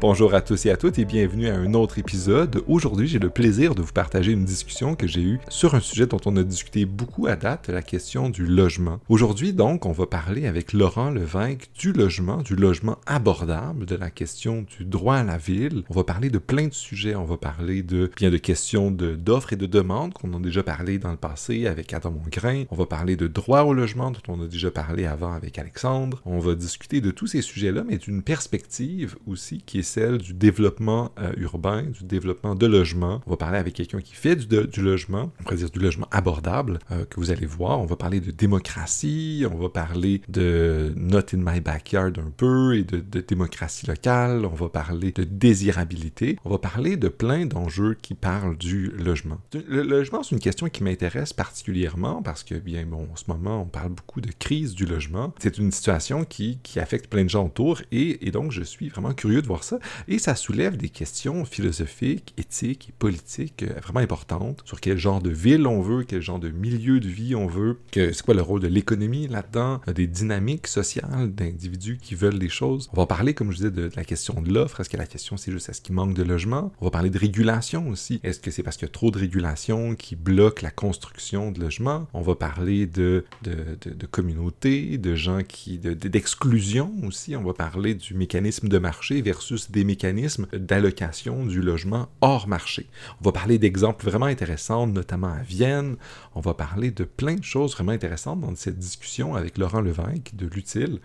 Bonjour 0.00 0.32
à 0.32 0.40
tous 0.40 0.64
et 0.64 0.70
à 0.70 0.78
toutes 0.78 0.98
et 0.98 1.04
bienvenue 1.04 1.48
à 1.48 1.56
un 1.56 1.74
autre 1.74 1.98
épisode. 1.98 2.64
Aujourd'hui, 2.66 3.06
j'ai 3.06 3.18
le 3.18 3.28
plaisir 3.28 3.74
de 3.74 3.82
vous 3.82 3.92
partager 3.92 4.32
une 4.32 4.46
discussion 4.46 4.94
que 4.94 5.06
j'ai 5.06 5.20
eue 5.20 5.40
sur 5.50 5.74
un 5.74 5.80
sujet 5.80 6.06
dont 6.06 6.20
on 6.24 6.38
a 6.38 6.42
discuté 6.42 6.86
beaucoup 6.86 7.26
à 7.26 7.36
date, 7.36 7.68
la 7.68 7.82
question 7.82 8.30
du 8.30 8.46
logement. 8.46 8.98
Aujourd'hui, 9.10 9.52
donc, 9.52 9.84
on 9.84 9.92
va 9.92 10.06
parler 10.06 10.46
avec 10.46 10.72
Laurent 10.72 11.10
Levesque 11.10 11.68
du 11.78 11.92
logement, 11.92 12.38
du 12.38 12.56
logement 12.56 12.96
abordable, 13.04 13.84
de 13.84 13.94
la 13.94 14.08
question 14.08 14.64
du 14.78 14.86
droit 14.86 15.16
à 15.16 15.22
la 15.22 15.36
ville. 15.36 15.84
On 15.90 15.94
va 15.94 16.04
parler 16.04 16.30
de 16.30 16.38
plein 16.38 16.68
de 16.68 16.72
sujets. 16.72 17.14
On 17.14 17.26
va 17.26 17.36
parler 17.36 17.82
de 17.82 18.10
bien 18.16 18.30
de 18.30 18.38
questions 18.38 18.90
d'offres 18.90 19.52
et 19.52 19.56
de 19.56 19.66
demandes 19.66 20.14
qu'on 20.14 20.32
a 20.32 20.40
déjà 20.40 20.62
parlé 20.62 20.98
dans 20.98 21.10
le 21.10 21.18
passé 21.18 21.66
avec 21.66 21.92
Adam 21.92 22.12
Mongrain. 22.12 22.64
On 22.70 22.76
va 22.76 22.86
parler 22.86 23.16
de 23.16 23.26
droit 23.26 23.64
au 23.64 23.74
logement 23.74 24.10
dont 24.10 24.20
on 24.28 24.42
a 24.42 24.46
déjà 24.46 24.70
parlé 24.70 25.04
avant 25.04 25.34
avec 25.34 25.58
Alexandre. 25.58 26.22
On 26.24 26.38
va 26.38 26.54
discuter 26.54 27.02
de 27.02 27.10
tous 27.10 27.26
ces 27.26 27.42
sujets-là, 27.42 27.84
mais 27.86 27.98
d'une 27.98 28.22
perspective 28.22 29.16
aussi 29.26 29.60
qui 29.60 29.80
est 29.80 29.89
celle 29.90 30.18
du 30.18 30.32
développement 30.32 31.12
euh, 31.18 31.32
urbain, 31.36 31.82
du 31.82 32.04
développement 32.04 32.54
de 32.54 32.66
logement. 32.66 33.20
On 33.26 33.30
va 33.30 33.36
parler 33.36 33.58
avec 33.58 33.74
quelqu'un 33.74 34.00
qui 34.00 34.14
fait 34.14 34.36
du, 34.36 34.82
logement, 34.82 35.32
on 35.40 35.42
pourrait 35.42 35.56
dire 35.56 35.70
du 35.70 35.80
logement 35.80 36.06
abordable, 36.12 36.78
euh, 36.92 37.04
que 37.04 37.16
vous 37.18 37.30
allez 37.32 37.46
voir. 37.46 37.80
On 37.80 37.86
va 37.86 37.96
parler 37.96 38.20
de 38.20 38.30
démocratie, 38.30 39.44
on 39.50 39.56
va 39.56 39.68
parler 39.68 40.22
de 40.28 40.92
not 40.96 41.34
in 41.34 41.38
my 41.38 41.60
backyard 41.60 42.12
un 42.18 42.30
peu 42.36 42.76
et 42.76 42.84
de, 42.84 42.98
de 43.00 43.20
démocratie 43.20 43.86
locale, 43.86 44.44
on 44.44 44.54
va 44.54 44.68
parler 44.68 45.10
de 45.10 45.24
désirabilité, 45.24 46.36
on 46.44 46.50
va 46.50 46.58
parler 46.58 46.96
de 46.96 47.08
plein 47.08 47.46
d'enjeux 47.46 47.96
qui 48.00 48.14
parlent 48.14 48.56
du 48.56 48.92
logement. 48.96 49.38
Le, 49.68 49.82
logement, 49.82 50.22
c'est 50.22 50.34
une 50.34 50.40
question 50.40 50.68
qui 50.68 50.84
m'intéresse 50.84 51.32
particulièrement 51.32 52.22
parce 52.22 52.44
que, 52.44 52.54
bien, 52.54 52.86
bon, 52.86 53.08
en 53.12 53.16
ce 53.16 53.24
moment, 53.26 53.62
on 53.62 53.66
parle 53.66 53.90
beaucoup 53.90 54.20
de 54.20 54.30
crise 54.38 54.74
du 54.74 54.86
logement. 54.86 55.34
C'est 55.40 55.58
une 55.58 55.72
situation 55.72 56.24
qui, 56.24 56.60
qui 56.62 56.78
affecte 56.78 57.08
plein 57.08 57.24
de 57.24 57.30
gens 57.30 57.44
autour 57.44 57.82
et, 57.90 58.26
et 58.26 58.30
donc 58.30 58.52
je 58.52 58.62
suis 58.62 58.88
vraiment 58.88 59.12
curieux 59.12 59.42
de 59.42 59.46
voir 59.46 59.64
ça. 59.64 59.79
Et 60.08 60.18
ça 60.18 60.34
soulève 60.34 60.76
des 60.76 60.88
questions 60.88 61.44
philosophiques, 61.44 62.34
éthiques 62.36 62.88
et 62.90 62.92
politiques 62.98 63.62
euh, 63.62 63.80
vraiment 63.82 64.00
importantes 64.00 64.62
sur 64.64 64.80
quel 64.80 64.98
genre 64.98 65.20
de 65.20 65.30
ville 65.30 65.66
on 65.66 65.80
veut, 65.80 66.04
quel 66.04 66.20
genre 66.22 66.38
de 66.38 66.50
milieu 66.50 67.00
de 67.00 67.08
vie 67.08 67.34
on 67.34 67.46
veut, 67.46 67.78
c'est 67.92 68.22
quoi 68.22 68.34
le 68.34 68.42
rôle 68.42 68.60
de 68.60 68.68
l'économie 68.68 69.28
là-dedans, 69.28 69.80
euh, 69.88 69.92
des 69.92 70.06
dynamiques 70.06 70.66
sociales 70.66 71.32
d'individus 71.32 71.98
qui 72.00 72.14
veulent 72.14 72.38
des 72.38 72.48
choses. 72.48 72.88
On 72.92 72.96
va 72.96 73.06
parler, 73.06 73.34
comme 73.34 73.50
je 73.50 73.56
disais, 73.56 73.70
de, 73.70 73.90
la 73.94 74.04
question 74.04 74.40
de 74.40 74.52
l'offre. 74.52 74.80
Est-ce 74.80 74.88
que 74.88 74.96
la 74.96 75.06
question 75.06 75.36
c'est 75.36 75.52
juste 75.52 75.68
est-ce 75.68 75.80
qu'il 75.80 75.94
manque 75.94 76.14
de 76.14 76.22
logement? 76.22 76.72
On 76.80 76.86
va 76.86 76.90
parler 76.90 77.10
de 77.10 77.18
régulation 77.18 77.88
aussi. 77.88 78.20
Est-ce 78.22 78.40
que 78.40 78.50
c'est 78.50 78.62
parce 78.62 78.76
qu'il 78.76 78.86
y 78.86 78.90
a 78.90 78.92
trop 78.92 79.10
de 79.10 79.18
régulation 79.18 79.94
qui 79.94 80.16
bloque 80.16 80.62
la 80.62 80.70
construction 80.70 81.52
de 81.52 81.60
logements? 81.60 82.08
On 82.12 82.22
va 82.22 82.34
parler 82.34 82.86
de, 82.86 83.24
de, 83.42 83.78
de, 83.80 83.90
de 83.90 84.06
communautés, 84.06 84.98
de 84.98 85.14
gens 85.14 85.42
qui... 85.42 85.78
d'exclusion 85.78 86.92
aussi. 87.06 87.36
On 87.36 87.44
va 87.44 87.54
parler 87.54 87.94
du 87.94 88.14
mécanisme 88.14 88.68
de 88.68 88.78
marché 88.78 89.22
versus 89.22 89.69
des 89.70 89.84
mécanismes 89.84 90.46
d'allocation 90.52 91.44
du 91.46 91.62
logement 91.62 92.08
hors 92.20 92.48
marché. 92.48 92.88
On 93.20 93.24
va 93.24 93.32
parler 93.32 93.58
d'exemples 93.58 94.04
vraiment 94.04 94.26
intéressants, 94.26 94.86
notamment 94.86 95.32
à 95.32 95.42
Vienne. 95.42 95.96
On 96.34 96.40
va 96.40 96.54
parler 96.54 96.90
de 96.90 97.04
plein 97.04 97.36
de 97.36 97.44
choses 97.44 97.72
vraiment 97.72 97.92
intéressantes 97.92 98.40
dans 98.40 98.54
cette 98.54 98.78
discussion 98.78 99.34
avec 99.34 99.58
Laurent 99.58 99.80
Levesque 99.80 100.32
de 100.34 100.46
l'utile. 100.46 101.00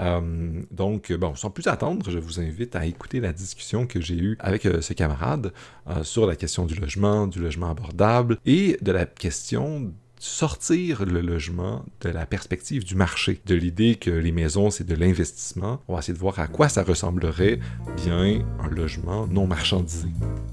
Euh, 0.00 0.62
donc, 0.70 1.12
bon, 1.12 1.34
sans 1.34 1.50
plus 1.50 1.66
attendre, 1.66 2.10
je 2.10 2.18
vous 2.18 2.40
invite 2.40 2.74
à 2.76 2.86
écouter 2.86 3.20
la 3.20 3.32
discussion 3.32 3.86
que 3.86 4.00
j'ai 4.00 4.16
eue 4.16 4.36
avec 4.40 4.66
euh, 4.66 4.80
ce 4.80 4.92
camarade 4.92 5.52
euh, 5.88 6.02
sur 6.02 6.26
la 6.26 6.36
question 6.36 6.66
du 6.66 6.74
logement, 6.74 7.26
du 7.26 7.40
logement 7.40 7.70
abordable 7.70 8.38
et 8.44 8.76
de 8.80 8.92
la 8.92 9.06
question 9.06 9.92
sortir 10.24 11.04
le 11.04 11.20
logement 11.20 11.84
de 12.00 12.08
la 12.08 12.24
perspective 12.24 12.82
du 12.82 12.94
marché, 12.94 13.42
de 13.44 13.54
l'idée 13.54 13.96
que 13.96 14.10
les 14.10 14.32
maisons 14.32 14.70
c'est 14.70 14.84
de 14.84 14.94
l'investissement. 14.94 15.82
On 15.86 15.92
va 15.92 15.98
essayer 15.98 16.14
de 16.14 16.18
voir 16.18 16.38
à 16.38 16.46
quoi 16.46 16.70
ça 16.70 16.82
ressemblerait 16.82 17.60
bien 17.96 18.40
un 18.58 18.70
logement 18.70 19.26
non 19.26 19.46
marchandisé. 19.46 20.08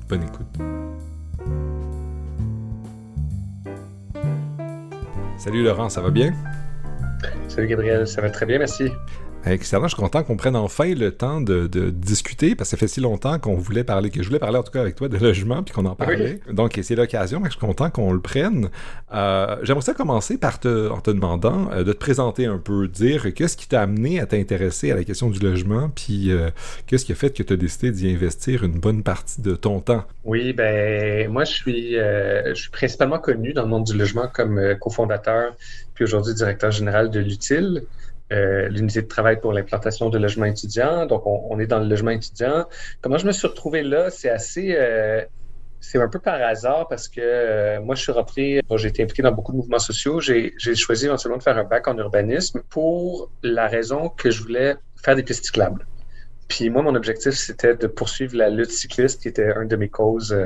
Bonne 0.10 0.24
écoute. 0.24 0.58
Salut 5.38 5.64
Laurent, 5.64 5.90
ça 5.90 6.02
va 6.02 6.10
bien? 6.10 6.34
Salut 7.48 7.68
Gabriel, 7.68 8.06
ça 8.08 8.22
va 8.22 8.30
très 8.30 8.46
bien, 8.46 8.60
merci. 8.60 8.92
Excellent, 9.46 9.84
je 9.84 9.96
suis 9.96 10.02
content 10.02 10.24
qu'on 10.24 10.38
prenne 10.38 10.56
enfin 10.56 10.94
le 10.94 11.12
temps 11.12 11.42
de, 11.42 11.68
discuter 11.90 12.56
parce 12.56 12.70
que 12.70 12.78
ça 12.78 12.78
fait 12.78 12.88
si 12.88 13.02
longtemps 13.02 13.40
qu'on 13.40 13.56
voulait 13.56 13.84
parler, 13.84 14.12
que 14.12 14.22
je 14.22 14.28
voulais 14.28 14.40
parler 14.40 14.58
en 14.58 14.64
tout 14.64 14.72
cas 14.72 14.82
avec 14.82 14.96
toi 14.96 15.10
de 15.10 15.18
logement 15.18 15.64
puis 15.64 15.74
qu'on 15.74 15.86
en 15.86 15.96
parlait. 15.96 16.40
Donc 16.52 16.80
c'est 16.82 16.96
l'occasion, 16.96 17.40
mais 17.40 17.48
je 17.48 17.52
suis 17.52 17.60
content 17.60 17.90
qu'on 17.90 18.14
le 18.14 18.20
prenne. 18.20 18.70
Euh, 19.14 19.56
j'aimerais 19.64 19.82
ça 19.82 19.94
commencer 19.94 20.38
par 20.38 20.60
te, 20.60 20.90
en 20.90 21.00
te 21.00 21.10
demandant 21.10 21.72
euh, 21.72 21.84
de 21.84 21.92
te 21.92 21.98
présenter 21.98 22.46
un 22.46 22.60
peu, 22.60 22.88
dire 22.88 23.34
qu'est-ce 23.34 23.58
qui 23.58 23.68
t'a 23.68 23.82
amené 23.82 24.20
à 24.20 24.28
t'intéresser 24.28 24.92
à 24.92 24.96
la 24.96 25.04
question 25.04 25.30
du 25.30 25.40
logement 25.40 25.90
puis 25.90 26.32
euh, 26.32 26.50
qu'est-ce 26.86 27.06
qui 27.06 27.12
a 27.12 27.16
fait 27.16 27.36
que 27.36 27.42
tu 27.42 27.54
as 27.54 27.58
décidé 27.58 27.92
d'y 27.92 28.12
investir 28.12 28.64
une 28.64 28.80
bonne 28.80 29.02
partie 29.02 29.42
de 29.42 29.56
ton 29.56 29.80
temps? 29.80 30.04
Oui, 30.24 30.54
ben 30.54 31.30
moi 31.32 31.46
je 31.46 31.52
suis, 31.52 31.94
je 31.94 32.54
suis 32.54 32.70
principalement 32.70 33.18
connu 33.18 33.54
dans 33.54 33.64
le 33.64 33.70
monde 33.70 33.86
du 33.86 33.98
logement 33.98 34.28
comme 34.32 34.76
cofondateur 34.80 35.54
puis 35.96 36.04
aujourd'hui 36.04 36.34
directeur 36.36 36.72
général 36.72 37.10
de 37.10 37.20
l'Utile. 37.20 37.84
Euh, 38.32 38.70
l'unité 38.70 39.02
de 39.02 39.08
travail 39.08 39.42
pour 39.42 39.52
l'implantation 39.52 40.10
de 40.10 40.18
logements 40.18 40.46
étudiants. 40.46 41.06
Donc, 41.06 41.24
on, 41.26 41.60
est 41.60 41.68
dans 41.68 41.80
le 41.80 41.88
logement 41.88 42.12
étudiant. 42.12 42.66
Comment 43.02 43.18
je 43.18 43.28
me 43.28 43.34
suis 43.34 43.48
retrouvé 43.48 43.84
là? 43.84 44.10
C'est 44.10 44.30
assez... 44.30 44.74
Euh, 44.78 45.26
c'est 45.82 46.00
un 46.00 46.08
peu 46.08 46.20
par 46.20 46.36
hasard 46.36 46.88
parce 46.88 47.10
que 47.10 47.20
euh, 47.20 47.82
moi, 47.82 47.96
je 47.96 48.04
suis 48.04 48.12
rentré, 48.12 48.62
j'ai 48.76 48.88
été 48.88 49.04
impliqué 49.04 49.24
dans 49.24 49.32
beaucoup 49.32 49.52
de 49.52 49.58
mouvements 49.58 49.80
sociaux. 49.80 50.22
J'ai 50.22 50.54
choisi 50.76 51.08
éventuellement 51.08 51.40
de 51.40 51.44
faire 51.44 51.58
un 51.58 51.64
bac 51.64 51.88
en 51.88 51.98
urbanisme 51.98 52.62
pour 52.70 53.32
la 53.44 53.68
raison 53.68 54.08
que 54.08 54.30
je 54.30 54.44
voulais 54.44 54.76
faire 55.04 55.16
des 55.16 55.24
pistes 55.24 55.46
cyclables. 55.46 55.86
Puis 56.48 56.70
moi, 56.70 56.84
mon 56.84 56.96
objectif, 56.96 57.34
c'était 57.34 57.76
de 57.76 57.88
poursuivre 57.88 58.38
la 58.38 58.50
lutte 58.50 58.72
cycliste, 58.72 59.24
qui 59.24 59.28
était 59.28 59.52
une 59.60 59.68
de 59.68 59.76
mes 59.76 59.90
causes 59.90 60.38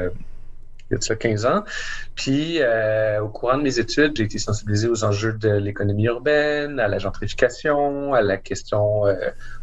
y 0.98 1.12
a 1.12 1.16
15 1.16 1.46
ans. 1.46 1.64
Puis, 2.16 2.58
euh, 2.62 3.22
au 3.22 3.30
courant 3.30 3.58
de 3.58 3.64
mes 3.64 3.80
études, 3.80 4.14
j'ai 4.16 4.24
été 4.24 4.38
sensibilisé 4.38 4.88
aux 4.88 5.04
enjeux 5.04 5.34
de 5.34 5.50
l'économie 5.50 6.06
urbaine, 6.06 6.80
à 6.80 6.88
la 6.88 6.98
gentrification, 7.00 8.14
à 8.14 8.22
la 8.22 8.38
question 8.38 9.06
euh, 9.06 9.16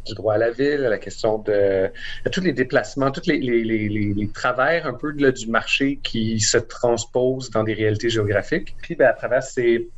du 0.07 0.15
droit 0.15 0.35
à 0.35 0.39
la 0.39 0.51
ville, 0.51 0.85
à 0.85 0.89
la 0.89 0.99
question 0.99 1.39
de 1.39 1.91
tous 2.31 2.41
les 2.41 2.53
déplacements, 2.53 3.11
tous 3.11 3.27
les 3.27 4.31
travers 4.33 4.87
un 4.87 4.95
peu 4.95 5.13
du 5.13 5.47
marché 5.49 6.01
qui 6.03 6.41
se 6.41 6.59
transposent 6.59 7.51
dans 7.51 7.65
des 7.65 7.75
réalités 7.75 8.09
géographiques. 8.09 8.77
Puis, 8.83 8.95
ben, 8.95 9.09
à 9.09 9.13
travers 9.13 9.43
ces, 9.43 9.89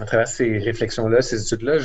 à 0.00 0.04
travers 0.04 0.28
ces 0.28 0.58
réflexions-là, 0.58 1.22
ces 1.22 1.42
études-là, 1.42 1.78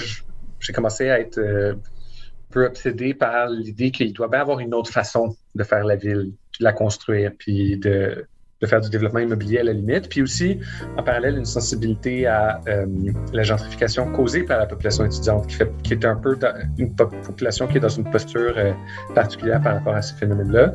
j'ai 0.59 0.73
commencé 0.73 1.09
à 1.09 1.19
être 1.19 1.37
euh, 1.39 1.73
un 1.73 2.51
peu 2.51 2.65
obsédé 2.65 3.13
par 3.13 3.49
l'idée 3.49 3.91
qu'il 3.91 4.13
doit 4.13 4.27
bien 4.27 4.41
avoir 4.41 4.59
une 4.59 4.73
autre 4.73 4.91
façon 4.91 5.35
de 5.55 5.63
faire 5.63 5.83
la 5.85 5.95
ville, 5.95 6.33
de 6.59 6.63
la 6.63 6.73
construire, 6.73 7.31
puis 7.37 7.77
de 7.77 8.25
de 8.61 8.67
faire 8.67 8.79
du 8.79 8.89
développement 8.89 9.19
immobilier 9.19 9.59
à 9.59 9.63
la 9.63 9.73
limite, 9.73 10.07
puis 10.07 10.21
aussi 10.21 10.59
en 10.97 11.03
parallèle 11.03 11.37
une 11.37 11.45
sensibilité 11.45 12.27
à 12.27 12.61
euh, 12.67 12.85
la 13.33 13.43
gentrification 13.43 14.11
causée 14.11 14.43
par 14.43 14.59
la 14.59 14.67
population 14.67 15.03
étudiante, 15.03 15.47
qui, 15.47 15.55
fait, 15.55 15.71
qui 15.83 15.93
est 15.93 16.05
un 16.05 16.15
peu 16.15 16.35
dans 16.35 16.53
une 16.77 16.95
population 16.95 17.67
qui 17.67 17.77
est 17.77 17.81
dans 17.81 17.89
une 17.89 18.09
posture 18.09 18.53
euh, 18.57 18.71
particulière 19.15 19.61
par 19.61 19.75
rapport 19.75 19.95
à 19.95 20.01
ce 20.01 20.13
phénomène-là. 20.13 20.73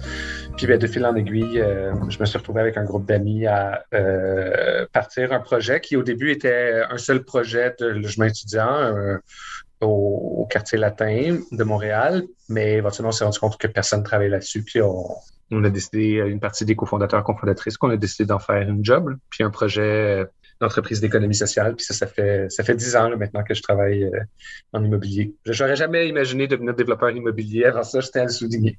Puis 0.57 0.67
ben, 0.67 0.79
de 0.79 0.87
fil 0.87 1.07
en 1.07 1.15
aiguille, 1.15 1.61
euh, 1.61 1.93
je 2.09 2.19
me 2.19 2.25
suis 2.25 2.39
retrouvé 2.39 2.61
avec 2.61 2.77
un 2.77 2.85
groupe 2.85 3.07
d'amis 3.07 3.47
à 3.47 3.85
partir 4.93 5.33
un 5.33 5.41
projet 5.41 5.81
qui 5.81 5.97
au 5.97 6.03
début 6.03 6.31
était 6.31 6.83
un 6.91 6.99
seul 6.99 7.23
projet 7.23 7.75
de 7.79 7.87
logement 7.87 8.25
étudiant. 8.25 8.93
Au, 9.83 10.47
quartier 10.49 10.79
latin 10.79 11.39
de 11.53 11.65
Montréal, 11.65 12.23
mais 12.49 12.75
éventuellement 12.75 13.11
on 13.11 13.13
s'est 13.13 13.25
rendu 13.25 13.39
compte 13.39 13.59
que 13.59 13.67
personne 13.67 14.01
ne 14.01 14.05
travaillait 14.05 14.31
là-dessus, 14.31 14.63
puis 14.63 14.81
on, 14.81 15.05
on 15.51 15.65
a 15.65 15.71
décidé, 15.71 16.19
euh, 16.19 16.29
une 16.29 16.41
partie 16.41 16.65
des 16.65 16.75
cofondateurs, 16.75 17.23
cofondatrices, 17.23 17.77
qu'on 17.77 17.91
a 17.91 17.97
décidé 17.97 18.27
d'en 18.27 18.39
faire 18.39 18.69
une 18.69 18.85
job, 18.85 19.17
puis 19.31 19.45
un 19.45 19.51
projet 19.51 19.83
euh, 19.83 20.25
d'entreprise 20.61 21.01
d'économie 21.01 21.35
sociale. 21.35 21.77
Puis 21.77 21.87
ça, 21.87 21.95
ça 21.95 22.07
fait 22.07 22.51
ça 22.51 22.65
fait 22.65 22.75
dix 22.75 22.97
ans 22.97 23.11
maintenant 23.17 23.45
que 23.45 23.55
je 23.55 23.63
travaille 23.63 24.05
euh, 24.05 24.21
en 24.73 24.83
immobilier. 24.83 25.35
Je 25.45 25.63
n'aurais 25.63 25.77
jamais 25.77 26.09
imaginé 26.09 26.49
devenir 26.49 26.75
développeur 26.75 27.11
immobilier. 27.11 27.65
Avant 27.65 27.85
ça, 27.85 28.01
j'étais 28.01 28.21
à 28.21 28.25
le 28.25 28.31
souligner. 28.31 28.79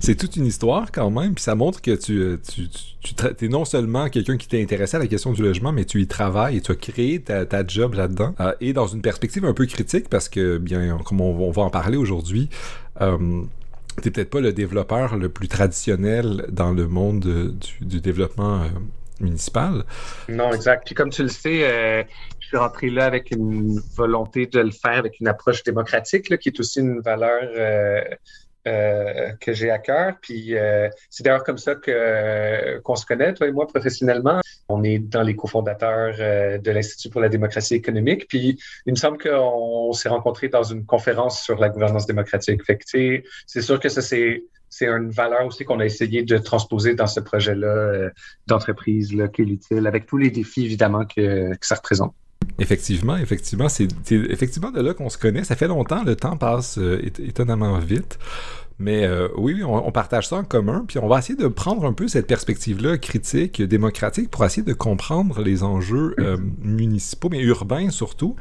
C'est 0.00 0.14
toute 0.14 0.36
une 0.36 0.46
histoire 0.46 0.90
quand 0.92 1.10
même, 1.10 1.34
puis 1.34 1.42
ça 1.42 1.54
montre 1.56 1.80
que 1.80 1.92
tu, 1.92 2.38
tu, 2.48 2.68
tu, 2.68 3.44
es 3.44 3.48
non 3.48 3.64
seulement 3.64 4.08
quelqu'un 4.08 4.36
qui 4.36 4.48
t'est 4.48 4.62
intéressé 4.62 4.96
à 4.96 5.00
la 5.00 5.08
question 5.08 5.32
du 5.32 5.42
logement, 5.42 5.72
mais 5.72 5.84
tu 5.84 6.00
y 6.00 6.06
travailles 6.06 6.56
et 6.56 6.60
tu 6.60 6.72
as 6.72 6.76
créé 6.76 7.20
ta, 7.20 7.46
ta 7.46 7.66
job 7.66 7.94
là-dedans. 7.94 8.34
et 8.60 8.72
dans 8.72 8.86
une 8.86 9.02
perspective 9.02 9.44
un 9.44 9.54
peu 9.54 9.66
critique, 9.66 10.08
parce 10.08 10.28
que, 10.28 10.58
bien, 10.58 10.98
comme 11.04 11.20
on, 11.20 11.50
va 11.50 11.62
en 11.62 11.70
parler 11.70 11.96
aujourd'hui, 11.96 12.48
t'es 14.00 14.10
peut-être 14.10 14.30
pas 14.30 14.40
le 14.40 14.52
développeur 14.52 15.16
le 15.16 15.28
plus 15.28 15.48
traditionnel 15.48 16.46
dans 16.50 16.72
le 16.72 16.88
monde 16.88 17.56
du, 17.80 18.00
développement 18.00 18.62
euh, 18.62 18.68
municipal. 19.20 19.84
Non, 20.28 20.52
exact. 20.52 20.84
Puis 20.86 20.94
comme 20.94 21.10
tu 21.10 21.22
le 21.22 21.28
sais, 21.28 21.64
euh, 21.64 22.02
je 22.40 22.46
suis 22.48 22.56
rentré 22.56 22.90
là 22.90 23.06
avec 23.06 23.30
une 23.30 23.80
volonté 23.96 24.46
de 24.46 24.60
le 24.60 24.70
faire 24.70 24.98
avec 24.98 25.20
une 25.20 25.28
approche 25.28 25.62
démocratique, 25.62 26.38
qui 26.38 26.48
est 26.48 26.60
aussi 26.60 26.80
une 26.80 27.00
valeur 27.00 27.42
euh, 28.68 29.32
que 29.40 29.52
j'ai 29.52 29.70
à 29.70 29.78
cœur. 29.78 30.14
Puis 30.20 30.56
euh, 30.56 30.88
c'est 31.10 31.24
d'ailleurs 31.24 31.44
comme 31.44 31.58
ça 31.58 31.74
que 31.74 32.78
qu'on 32.80 32.96
se 32.96 33.04
connaît, 33.04 33.34
toi 33.34 33.48
et 33.48 33.52
moi, 33.52 33.66
professionnellement. 33.66 34.40
On 34.68 34.84
est 34.84 34.98
dans 34.98 35.22
les 35.22 35.34
cofondateurs 35.34 36.14
euh, 36.20 36.58
de 36.58 36.70
l'Institut 36.70 37.10
pour 37.10 37.20
la 37.20 37.28
démocratie 37.28 37.74
économique. 37.74 38.28
Puis 38.28 38.58
il 38.86 38.92
me 38.92 38.96
semble 38.96 39.18
qu'on 39.18 39.92
s'est 39.92 40.08
rencontrés 40.08 40.48
dans 40.48 40.62
une 40.62 40.86
conférence 40.86 41.42
sur 41.42 41.58
la 41.58 41.68
gouvernance 41.68 42.06
démocratique. 42.06 42.64
Fait 42.64 42.76
que 42.76 42.84
c'est 43.46 43.62
sûr 43.62 43.80
que 43.80 43.88
ça 43.88 44.02
c'est 44.02 44.44
c'est 44.72 44.86
une 44.86 45.10
valeur 45.10 45.44
aussi 45.44 45.64
qu'on 45.64 45.80
a 45.80 45.84
essayé 45.84 46.22
de 46.22 46.38
transposer 46.38 46.94
dans 46.94 47.06
ce 47.06 47.20
projet-là 47.20 47.66
euh, 47.66 48.10
d'entreprise 48.46 49.14
là, 49.14 49.28
qui 49.28 49.42
est 49.42 49.44
utile, 49.44 49.86
avec 49.86 50.06
tous 50.06 50.16
les 50.16 50.30
défis 50.30 50.64
évidemment 50.64 51.04
que, 51.04 51.54
que 51.54 51.66
ça 51.66 51.74
représente. 51.74 52.14
Effectivement, 52.58 53.16
effectivement, 53.16 53.68
c'est 53.68 53.88
effectivement 54.10 54.70
de 54.70 54.80
là 54.80 54.94
qu'on 54.94 55.08
se 55.08 55.18
connaît. 55.18 55.44
Ça 55.44 55.56
fait 55.56 55.68
longtemps, 55.68 56.02
le 56.04 56.16
temps 56.16 56.36
passe 56.36 56.78
euh, 56.78 57.00
étonnamment 57.18 57.78
vite. 57.78 58.18
Mais 58.78 59.04
euh, 59.04 59.28
oui, 59.36 59.62
on, 59.62 59.92
partage 59.92 60.26
ça 60.26 60.36
en 60.36 60.44
commun, 60.44 60.84
puis 60.88 60.98
on 60.98 61.06
va 61.06 61.18
essayer 61.18 61.36
de 61.36 61.46
prendre 61.46 61.84
un 61.84 61.92
peu 61.92 62.08
cette 62.08 62.26
perspective-là 62.26 62.98
critique, 62.98 63.62
démocratique, 63.62 64.28
pour 64.28 64.44
essayer 64.44 64.64
de 64.64 64.72
comprendre 64.72 65.40
les 65.40 65.62
enjeux 65.62 66.16
euh, 66.18 66.36
municipaux, 66.62 67.28
mais 67.30 67.40
urbains 67.40 67.90
surtout. 67.90 68.34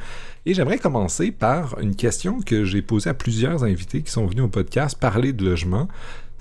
Et 0.48 0.56
j'aimerais 0.56 0.80
commencer 0.80 1.32
par 1.32 1.78
une 1.80 1.96
question 1.96 2.40
que 2.42 2.64
j'ai 2.64 2.82
posée 2.82 3.12
à 3.12 3.14
plusieurs 3.14 3.64
invités 3.64 4.02
qui 4.02 4.12
sont 4.12 4.26
venus 4.26 4.46
au 4.46 4.48
podcast 4.48 4.98
parler 5.00 5.32
de 5.32 5.46
logement. 5.46 5.88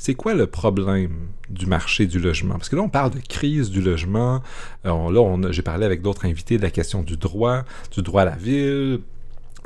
C'est 0.00 0.14
quoi 0.14 0.32
le 0.32 0.46
problème 0.46 1.28
du 1.50 1.66
marché 1.66 2.06
du 2.06 2.20
logement? 2.20 2.54
Parce 2.54 2.70
que 2.70 2.76
là, 2.76 2.80
on 2.80 2.88
parle 2.88 3.10
de 3.10 3.18
crise 3.18 3.68
du 3.68 3.82
logement. 3.82 4.40
Euh, 4.86 5.10
là, 5.12 5.52
j'ai 5.52 5.60
parlé 5.60 5.84
avec 5.84 6.00
d'autres 6.00 6.24
invités 6.24 6.56
de 6.56 6.62
la 6.62 6.70
question 6.70 7.02
du 7.02 7.18
droit, 7.18 7.64
du 7.92 8.00
droit 8.00 8.22
à 8.22 8.24
la 8.24 8.36
ville, 8.36 9.00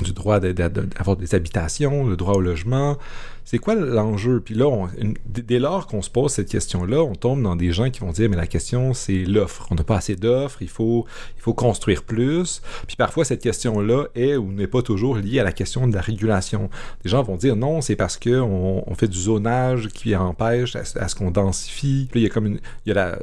du 0.03 0.11
droit 0.11 0.41
d'avoir 0.41 1.15
des 1.15 1.35
habitations, 1.35 2.05
le 2.05 2.17
droit 2.17 2.33
au 2.33 2.41
logement. 2.41 2.97
C'est 3.45 3.59
quoi 3.59 3.75
l'enjeu? 3.75 4.41
Puis 4.43 4.55
là, 4.55 4.87
dès 5.27 5.59
lors 5.59 5.85
qu'on 5.85 6.01
se 6.01 6.09
pose 6.09 6.31
cette 6.31 6.49
question-là, 6.49 7.03
on 7.03 7.13
tombe 7.13 7.43
dans 7.43 7.55
des 7.55 7.71
gens 7.71 7.91
qui 7.91 7.99
vont 7.99 8.11
dire, 8.11 8.27
mais 8.27 8.35
la 8.35 8.47
question, 8.47 8.95
c'est 8.95 9.23
l'offre. 9.23 9.67
On 9.69 9.75
n'a 9.75 9.83
pas 9.83 9.97
assez 9.97 10.15
d'offres, 10.15 10.63
il 10.63 10.67
faut, 10.67 11.05
il 11.37 11.41
faut 11.41 11.53
construire 11.53 12.03
plus. 12.03 12.63
Puis 12.87 12.95
parfois, 12.95 13.23
cette 13.23 13.43
question-là 13.43 14.05
est 14.15 14.35
ou 14.35 14.51
n'est 14.51 14.65
pas 14.65 14.81
toujours 14.81 15.15
liée 15.15 15.39
à 15.39 15.43
la 15.43 15.51
question 15.51 15.87
de 15.87 15.93
la 15.93 16.01
régulation. 16.01 16.71
Des 17.03 17.09
gens 17.11 17.21
vont 17.21 17.35
dire, 17.35 17.55
non, 17.55 17.81
c'est 17.81 17.95
parce 17.95 18.17
qu'on 18.17 18.83
on 18.85 18.95
fait 18.95 19.07
du 19.07 19.19
zonage 19.19 19.89
qui 19.89 20.15
empêche 20.15 20.75
à, 20.75 21.07
ce 21.07 21.13
qu'on 21.13 21.29
densifie. 21.29 22.07
Puis 22.09 22.21
il 22.21 22.23
y 22.23 22.25
a 22.25 22.29
comme 22.29 22.47
une... 22.47 22.59
Il 22.87 22.89
y 22.89 22.91
a 22.91 22.95
la, 22.95 23.19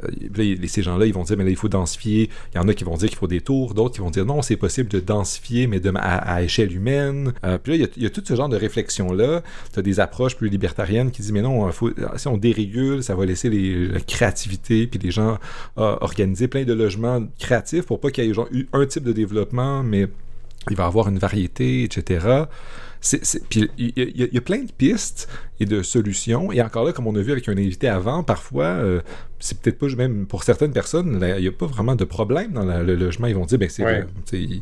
ces 0.67 0.83
gens-là, 0.83 1.05
ils 1.05 1.13
vont 1.13 1.23
dire, 1.23 1.35
mais 1.37 1.43
là, 1.43 1.49
il 1.49 1.57
faut 1.57 1.67
densifier. 1.67 2.29
Il 2.53 2.57
y 2.57 2.59
en 2.61 2.67
a 2.69 2.73
qui 2.73 2.85
vont 2.85 2.95
dire 2.95 3.09
qu'il 3.09 3.17
faut 3.17 3.27
des 3.27 3.41
tours, 3.41 3.73
d'autres 3.73 3.95
qui 3.95 4.01
vont 4.01 4.09
dire, 4.09 4.25
non, 4.25 4.41
c'est 4.41 4.55
possible 4.55 4.87
de 4.89 5.01
densifier, 5.01 5.67
mais 5.67 5.81
à, 5.95 6.41
échelle 6.43 6.73
humaine. 6.73 7.33
Euh, 7.43 7.57
puis 7.57 7.73
là, 7.73 7.75
il 7.75 7.81
y, 7.81 7.83
a, 7.83 7.87
il 7.97 8.03
y, 8.03 8.05
a, 8.05 8.09
tout 8.09 8.23
ce 8.25 8.35
genre 8.35 8.47
de 8.47 8.55
réflexion-là. 8.55 9.41
Tu 9.73 9.79
as 9.79 9.81
des 9.81 9.99
plus 10.37 10.49
libertarienne 10.49 11.11
qui 11.11 11.21
dit 11.21 11.31
mais 11.31 11.41
non, 11.41 11.69
si 12.15 12.27
on 12.27 12.37
dérégule, 12.37 13.03
ça 13.03 13.15
va 13.15 13.25
laisser 13.25 13.49
les, 13.49 13.87
la 13.87 13.99
créativité 13.99 14.87
puis 14.87 14.99
les 14.99 15.11
gens 15.11 15.37
euh, 15.77 15.95
organiser 16.01 16.47
plein 16.47 16.63
de 16.63 16.73
logements 16.73 17.23
créatifs 17.39 17.85
pour 17.85 17.99
pas 17.99 18.11
qu'il 18.11 18.25
y 18.25 18.29
ait 18.29 18.33
genre, 18.33 18.49
un 18.73 18.85
type 18.85 19.03
de 19.03 19.13
développement, 19.13 19.83
mais 19.83 20.07
il 20.69 20.75
va 20.75 20.83
y 20.85 20.87
avoir 20.87 21.09
une 21.09 21.19
variété, 21.19 21.83
etc 21.83 22.45
il 23.11 24.29
y, 24.33 24.37
a 24.37 24.41
plein 24.41 24.59
de 24.59 24.71
pistes 24.71 25.27
et 25.59 25.65
de 25.65 25.83
solutions. 25.83 26.51
Et 26.51 26.61
encore 26.61 26.85
là, 26.85 26.93
comme 26.93 27.07
on 27.07 27.15
a 27.15 27.21
vu 27.21 27.31
avec 27.31 27.49
un 27.49 27.57
invité 27.57 27.89
avant, 27.89 28.23
parfois, 28.23 28.65
euh, 28.65 29.01
c'est 29.39 29.59
peut-être 29.59 29.77
pas 29.77 29.87
même 29.97 30.25
pour 30.25 30.43
certaines 30.43 30.71
personnes, 30.71 31.19
il 31.21 31.41
n'y 31.41 31.47
a 31.47 31.51
pas 31.51 31.65
vraiment 31.65 31.95
de 31.95 32.05
problème 32.05 32.53
dans 32.53 32.63
le 32.63 32.95
logement. 32.95 33.27
Ils 33.27 33.35
vont 33.35 33.45
dire, 33.45 33.57
ben 33.59 33.69
c'est 33.69 33.83
il 34.33 34.61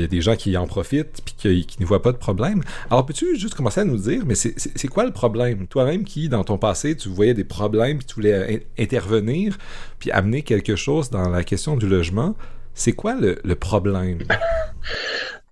y 0.00 0.04
a 0.04 0.06
des 0.06 0.20
gens 0.20 0.36
qui 0.36 0.56
en 0.56 0.66
profitent 0.66 1.22
puis 1.24 1.34
qui, 1.36 1.66
qui 1.66 1.80
ne 1.80 1.86
voient 1.86 2.02
pas 2.02 2.12
de 2.12 2.18
problème. 2.18 2.62
Alors 2.88 3.04
peux-tu 3.04 3.36
juste 3.36 3.54
commencer 3.54 3.80
à 3.80 3.84
nous 3.84 3.98
dire, 3.98 4.22
mais 4.26 4.36
c'est 4.36 4.88
quoi 4.88 5.04
le 5.04 5.12
problème? 5.12 5.66
Toi-même 5.66 6.04
qui, 6.04 6.28
dans 6.28 6.44
ton 6.44 6.58
passé, 6.58 6.96
tu 6.96 7.08
voyais 7.08 7.34
des 7.34 7.44
problèmes 7.44 7.98
puis 7.98 8.06
tu 8.06 8.14
voulais 8.14 8.64
intervenir 8.78 9.58
puis 9.98 10.12
amener 10.12 10.42
quelque 10.42 10.76
chose 10.76 11.10
dans 11.10 11.28
la 11.28 11.42
question 11.42 11.76
du 11.76 11.88
logement. 11.88 12.36
C'est 12.74 12.92
quoi 12.92 13.14
le, 13.14 13.38
le 13.42 13.54
problème? 13.56 14.18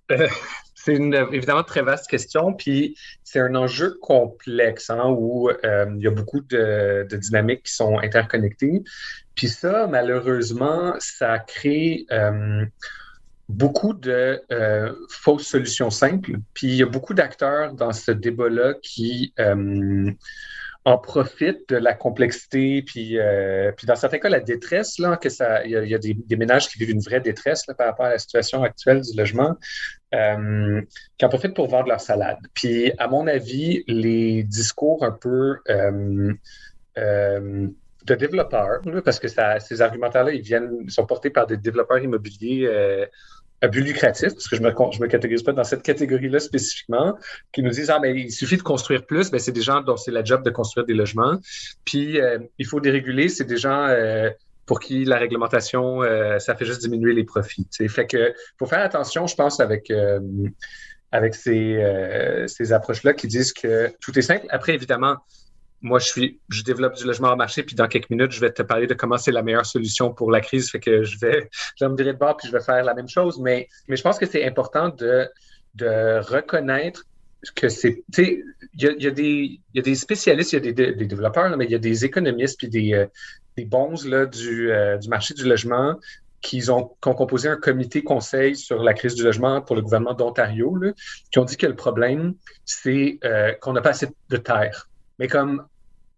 C'est 0.83 0.95
une 0.95 1.13
évidemment 1.31 1.63
très 1.63 1.83
vaste 1.83 2.09
question, 2.09 2.53
puis 2.53 2.95
c'est 3.23 3.39
un 3.39 3.53
enjeu 3.53 3.99
complexe 4.01 4.89
hein, 4.89 5.09
où 5.09 5.49
euh, 5.49 5.85
il 5.95 6.01
y 6.01 6.07
a 6.07 6.11
beaucoup 6.11 6.41
de, 6.41 7.07
dynamiques 7.11 7.63
qui 7.63 7.73
sont 7.73 7.99
interconnectées. 7.99 8.81
Puis 9.35 9.47
ça, 9.47 9.85
malheureusement, 9.85 10.95
ça 10.97 11.37
crée 11.37 12.07
euh, 12.11 12.65
beaucoup 13.47 13.93
de 13.93 14.41
euh, 14.51 14.93
fausses 15.09 15.47
solutions 15.47 15.91
simples. 15.91 16.37
Puis 16.55 16.67
il 16.67 16.75
y 16.75 16.83
a 16.83 16.87
beaucoup 16.87 17.13
d'acteurs 17.13 17.73
dans 17.73 17.93
ce 17.93 18.11
débat-là 18.11 18.73
qui 18.81 19.35
en 20.83 20.97
profitent 20.97 21.69
de 21.69 21.75
la 21.75 21.93
complexité, 21.93 22.81
puis, 22.81 23.19
puis 23.77 23.85
dans 23.85 23.95
certains 23.95 24.17
cas, 24.17 24.29
la 24.29 24.39
détresse, 24.39 24.97
là, 24.97 25.15
que 25.15 25.29
ça, 25.29 25.63
il 25.63 25.69
y 25.73 25.93
a, 25.93 25.99
des, 25.99 26.35
ménages 26.35 26.69
qui 26.69 26.79
vivent 26.79 26.89
une 26.89 27.01
vraie 27.01 27.21
détresse 27.21 27.65
par 27.77 27.85
rapport 27.85 28.07
à 28.07 28.09
la 28.09 28.17
situation 28.17 28.63
actuelle 28.63 29.01
du 29.01 29.15
logement, 29.15 29.55
euh, 30.13 30.81
qui 31.17 31.25
en 31.25 31.29
profitent 31.29 31.53
pour 31.53 31.67
vendre 31.67 31.87
leur 31.87 32.01
salade. 32.01 32.39
Puis, 32.53 32.91
à 32.97 33.07
mon 33.07 33.27
avis, 33.27 33.83
les 33.87 34.43
discours 34.43 35.05
un 35.05 35.11
peu 35.11 35.59
euh, 35.69 36.33
euh, 36.97 37.67
de 38.05 38.15
développeurs, 38.15 38.81
parce 39.05 39.19
que 39.19 39.29
ça, 39.29 39.59
ces 39.61 39.81
argumentaires-là, 39.81 40.33
ils 40.33 40.41
viennent, 40.41 40.89
sont 40.89 41.05
portés 41.05 41.29
par 41.29 41.47
des 41.47 41.55
développeurs 41.55 41.99
immobiliers 41.99 42.67
à 43.61 43.67
but 43.67 43.81
lucratif, 43.81 44.33
parce 44.33 44.49
que 44.49 44.55
je 44.57 44.61
me, 44.61 44.71
je 44.91 44.99
me 44.99 45.07
catégorise 45.07 45.43
pas 45.43 45.53
dans 45.53 45.63
cette 45.63 45.83
catégorie-là 45.83 46.39
spécifiquement, 46.39 47.17
qui 47.53 47.61
nous 47.63 47.69
disent, 47.69 47.89
ah, 47.89 47.99
mais 48.01 48.13
il 48.13 48.31
suffit 48.31 48.57
de 48.57 48.63
construire 48.63 49.05
plus, 49.05 49.31
ben, 49.31 49.39
c'est 49.39 49.51
des 49.51 49.61
gens 49.61 49.81
dont 49.81 49.95
c'est 49.95 50.11
la 50.11 50.23
job 50.23 50.43
de 50.43 50.49
construire 50.49 50.85
des 50.85 50.95
logements. 50.95 51.39
Puis, 51.85 52.19
il 52.57 52.65
faut 52.65 52.81
déréguler, 52.81 53.29
c'est 53.29 53.45
des 53.45 53.57
gens 53.57 53.87
pour 54.71 54.79
qui 54.79 55.03
la 55.03 55.17
réglementation, 55.17 56.01
euh, 56.01 56.39
ça 56.39 56.55
fait 56.55 56.63
juste 56.63 56.79
diminuer 56.79 57.11
les 57.11 57.25
profits. 57.25 57.67
Il 57.81 57.89
Fait 57.89 58.07
que 58.07 58.33
faut 58.57 58.65
faire 58.65 58.79
attention, 58.79 59.27
je 59.27 59.35
pense, 59.35 59.59
avec, 59.59 59.91
euh, 59.91 60.21
avec 61.11 61.35
ces, 61.35 61.75
euh, 61.75 62.47
ces 62.47 62.71
approches-là 62.71 63.11
qui 63.11 63.27
disent 63.27 63.51
que 63.51 63.93
tout 63.99 64.17
est 64.17 64.21
simple. 64.21 64.45
Après, 64.47 64.73
évidemment, 64.73 65.17
moi, 65.81 65.99
je 65.99 66.05
suis, 66.05 66.39
je 66.47 66.63
développe 66.63 66.95
du 66.95 67.03
logement 67.03 67.31
en 67.31 67.35
marché, 67.35 67.63
puis 67.63 67.75
dans 67.75 67.89
quelques 67.89 68.09
minutes, 68.09 68.31
je 68.31 68.39
vais 68.39 68.53
te 68.53 68.61
parler 68.61 68.87
de 68.87 68.93
comment 68.93 69.17
c'est 69.17 69.33
la 69.33 69.41
meilleure 69.41 69.65
solution 69.65 70.13
pour 70.13 70.31
la 70.31 70.39
crise. 70.39 70.71
Fait 70.71 70.79
que 70.79 71.03
je 71.03 71.19
vais, 71.19 71.49
je 71.75 71.83
me 71.83 71.97
virer 71.97 72.13
de 72.13 72.17
bord, 72.17 72.37
puis 72.37 72.47
je 72.47 72.53
vais 72.53 72.63
faire 72.63 72.81
la 72.85 72.93
même 72.93 73.09
chose. 73.09 73.41
Mais, 73.41 73.67
mais 73.89 73.97
je 73.97 74.03
pense 74.03 74.17
que 74.17 74.25
c'est 74.25 74.45
important 74.45 74.87
de, 74.87 75.27
de 75.75 76.21
reconnaître 76.21 77.03
que 77.55 77.67
c'est, 77.67 78.05
tu 78.13 78.23
sais, 78.23 78.43
il 78.75 78.83
y 78.83 78.87
a, 78.87 79.09
y, 79.09 79.81
des 79.81 79.95
spécialistes, 79.95 80.53
il 80.53 80.63
y 80.63 80.69
a 80.69 80.71
des, 80.71 80.93
des 80.93 81.05
développeurs, 81.07 81.57
mais 81.57 81.65
il 81.65 81.71
y 81.71 81.75
a 81.75 81.79
des 81.79 82.05
économistes 82.05 82.57
puis 82.57 82.69
des, 82.69 83.07
des 83.57 83.65
bons 83.65 84.05
là, 84.05 84.25
du, 84.25 84.71
euh, 84.71 84.97
du 84.97 85.09
marché 85.09 85.33
du 85.33 85.47
logement 85.47 85.97
qui 86.41 86.69
ont, 86.71 86.91
composé 86.99 87.49
un 87.49 87.55
comité 87.55 88.03
conseil 88.03 88.55
sur 88.55 88.81
la 88.81 88.93
crise 88.93 89.13
du 89.15 89.23
logement 89.23 89.61
pour 89.61 89.75
le 89.75 89.81
gouvernement 89.81 90.13
d'Ontario, 90.13 90.75
qui 91.31 91.39
ont 91.39 91.45
dit 91.45 91.55
que 91.55 91.67
le 91.67 91.75
problème, 91.75 92.33
c'est 92.65 93.19
euh, 93.23 93.53
qu'on 93.61 93.73
n'a 93.73 93.81
pas 93.81 93.91
assez 93.91 94.07
de 94.29 94.37
terre. 94.37 94.89
Mais 95.19 95.27
comme 95.27 95.65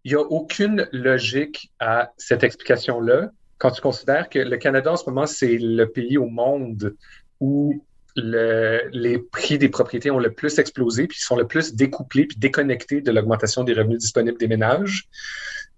il 0.04 0.12
n'y 0.12 0.16
a 0.16 0.20
aucune 0.20 0.88
logique 0.92 1.70
à 1.78 2.12
cette 2.16 2.42
explication-là, 2.42 3.30
quand 3.58 3.70
tu 3.70 3.80
considères 3.80 4.28
que 4.28 4.38
le 4.38 4.56
Canada 4.56 4.92
en 4.92 4.96
ce 4.96 5.08
moment, 5.08 5.26
c'est 5.26 5.58
le 5.58 5.86
pays 5.86 6.18
au 6.18 6.26
monde 6.26 6.94
où 7.40 7.84
le, 8.16 8.88
les 8.92 9.18
prix 9.18 9.58
des 9.58 9.68
propriétés 9.68 10.10
ont 10.10 10.18
le 10.18 10.32
plus 10.32 10.58
explosé, 10.58 11.06
puis 11.06 11.18
sont 11.18 11.36
le 11.36 11.46
plus 11.46 11.74
découplés, 11.74 12.26
puis 12.26 12.36
déconnectés 12.38 13.00
de 13.00 13.10
l'augmentation 13.10 13.64
des 13.64 13.74
revenus 13.74 13.98
disponibles 13.98 14.38
des 14.38 14.48
ménages 14.48 15.08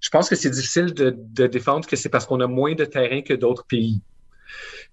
je 0.01 0.11
pense 0.11 0.29
que 0.29 0.37
c'est 0.37 0.51
difficile 0.51 0.93
de, 0.95 1.47
défendre 1.47 1.87
que 1.87 1.97
c'est 1.97 2.09
parce 2.09 2.27
qu'on 2.27 2.41
a 2.41 2.47
moins 2.47 2.75
de 2.75 2.85
terrain 2.85 3.23
que 3.23 3.35
d'autres 3.35 3.65
pays. 3.65 4.01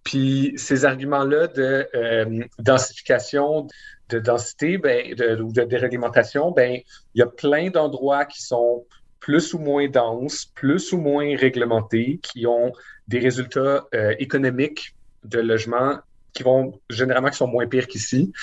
Puis 0.03 0.53
ces 0.57 0.85
arguments-là 0.85 1.47
de 1.47 1.87
euh, 1.95 2.43
densification, 2.59 3.67
de 4.09 4.19
densité 4.19 4.77
ben, 4.77 5.13
ou 5.41 5.51
de 5.51 5.63
déréglementation, 5.63 6.51
ben, 6.51 6.79
il 7.15 7.19
y 7.19 7.21
a 7.21 7.27
plein 7.27 7.69
d'endroits 7.69 8.25
qui 8.25 8.43
sont 8.43 8.85
plus 9.19 9.53
ou 9.53 9.59
moins 9.59 9.87
denses, 9.87 10.45
plus 10.53 10.91
ou 10.91 10.97
moins 10.97 11.37
réglementés, 11.37 12.19
qui 12.21 12.45
ont 12.45 12.73
des 13.07 13.19
résultats 13.19 13.87
euh, 13.93 14.13
économiques 14.19 14.95
de 15.23 15.39
logement 15.39 15.99
qui 16.33 16.43
vont 16.43 16.79
généralement 16.89 17.29
qui 17.29 17.37
sont 17.37 17.47
moins 17.47 17.67
pires 17.67 17.87
qu'ici. 17.87 18.33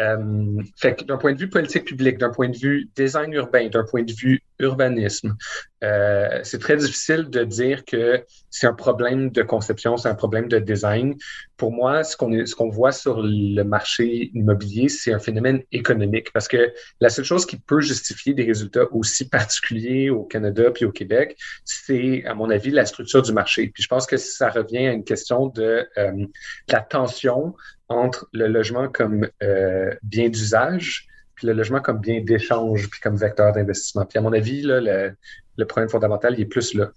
Euh, 0.00 0.62
d'un 1.06 1.16
point 1.18 1.32
de 1.34 1.38
vue 1.38 1.50
politique 1.50 1.84
publique, 1.84 2.18
d'un 2.18 2.30
point 2.30 2.48
de 2.48 2.56
vue 2.56 2.88
design 2.96 3.32
urbain, 3.32 3.68
d'un 3.68 3.84
point 3.84 4.02
de 4.02 4.12
vue 4.12 4.42
urbanisme, 4.58 5.36
euh, 5.82 6.40
c'est 6.42 6.58
très 6.58 6.76
difficile 6.76 7.28
de 7.30 7.44
dire 7.44 7.84
que 7.84 8.24
c'est 8.50 8.66
un 8.66 8.74
problème 8.74 9.30
de 9.30 9.42
conception, 9.42 9.96
c'est 9.96 10.08
un 10.08 10.14
problème 10.14 10.48
de 10.48 10.58
design. 10.58 11.16
Pour 11.56 11.72
moi, 11.72 12.04
ce 12.04 12.16
qu'on 12.16 12.46
ce 12.46 12.54
qu'on 12.54 12.70
voit 12.70 12.92
sur 12.92 13.20
le 13.22 13.62
marché 13.62 14.30
immobilier, 14.34 14.88
c'est 14.88 15.12
un 15.12 15.18
phénomène 15.18 15.62
économique 15.72 16.32
parce 16.32 16.48
que 16.48 16.72
la 17.00 17.10
seule 17.10 17.24
chose 17.24 17.44
qui 17.46 17.58
peut 17.58 17.80
justifier 17.80 18.34
des 18.34 18.44
résultats 18.44 18.86
aussi 18.92 19.28
particuliers 19.28 20.10
au 20.10 20.24
Canada 20.24 20.70
puis 20.70 20.84
au 20.84 20.92
Québec, 20.92 21.36
c'est 21.64 22.24
à 22.26 22.34
mon 22.34 22.50
avis 22.50 22.70
la 22.70 22.86
structure 22.86 23.22
du 23.22 23.32
marché. 23.32 23.70
Puis 23.72 23.82
je 23.82 23.88
pense 23.88 24.06
que 24.06 24.16
ça 24.16 24.50
revient 24.50 24.86
à 24.86 24.92
une 24.92 25.04
question 25.04 25.48
de 25.48 25.86
euh, 25.98 26.26
la 26.68 26.80
tension 26.80 27.54
entre 27.90 28.28
le 28.32 28.46
logement 28.46 28.88
comme 28.88 29.28
euh, 29.42 29.94
bien 30.02 30.28
d'usage 30.30 31.08
puis 31.34 31.46
le 31.46 31.52
logement 31.52 31.80
comme 31.80 31.98
bien 31.98 32.20
d'échange 32.20 32.88
puis 32.88 33.00
comme 33.00 33.16
vecteur 33.16 33.52
d'investissement. 33.52 34.06
Puis 34.06 34.18
à 34.18 34.22
mon 34.22 34.32
avis, 34.32 34.62
le, 34.62 35.12
le 35.56 35.66
problème 35.66 35.88
fondamental, 35.88 36.34
il 36.34 36.42
est 36.42 36.46
plus 36.46 36.74
là. 36.74 36.90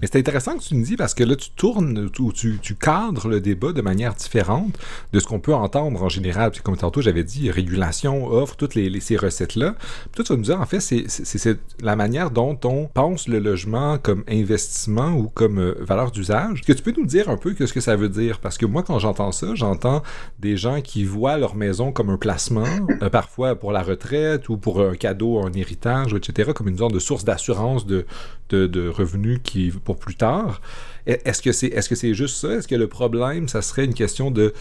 Mais 0.00 0.08
c'est 0.10 0.18
intéressant 0.18 0.56
que 0.56 0.62
tu 0.62 0.74
me 0.74 0.84
dis 0.84 0.96
parce 0.96 1.14
que 1.14 1.24
là, 1.24 1.36
tu 1.36 1.50
tournes 1.50 2.10
ou 2.18 2.32
tu, 2.32 2.58
tu 2.60 2.74
cadres 2.74 3.28
le 3.28 3.40
débat 3.40 3.72
de 3.72 3.82
manière 3.82 4.14
différente 4.14 4.78
de 5.12 5.20
ce 5.20 5.26
qu'on 5.26 5.40
peut 5.40 5.54
entendre 5.54 6.02
en 6.02 6.08
général. 6.08 6.50
Puis 6.50 6.62
comme 6.62 6.76
tantôt, 6.76 7.02
j'avais 7.02 7.24
dit, 7.24 7.50
régulation, 7.50 8.26
offre, 8.26 8.56
toutes 8.56 8.74
les, 8.74 9.00
ces 9.00 9.16
recettes-là. 9.16 9.74
Toi, 10.14 10.24
tu 10.24 10.32
vas 10.32 10.36
nous 10.36 10.44
dire, 10.44 10.60
en 10.60 10.66
fait, 10.66 10.80
c'est 10.80 11.58
la 11.82 11.96
manière 11.96 12.30
dont 12.30 12.58
on 12.64 12.86
pense 12.86 13.28
le 13.28 13.38
logement 13.38 13.98
comme 13.98 14.24
investissement 14.28 15.12
ou 15.12 15.28
comme 15.28 15.58
euh, 15.58 15.74
valeur 15.80 16.10
d'usage. 16.10 16.60
Est-ce 16.60 16.66
que 16.66 16.72
tu 16.72 16.82
peux 16.82 16.94
nous 16.98 17.06
dire 17.06 17.28
un 17.28 17.36
peu 17.36 17.54
ce 17.58 17.72
que 17.72 17.80
ça 17.80 17.96
veut 17.96 18.08
dire? 18.08 18.38
Parce 18.40 18.58
que 18.58 18.66
moi, 18.66 18.82
quand 18.82 18.98
j'entends 18.98 19.32
ça, 19.32 19.54
j'entends 19.54 20.02
des 20.38 20.56
gens 20.56 20.80
qui 20.80 21.04
voient 21.04 21.36
leur 21.36 21.54
maison 21.54 21.92
comme 21.92 22.10
un 22.10 22.16
placement, 22.16 22.64
euh, 23.02 23.10
parfois 23.10 23.54
pour 23.54 23.72
la 23.72 23.82
retraite 23.82 24.48
ou 24.48 24.56
pour 24.56 24.80
un 24.80 24.94
cadeau, 24.94 25.44
un 25.44 25.52
héritage, 25.52 26.14
etc., 26.14 26.52
comme 26.54 26.68
une 26.68 26.78
sorte 26.78 26.94
de 26.94 26.98
source 26.98 27.24
d'assurance 27.24 27.86
de, 27.86 28.06
de, 28.50 28.88
revenus 28.88 29.40
qui, 29.42 29.70
pour 29.70 29.98
plus 29.98 30.16
tard. 30.16 30.60
Est-ce 31.06 31.42
que 31.42 31.52
c'est 31.52 31.68
est 31.68 31.80
-ce 31.80 31.94
c'est 31.94 32.14
juste 32.14 32.36
ça? 32.36 32.52
Est-ce 32.54 32.68
que 32.68 32.74
le 32.74 32.88
problème, 32.88 33.48
ça 33.48 33.62
serait 33.62 33.84
une 33.84 33.94
question 33.94 34.30
de, 34.30 34.52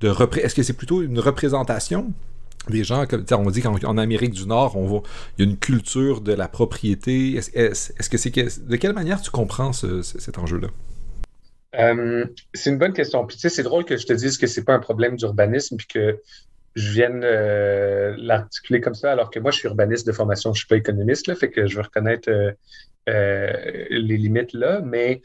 de 0.00 0.08
Est-ce 0.38 0.54
que 0.54 0.62
c'est 0.62 0.76
plutôt 0.76 1.02
une 1.02 1.18
représentation 1.18 2.12
des 2.68 2.84
gens, 2.84 3.06
comme 3.06 3.46
on 3.46 3.50
dit 3.50 3.62
qu'en 3.62 3.98
Amérique 3.98 4.32
du 4.32 4.46
Nord, 4.46 4.76
on 4.76 5.02
il 5.38 5.44
y 5.44 5.48
a 5.48 5.50
une 5.50 5.56
culture 5.56 6.20
de 6.20 6.32
la 6.32 6.48
propriété. 6.48 7.36
Est-ce 7.36 8.10
que 8.10 8.18
c'est 8.18 8.30
de 8.34 8.76
quelle 8.76 8.92
manière 8.92 9.20
tu 9.20 9.30
comprends 9.30 9.72
cet 9.72 10.38
enjeu-là? 10.38 10.68
Euh, 11.78 12.24
c'est 12.54 12.70
une 12.70 12.78
bonne 12.78 12.92
question. 12.92 13.26
C'est 13.36 13.62
drôle 13.62 13.84
que 13.84 13.96
je 13.96 14.06
te 14.06 14.12
dise 14.12 14.38
que 14.38 14.46
c'est 14.46 14.64
pas 14.64 14.74
un 14.74 14.78
problème 14.78 15.16
d'urbanisme 15.16 15.76
puis 15.76 15.86
que 15.86 16.18
je 16.76 16.92
vienne 16.92 17.22
euh, 17.24 18.14
l'articuler 18.18 18.80
comme 18.80 18.94
ça, 18.94 19.10
alors 19.10 19.30
que 19.30 19.40
moi, 19.40 19.50
je 19.50 19.58
suis 19.58 19.68
urbaniste 19.68 20.06
de 20.06 20.12
formation, 20.12 20.52
je 20.52 20.58
suis 20.60 20.68
pas 20.68 20.76
économiste, 20.76 21.26
là, 21.26 21.34
fait 21.34 21.50
que 21.50 21.66
je 21.66 21.76
veux 21.76 21.82
reconnaître 21.82 22.30
euh, 22.30 23.52
les 23.90 24.16
limites 24.16 24.52
là, 24.52 24.80
mais 24.84 25.22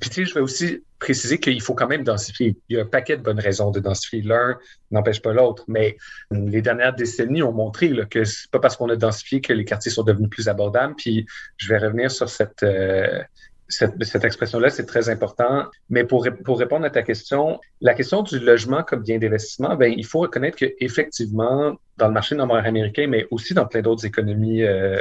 puis 0.00 0.08
tu 0.08 0.14
sais, 0.14 0.24
je 0.24 0.34
vais 0.34 0.40
aussi 0.40 0.82
préciser 0.98 1.38
qu'il 1.38 1.60
faut 1.60 1.74
quand 1.74 1.88
même 1.88 2.04
densifier. 2.04 2.56
Il 2.68 2.76
y 2.76 2.80
a 2.80 2.82
un 2.82 2.86
paquet 2.86 3.16
de 3.16 3.22
bonnes 3.22 3.40
raisons 3.40 3.70
de 3.70 3.80
densifier. 3.80 4.22
L'un 4.22 4.58
n'empêche 4.90 5.20
pas 5.20 5.32
l'autre, 5.32 5.64
mais 5.68 5.96
les 6.30 6.62
dernières 6.62 6.94
décennies 6.94 7.42
ont 7.42 7.52
montré 7.52 7.88
là, 7.88 8.06
que 8.06 8.24
c'est 8.24 8.50
pas 8.50 8.58
parce 8.58 8.76
qu'on 8.76 8.88
a 8.88 8.96
densifié 8.96 9.40
que 9.40 9.52
les 9.52 9.64
quartiers 9.64 9.90
sont 9.90 10.04
devenus 10.04 10.30
plus 10.30 10.48
abordables. 10.48 10.94
Puis 10.96 11.26
je 11.56 11.68
vais 11.68 11.78
revenir 11.78 12.10
sur 12.10 12.28
cette, 12.28 12.62
euh, 12.62 13.22
cette, 13.72 14.24
expression-là, 14.24 14.70
c'est 14.70 14.86
très 14.86 15.08
important. 15.08 15.66
Mais 15.90 16.04
pour, 16.04 16.26
pour 16.44 16.58
répondre 16.58 16.84
à 16.84 16.90
ta 16.90 17.02
question, 17.02 17.60
la 17.80 17.94
question 17.94 18.22
du 18.22 18.38
logement 18.38 18.82
comme 18.82 19.02
bien 19.02 19.18
d'investissement, 19.18 19.76
ben, 19.76 19.92
il 19.96 20.06
faut 20.06 20.20
reconnaître 20.20 20.56
qu'effectivement, 20.56 21.76
dans 21.96 22.08
le 22.08 22.12
marché 22.12 22.34
nord-américain, 22.34 23.06
mais 23.08 23.26
aussi 23.30 23.54
dans 23.54 23.66
plein 23.66 23.82
d'autres 23.82 24.06
économies 24.06 24.62
euh, 24.62 25.00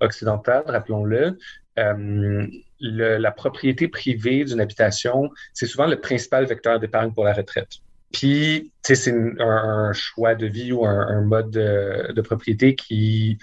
occidentales, 0.00 0.64
rappelons-le, 0.66 1.38
euh, 1.78 2.46
la 2.80 3.30
propriété 3.30 3.88
privée 3.88 4.44
d'une 4.44 4.60
habitation, 4.60 5.30
c'est 5.52 5.66
souvent 5.66 5.86
le 5.86 6.00
principal 6.00 6.44
vecteur 6.46 6.78
d'épargne 6.80 7.12
pour 7.12 7.24
la 7.24 7.32
retraite. 7.32 7.68
Puis, 8.12 8.72
c'est 8.82 9.12
un, 9.40 9.92
choix 9.92 10.34
de 10.34 10.46
vie 10.46 10.72
ou 10.72 10.86
un, 10.86 11.20
mode 11.22 11.50
de, 11.50 12.20
propriété 12.22 12.74
qui, 12.74 13.38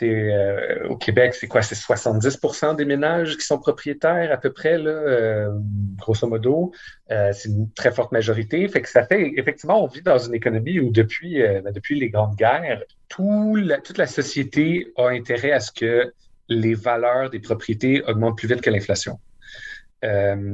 euh, 0.00 0.88
au 0.88 0.96
Québec, 0.96 1.34
c'est 1.34 1.46
quoi? 1.46 1.62
C'est 1.62 1.74
70% 1.74 2.76
des 2.76 2.84
ménages 2.84 3.36
qui 3.36 3.44
sont 3.44 3.58
propriétaires 3.58 4.32
à 4.32 4.36
peu 4.36 4.52
près, 4.52 4.78
là, 4.78 4.90
euh, 4.90 5.50
grosso 5.96 6.26
modo. 6.26 6.72
Euh, 7.10 7.32
c'est 7.32 7.48
une 7.48 7.70
très 7.72 7.92
forte 7.92 8.12
majorité. 8.12 8.66
Fait 8.68 8.80
que 8.80 8.88
ça 8.88 9.04
fait, 9.04 9.32
effectivement, 9.36 9.82
on 9.82 9.86
vit 9.86 10.02
dans 10.02 10.18
une 10.18 10.34
économie 10.34 10.80
où 10.80 10.90
depuis, 10.90 11.40
ben, 11.40 11.72
depuis 11.72 11.98
les 11.98 12.08
grandes 12.08 12.36
guerres, 12.36 12.82
toute 13.08 13.98
la 13.98 14.06
société 14.06 14.92
a 14.96 15.08
intérêt 15.08 15.52
à 15.52 15.60
ce 15.60 15.70
que 15.72 16.12
les 16.48 16.74
valeurs 16.74 17.30
des 17.30 17.40
propriétés 17.40 18.02
augmentent 18.04 18.38
plus 18.38 18.48
vite 18.48 18.62
que 18.62 18.70
l'inflation. 18.70 19.18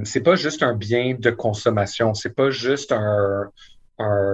C'est 0.04 0.22
pas 0.22 0.34
juste 0.34 0.62
un 0.62 0.74
bien 0.74 1.14
de 1.18 1.30
consommation, 1.30 2.12
c'est 2.12 2.34
pas 2.34 2.50
juste 2.50 2.92
un, 2.92 3.50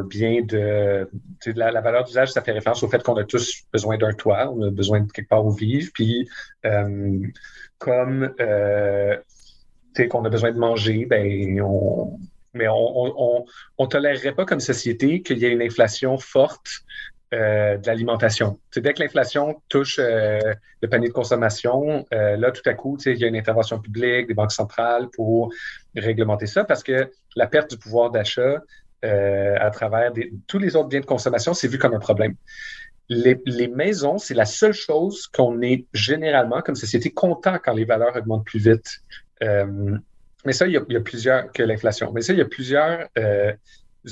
bien 0.05 0.43
de, 0.43 1.09
la, 1.47 1.81
valeur 1.81 2.05
d'usage, 2.05 2.33
ça 2.33 2.43
fait 2.43 2.53
référence 2.53 2.83
au 2.83 2.89
fait 2.89 3.03
qu'on 3.03 3.17
a 3.17 3.25
tous 3.25 3.65
besoin 3.73 3.97
d'un 3.97 4.13
toit, 4.13 4.53
on 4.53 4.63
a 4.63 4.71
besoin 4.71 5.01
de 5.01 5.11
quelque 5.11 5.29
part 5.29 5.45
où 5.45 5.51
vivre, 5.51 5.91
puis 5.95 6.29
euh, 6.67 7.21
comme 7.79 8.35
euh, 8.41 9.17
qu'on 10.11 10.25
a 10.25 10.29
besoin 10.29 10.53
de 10.53 10.59
manger, 10.59 11.07
ben 11.07 11.61
on, 11.63 12.19
mais 12.53 12.69
on, 12.69 13.45
on, 13.79 13.87
tolérerait 13.87 14.35
pas 14.35 14.45
comme 14.45 14.61
société 14.61 15.23
qu'il 15.23 15.39
y 15.39 15.45
ait 15.45 15.53
une 15.53 15.63
inflation 15.63 16.19
forte 16.19 16.85
euh, 17.35 17.79
de 17.79 17.87
l'alimentation. 17.87 18.61
Dès 18.77 18.93
que 18.93 19.03
l'inflation 19.03 19.61
touche 19.69 19.99
euh, 19.99 20.39
le 20.83 20.89
panier 20.89 21.09
de 21.09 21.13
consommation, 21.13 22.07
euh, 22.13 22.37
là, 22.37 22.53
tout 22.53 22.63
à 22.67 22.75
coup, 22.75 22.97
il 23.07 23.17
y 23.17 23.25
a 23.25 23.27
une 23.27 23.35
intervention 23.35 23.81
publique, 23.81 24.29
des 24.29 24.35
banques 24.35 24.53
centrales 24.53 25.09
pour 25.11 25.53
réglementer 25.97 26.47
ça 26.47 26.65
parce 26.65 26.85
que 26.85 27.11
la 27.35 27.47
perte 27.49 27.71
du 27.71 27.79
pouvoir 27.79 28.11
d'achat 28.11 28.61
à 29.05 29.71
travers 29.71 30.13
tous 30.47 30.59
les 30.59 30.77
autres 30.77 30.89
biens 30.89 31.01
de 31.01 31.07
consommation, 31.07 31.55
c'est 31.55 31.69
vu 31.69 31.79
comme 31.79 31.95
un 31.95 31.99
problème. 31.99 32.35
Les, 33.11 33.69
maisons, 33.69 34.17
c'est 34.17 34.35
la 34.35 34.47
seule 34.47 34.73
chose 34.73 35.27
qu'on 35.27 35.61
est 35.61 35.85
généralement, 35.93 36.63
comme 36.63 36.75
société, 36.75 37.11
content 37.11 37.59
quand 37.63 37.75
les 37.75 37.85
valeurs 37.85 38.17
augmentent 38.17 38.47
plus 38.47 38.61
vite. 38.61 39.03
mais 39.41 40.53
ça, 40.53 40.67
il 40.67 40.73
y, 40.73 40.97
a, 40.97 41.01
plusieurs 41.01 41.53
que 41.53 41.63
l'inflation. 41.63 42.13
Mais 42.13 42.23
ça, 42.23 42.33
il 42.33 42.39
y 42.39 42.43
a 42.43 42.47
plusieurs 42.47 43.09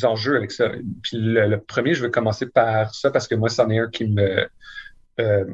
enjeux 0.02 0.37
avec 0.37 0.52
ça. 0.52 0.70
Puis 1.02 1.16
le, 1.18 1.56
premier, 1.56 1.94
je 1.94 2.04
vais 2.04 2.11
commencer 2.11 2.46
par 2.46 2.94
ça 2.94 3.11
parce 3.11 3.26
que 3.26 3.34
moi, 3.34 3.49
c'en 3.49 3.70
est 3.70 3.78
un 3.78 3.88
qui 3.88 4.06
me, 4.06 4.46
euh, 5.20 5.44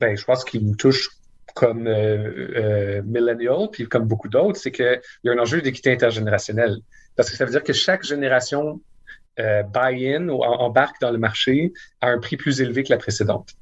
ben, 0.00 0.16
je 0.16 0.24
pense 0.24 0.44
qu'il 0.44 0.66
me 0.66 0.74
touche 0.74 1.10
comme 1.54 1.86
euh, 1.86 2.48
euh, 2.56 3.02
millennial, 3.02 3.68
puis 3.70 3.86
comme 3.86 4.06
beaucoup 4.06 4.28
d'autres, 4.28 4.58
c'est 4.58 4.72
qu'il 4.72 5.00
y 5.24 5.28
a 5.28 5.32
un 5.32 5.38
enjeu 5.38 5.60
d'équité 5.60 5.92
intergénérationnelle. 5.92 6.78
Parce 7.16 7.30
que 7.30 7.36
ça 7.36 7.44
veut 7.44 7.50
dire 7.50 7.62
que 7.62 7.72
chaque 7.72 8.04
génération 8.04 8.80
buy-in 9.38 10.28
ou 10.28 10.42
embarque 10.42 11.00
dans 11.00 11.10
le 11.10 11.18
marché 11.18 11.72
à 12.02 12.08
un 12.08 12.18
prix 12.18 12.36
plus 12.36 12.60
élevé 12.60 12.82
que 12.82 12.90
la 12.90 12.98
précédente. 12.98 13.54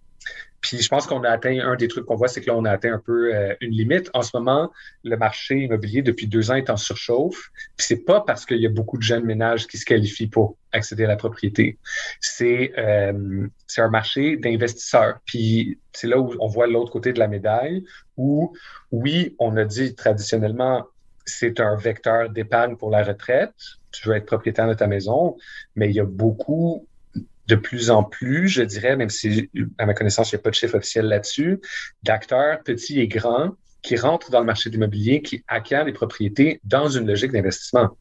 Puis 0.60 0.78
je 0.80 0.88
pense 0.88 1.06
qu'on 1.06 1.24
a 1.24 1.30
atteint, 1.30 1.58
un 1.60 1.76
des 1.76 1.88
trucs 1.88 2.04
qu'on 2.04 2.16
voit, 2.16 2.28
c'est 2.28 2.42
que 2.42 2.46
là, 2.46 2.54
on 2.54 2.64
a 2.64 2.70
atteint 2.70 2.92
un 2.92 2.98
peu 2.98 3.34
euh, 3.34 3.54
une 3.60 3.70
limite. 3.70 4.10
En 4.12 4.22
ce 4.22 4.30
moment, 4.34 4.70
le 5.04 5.16
marché 5.16 5.56
immobilier, 5.60 6.02
depuis 6.02 6.26
deux 6.26 6.50
ans, 6.50 6.54
est 6.54 6.68
en 6.68 6.76
surchauffe. 6.76 7.50
Puis 7.76 7.86
c'est 7.86 8.04
pas 8.04 8.20
parce 8.20 8.44
qu'il 8.44 8.58
y 8.58 8.66
a 8.66 8.70
beaucoup 8.70 8.98
de 8.98 9.02
jeunes 9.02 9.24
ménages 9.24 9.66
qui 9.66 9.78
se 9.78 9.86
qualifient 9.86 10.26
pour 10.26 10.56
accéder 10.72 11.04
à 11.04 11.08
la 11.08 11.16
propriété. 11.16 11.78
C'est 12.20 12.72
euh, 12.76 13.46
un 13.78 13.88
marché 13.88 14.36
d'investisseurs. 14.36 15.20
Puis 15.24 15.78
c'est 15.92 16.08
là 16.08 16.18
où 16.18 16.34
on 16.38 16.46
voit 16.46 16.66
l'autre 16.66 16.92
côté 16.92 17.12
de 17.12 17.18
la 17.18 17.28
médaille, 17.28 17.84
où, 18.18 18.54
oui, 18.92 19.34
on 19.38 19.56
a 19.56 19.64
dit 19.64 19.94
traditionnellement, 19.94 20.86
c'est 21.30 21.60
un 21.60 21.76
vecteur 21.76 22.30
d'épargne 22.30 22.76
pour 22.76 22.90
la 22.90 23.02
retraite. 23.02 23.54
Tu 23.92 24.08
veux 24.08 24.16
être 24.16 24.26
propriétaire 24.26 24.68
de 24.68 24.74
ta 24.74 24.86
maison, 24.86 25.36
mais 25.74 25.88
il 25.88 25.94
y 25.94 26.00
a 26.00 26.04
beaucoup 26.04 26.86
de 27.46 27.56
plus 27.56 27.90
en 27.90 28.04
plus, 28.04 28.48
je 28.48 28.62
dirais, 28.62 28.96
même 28.96 29.10
si 29.10 29.50
à 29.78 29.86
ma 29.86 29.94
connaissance, 29.94 30.30
il 30.30 30.36
n'y 30.36 30.40
a 30.40 30.42
pas 30.42 30.50
de 30.50 30.54
chiffre 30.54 30.76
officiel 30.76 31.06
là-dessus, 31.06 31.60
d'acteurs 32.04 32.62
petits 32.62 33.00
et 33.00 33.08
grands 33.08 33.50
qui 33.82 33.96
rentrent 33.96 34.30
dans 34.30 34.40
le 34.40 34.46
marché 34.46 34.70
de 34.70 34.74
l'immobilier, 34.74 35.22
qui 35.22 35.42
acquièrent 35.48 35.84
des 35.84 35.92
propriétés 35.92 36.60
dans 36.64 36.88
une 36.88 37.06
logique 37.06 37.32
d'investissement. 37.32 37.96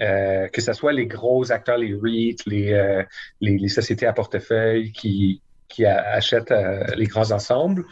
Euh, 0.00 0.46
que 0.48 0.60
ce 0.60 0.72
soit 0.72 0.92
les 0.92 1.06
gros 1.06 1.50
acteurs, 1.50 1.78
les 1.78 1.92
REIT, 1.94 2.36
les, 2.46 2.72
euh, 2.72 3.02
les, 3.40 3.68
sociétés 3.68 4.06
à 4.06 4.12
portefeuille 4.12 4.92
qui, 4.92 5.42
qui 5.68 5.84
achètent 5.84 6.52
euh, 6.52 6.84
les 6.96 7.06
grands 7.06 7.32
ensembles, 7.32 7.84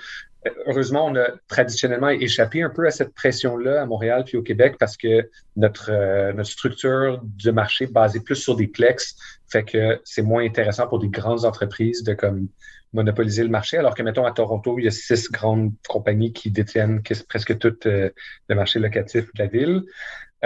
heureusement, 0.66 1.06
on 1.06 1.16
a 1.16 1.28
traditionnellement 1.48 2.08
échappé 2.08 2.62
un 2.62 2.70
peu 2.70 2.86
à 2.86 2.90
cette 2.90 3.14
pression-là 3.14 3.82
à 3.82 3.86
Montréal 3.86 4.24
puis 4.24 4.36
au 4.36 4.42
Québec 4.42 4.76
parce 4.78 4.96
que 4.96 5.28
notre, 5.56 5.90
euh, 5.90 6.32
notre 6.32 6.50
structure 6.50 7.20
de 7.22 7.50
marché 7.50 7.86
basée 7.86 8.20
plus 8.20 8.36
sur 8.36 8.56
des 8.56 8.66
plex 8.66 9.16
fait 9.48 9.64
que 9.64 10.00
c'est 10.04 10.22
moins 10.22 10.44
intéressant 10.44 10.86
pour 10.86 10.98
des 10.98 11.08
grandes 11.08 11.44
entreprises 11.44 12.02
de 12.02 12.14
comme 12.14 12.48
monopoliser 12.92 13.42
le 13.42 13.50
marché, 13.50 13.76
alors 13.76 13.94
que, 13.94 14.02
mettons, 14.02 14.24
à 14.24 14.32
Toronto, 14.32 14.78
il 14.78 14.84
y 14.84 14.88
a 14.88 14.90
six 14.90 15.30
grandes 15.30 15.72
compagnies 15.88 16.32
qui 16.32 16.50
détiennent 16.50 17.02
presque 17.28 17.58
tout 17.58 17.76
euh, 17.86 18.10
le 18.48 18.54
marché 18.54 18.78
locatif 18.78 19.24
de 19.34 19.42
la 19.42 19.46
ville. 19.46 19.82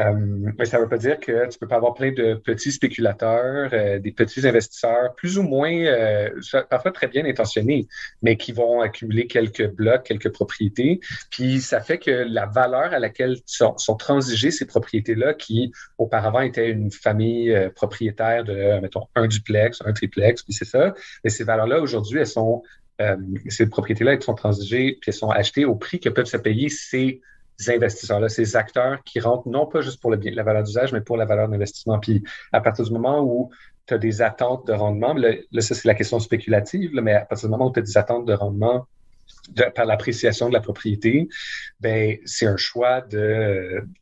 Euh, 0.00 0.52
mais 0.58 0.64
ça 0.64 0.78
ne 0.78 0.82
veut 0.82 0.88
pas 0.88 0.98
dire 0.98 1.18
que 1.18 1.48
tu 1.48 1.58
peux 1.58 1.66
pas 1.66 1.76
avoir 1.76 1.94
plein 1.94 2.12
de 2.12 2.34
petits 2.34 2.72
spéculateurs, 2.72 3.70
euh, 3.72 3.98
des 3.98 4.12
petits 4.12 4.46
investisseurs, 4.46 5.14
plus 5.14 5.38
ou 5.38 5.42
moins, 5.42 5.72
euh, 5.72 6.30
parfois 6.68 6.92
très 6.92 7.08
bien 7.08 7.24
intentionnés, 7.24 7.86
mais 8.22 8.36
qui 8.36 8.52
vont 8.52 8.80
accumuler 8.80 9.26
quelques 9.26 9.68
blocs, 9.68 10.04
quelques 10.04 10.32
propriétés. 10.32 11.00
Puis 11.30 11.60
ça 11.60 11.80
fait 11.80 11.98
que 11.98 12.10
la 12.10 12.46
valeur 12.46 12.92
à 12.92 12.98
laquelle 12.98 13.36
sont, 13.46 13.76
sont 13.78 13.96
transigées 13.96 14.50
ces 14.50 14.66
propriétés-là, 14.66 15.34
qui 15.34 15.72
auparavant 15.98 16.40
étaient 16.40 16.70
une 16.70 16.90
famille 16.90 17.54
propriétaire 17.74 18.44
de, 18.44 18.80
mettons, 18.80 19.06
un 19.14 19.26
duplex, 19.26 19.82
un 19.84 19.92
triplex, 19.92 20.42
puis 20.42 20.54
c'est 20.54 20.64
ça. 20.64 20.94
Mais 21.24 21.30
ces 21.30 21.44
valeurs-là, 21.44 21.80
aujourd'hui, 21.80 22.18
elles 22.18 22.26
sont, 22.26 22.62
ces 23.48 23.68
propriétés-là, 23.68 24.14
elles 24.14 24.22
sont 24.22 24.34
transigées, 24.34 24.98
puis 25.00 25.10
elles 25.10 25.14
sont 25.14 25.30
achetées 25.30 25.64
au 25.64 25.74
prix 25.74 26.00
que 26.00 26.08
peuvent 26.08 26.26
se 26.26 26.36
payer 26.36 26.68
ces 26.68 27.20
investisseurs-là, 27.68 28.28
ces 28.28 28.56
acteurs 28.56 29.02
qui 29.04 29.20
rentrent 29.20 29.48
non 29.48 29.66
pas 29.66 29.80
juste 29.80 30.00
pour 30.00 30.10
la 30.10 30.42
valeur 30.42 30.62
d'usage, 30.62 30.92
mais 30.92 31.00
pour 31.00 31.16
la 31.16 31.24
valeur 31.24 31.48
d'investissement. 31.48 31.98
Puis 31.98 32.22
à 32.52 32.60
partir 32.60 32.84
du 32.84 32.92
moment 32.92 33.20
où 33.22 33.50
tu 33.86 33.94
as 33.94 33.98
des 33.98 34.22
attentes 34.22 34.66
de 34.66 34.72
rendement, 34.72 35.14
là, 35.14 35.32
ça 35.60 35.74
c'est 35.74 35.86
la 35.86 35.94
question 35.94 36.20
spéculative, 36.20 36.90
mais 36.94 37.14
à 37.14 37.24
partir 37.26 37.48
du 37.48 37.52
moment 37.52 37.68
où 37.68 37.72
tu 37.72 37.80
as 37.80 37.82
des 37.82 37.98
attentes 37.98 38.26
de 38.26 38.34
rendement 38.34 38.86
par 39.74 39.84
l'appréciation 39.84 40.48
de 40.48 40.54
la 40.54 40.60
propriété, 40.60 41.28
ben, 41.80 42.16
c'est 42.24 42.46
un 42.46 42.56
choix 42.56 43.00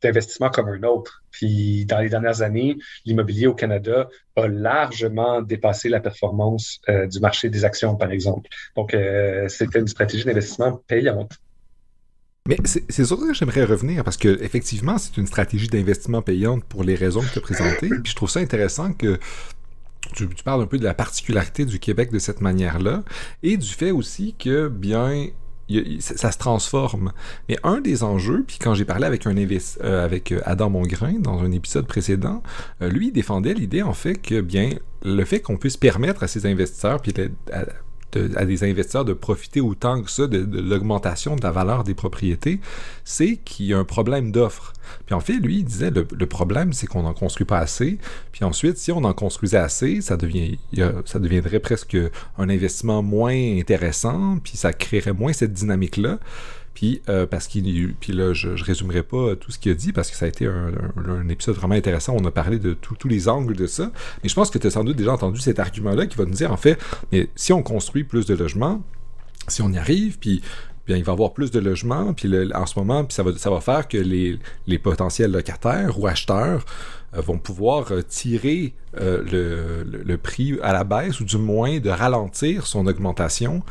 d'investissement 0.01 0.49
comme 0.49 0.67
un 0.69 0.83
autre. 0.83 1.23
Puis 1.31 1.85
dans 1.85 1.99
les 1.99 2.09
dernières 2.09 2.41
années, 2.41 2.77
l'immobilier 3.05 3.47
au 3.47 3.53
Canada 3.53 4.07
a 4.35 4.47
largement 4.47 5.41
dépassé 5.41 5.89
la 5.89 5.99
performance 5.99 6.81
euh, 6.89 7.07
du 7.07 7.19
marché 7.19 7.49
des 7.49 7.65
actions, 7.65 7.95
par 7.95 8.11
exemple. 8.11 8.49
Donc, 8.75 8.93
euh, 8.93 9.47
c'était 9.47 9.79
une 9.79 9.87
stratégie 9.87 10.25
d'investissement 10.25 10.81
payante. 10.87 11.31
Mais 12.49 12.57
c'est 12.65 13.05
sur 13.05 13.19
ça 13.19 13.27
que 13.27 13.33
j'aimerais 13.35 13.63
revenir, 13.63 14.03
parce 14.03 14.17
que 14.17 14.41
effectivement, 14.41 14.97
c'est 14.97 15.17
une 15.17 15.27
stratégie 15.27 15.67
d'investissement 15.67 16.23
payante 16.23 16.63
pour 16.63 16.83
les 16.83 16.95
raisons 16.95 17.21
que 17.21 17.31
tu 17.31 17.37
as 17.37 17.41
présentées. 17.41 17.89
Puis 17.89 18.09
je 18.11 18.15
trouve 18.15 18.29
ça 18.29 18.39
intéressant 18.39 18.91
que 18.91 19.19
tu, 20.15 20.27
parles 20.43 20.63
un 20.63 20.65
peu 20.65 20.79
de 20.79 20.83
la 20.83 20.95
particularité 20.95 21.63
du 21.65 21.77
Québec 21.77 22.11
de 22.11 22.17
cette 22.17 22.41
manière-là, 22.41 23.03
et 23.43 23.55
du 23.55 23.67
fait 23.67 23.91
aussi 23.91 24.33
que, 24.33 24.67
bien, 24.67 25.27
ça 25.99 26.31
se 26.31 26.39
transforme. 26.39 27.11
Mais 27.49 27.57
un 27.61 27.81
des 27.81 28.01
enjeux, 28.01 28.43
puis 28.47 28.57
quand 28.59 28.73
j'ai 28.73 28.85
parlé 28.85 29.05
avec 29.05 29.27
un 29.27 29.35
euh, 29.37 30.03
avec 30.03 30.33
Adam 30.43 30.71
Mongrain 30.71 31.19
dans 31.19 31.43
un 31.43 31.51
épisode 31.51 31.85
précédent, 31.85 32.41
euh, 32.81 32.89
lui 32.89 33.09
il 33.09 33.11
défendait 33.11 33.53
l'idée 33.53 33.83
en 33.83 33.93
fait 33.93 34.15
que 34.15 34.41
bien 34.41 34.71
le 35.03 35.23
fait 35.23 35.39
qu'on 35.39 35.57
puisse 35.57 35.77
permettre 35.77 36.23
à 36.23 36.27
ses 36.27 36.47
investisseurs 36.47 36.99
puis 36.99 37.13
des 38.11 38.63
investisseurs 38.63 39.05
de 39.05 39.13
profiter 39.13 39.61
autant 39.61 40.01
que 40.01 40.09
ça 40.09 40.27
de, 40.27 40.37
l'augmentation 40.59 41.35
de 41.35 41.43
la 41.43 41.51
valeur 41.51 41.83
des 41.83 41.93
propriétés, 41.93 42.59
c'est 43.03 43.37
qu'il 43.37 43.67
y 43.67 43.73
a 43.73 43.77
un 43.77 43.83
problème 43.83 44.31
d'offre. 44.31 44.73
Puis 45.05 45.13
en 45.13 45.19
fait, 45.19 45.33
lui, 45.33 45.57
il 45.57 45.63
disait 45.65 45.91
le, 45.91 46.07
le 46.17 46.25
problème, 46.25 46.73
c'est 46.73 46.87
qu'on 46.87 47.03
n'en 47.03 47.13
construit 47.13 47.45
pas 47.45 47.59
assez. 47.59 47.99
Puis 48.31 48.43
ensuite, 48.43 48.77
si 48.77 48.91
on 48.91 49.03
en 49.03 49.13
construisait 49.13 49.57
assez, 49.57 50.01
ça, 50.01 50.17
devient, 50.17 50.57
ça 51.05 51.19
deviendrait 51.19 51.59
presque 51.59 51.97
un 52.37 52.49
investissement 52.49 53.03
moins 53.03 53.59
intéressant, 53.59 54.37
puis 54.43 54.57
ça 54.57 54.73
créerait 54.73 55.13
moins 55.13 55.33
cette 55.33 55.53
dynamique-là. 55.53 56.19
Puis, 56.79 57.01
euh, 57.09 57.25
parce. 57.25 57.49
Puis 57.49 58.13
là, 58.13 58.31
je, 58.31 58.47
ne 58.47 58.63
résumerai 58.63 59.03
pas 59.03 59.35
tout 59.35 59.51
ce 59.51 59.59
qu'il 59.59 59.69
a 59.73 59.75
dit 59.75 59.91
parce 59.91 60.09
que 60.09 60.15
ça 60.15 60.23
a 60.23 60.27
été 60.29 60.45
un, 60.47 61.27
épisode 61.27 61.55
vraiment 61.55 61.75
intéressant. 61.75 62.15
On 62.17 62.23
a 62.23 62.31
parlé 62.31 62.57
de 62.57 62.73
tous 62.73 63.09
les 63.09 63.27
angles 63.27 63.53
de 63.53 63.67
ça. 63.67 63.91
Mais 64.23 64.29
je 64.29 64.33
pense 64.33 64.49
que 64.49 64.57
tu 64.57 64.67
as 64.67 64.71
sans 64.71 64.85
doute 64.85 64.95
déjà 64.95 65.11
entendu 65.11 65.41
cet 65.41 65.59
argument-là 65.59 66.05
qui 66.05 66.15
va 66.15 66.23
nous 66.23 66.35
dire, 66.35 66.53
en 66.53 66.57
fait, 66.57 66.79
mais 67.11 67.27
si 67.35 67.51
on 67.51 67.63
construit 67.63 68.05
plus 68.05 68.25
de 68.27 68.33
logements, 68.33 68.81
si 69.49 69.61
on 69.61 69.69
y 69.73 69.77
arrive, 69.77 70.19
puis 70.19 70.41
bien, 70.87 70.95
il 70.95 71.03
va 71.03 71.11
y 71.11 71.15
avoir 71.15 71.33
plus 71.33 71.51
de 71.51 71.59
logements, 71.59 72.13
puis 72.13 72.31
en 72.53 72.65
ce 72.65 72.79
moment, 72.79 73.03
puis 73.03 73.13
ça 73.13 73.23
va, 73.23 73.37
ça 73.37 73.49
va 73.49 73.59
faire 73.59 73.85
que 73.89 73.97
les, 73.97 74.39
potentiels 74.79 75.31
locataires 75.31 75.99
ou 75.99 76.07
acheteurs 76.07 76.63
euh, 77.13 77.19
vont 77.19 77.39
pouvoir 77.39 77.91
euh, 77.91 78.03
tirer 78.03 78.73
le, 78.93 79.83
le, 79.83 80.17
prix 80.17 80.57
à 80.63 80.71
la 80.71 80.85
baisse 80.85 81.19
ou 81.19 81.25
du 81.25 81.37
moins 81.37 81.79
de 81.79 81.89
ralentir 81.89 82.65
son 82.67 82.87
augmentation. 82.87 83.63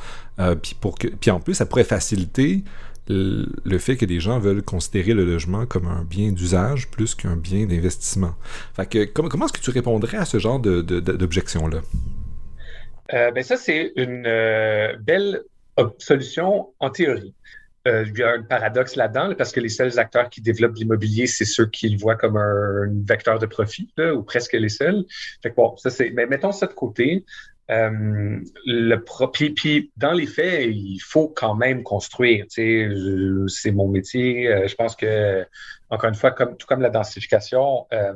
puis, 0.62 0.76
pour 0.78 0.98
que, 0.98 1.08
puis 1.08 1.30
en 1.30 1.40
plus, 1.40 1.54
ça 1.54 1.64
pourrait 1.64 1.84
faciliter 1.84 2.64
le 3.08 3.78
fait 3.78 3.96
que 3.96 4.04
des 4.04 4.20
gens 4.20 4.38
veulent 4.38 4.62
considérer 4.62 5.14
le 5.14 5.24
logement 5.24 5.66
comme 5.66 5.86
un 5.86 6.04
bien 6.04 6.32
d'usage 6.32 6.90
plus 6.90 7.14
qu'un 7.14 7.36
bien 7.36 7.66
d'investissement. 7.66 8.34
Comment, 9.14 9.28
comment 9.28 9.46
est-ce 9.46 9.52
que 9.52 9.60
tu 9.60 9.70
répondrais 9.70 10.18
à 10.18 10.24
ce 10.24 10.38
genre 10.38 10.60
d'objection-là? 10.60 11.80
Euh, 13.14 13.30
ben 13.30 13.42
ça, 13.42 13.56
c'est 13.56 13.92
une 13.96 14.26
euh, 14.26 14.96
belle 15.00 15.42
solution 15.98 16.74
en 16.78 16.90
théorie. 16.90 17.34
Euh, 17.86 18.04
il 18.06 18.18
y 18.18 18.22
a 18.22 18.32
un 18.32 18.42
paradoxe 18.42 18.96
là-dedans, 18.96 19.34
parce 19.36 19.52
que 19.52 19.60
les 19.60 19.70
seuls 19.70 19.98
acteurs 19.98 20.28
qui 20.28 20.42
développent 20.42 20.76
l'immobilier, 20.76 21.26
c'est 21.26 21.46
ceux 21.46 21.66
qui 21.66 21.88
le 21.88 21.96
voient 21.96 22.16
comme 22.16 22.36
un, 22.36 22.86
vecteur 23.06 23.38
de 23.38 23.46
profit, 23.46 23.88
ou 23.98 24.22
presque 24.22 24.52
les 24.52 24.68
seuls. 24.68 25.04
Bon, 25.56 25.76
ça 25.76 25.88
c'est. 25.88 26.10
Mais 26.10 26.26
mettons 26.26 26.52
ça 26.52 26.66
de 26.66 26.72
côté. 26.72 27.24
Euh, 27.70 28.40
le 28.64 28.96
puis, 29.32 29.50
puis, 29.50 29.92
dans 29.96 30.12
les 30.12 30.26
faits, 30.26 30.68
il 30.70 31.00
faut 31.00 31.28
quand 31.28 31.54
même 31.54 31.82
construire. 31.82 32.46
C'est 32.48 33.70
mon 33.72 33.88
métier. 33.88 34.48
Euh, 34.48 34.66
je 34.66 34.74
pense 34.74 34.96
que, 34.96 35.46
encore 35.90 36.08
une 36.08 36.14
fois, 36.14 36.30
comme, 36.30 36.56
tout 36.56 36.66
comme 36.66 36.80
la 36.80 36.90
densification, 36.90 37.86
euh, 37.92 38.14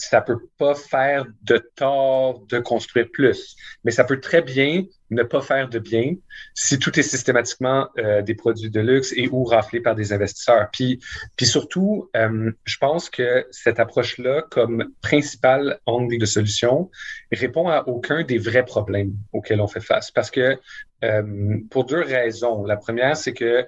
ça 0.00 0.20
peut 0.20 0.38
pas 0.58 0.74
faire 0.74 1.26
de 1.42 1.58
tort 1.76 2.40
de 2.46 2.58
construire 2.58 3.06
plus, 3.12 3.56
mais 3.84 3.90
ça 3.90 4.04
peut 4.04 4.20
très 4.20 4.42
bien 4.42 4.84
ne 5.10 5.22
pas 5.22 5.40
faire 5.40 5.68
de 5.68 5.78
bien 5.78 6.14
si 6.54 6.78
tout 6.78 6.98
est 6.98 7.02
systématiquement 7.02 7.88
euh, 7.98 8.22
des 8.22 8.34
produits 8.34 8.70
de 8.70 8.80
luxe 8.80 9.12
et 9.16 9.28
ou 9.28 9.44
raflé 9.44 9.80
par 9.80 9.94
des 9.94 10.12
investisseurs. 10.12 10.68
Puis, 10.72 11.00
puis 11.36 11.46
surtout, 11.46 12.08
euh, 12.16 12.52
je 12.64 12.76
pense 12.78 13.10
que 13.10 13.46
cette 13.50 13.80
approche-là, 13.80 14.42
comme 14.50 14.90
principal 15.02 15.80
angle 15.86 16.18
de 16.18 16.26
solution, 16.26 16.90
répond 17.32 17.68
à 17.68 17.86
aucun 17.88 18.22
des 18.22 18.38
vrais 18.38 18.64
problèmes 18.64 19.12
auxquels 19.32 19.60
on 19.60 19.66
fait 19.66 19.80
face. 19.80 20.10
Parce 20.10 20.30
que 20.30 20.58
euh, 21.02 21.58
pour 21.70 21.84
deux 21.84 22.02
raisons. 22.02 22.64
La 22.64 22.76
première, 22.76 23.16
c'est 23.16 23.32
que 23.32 23.66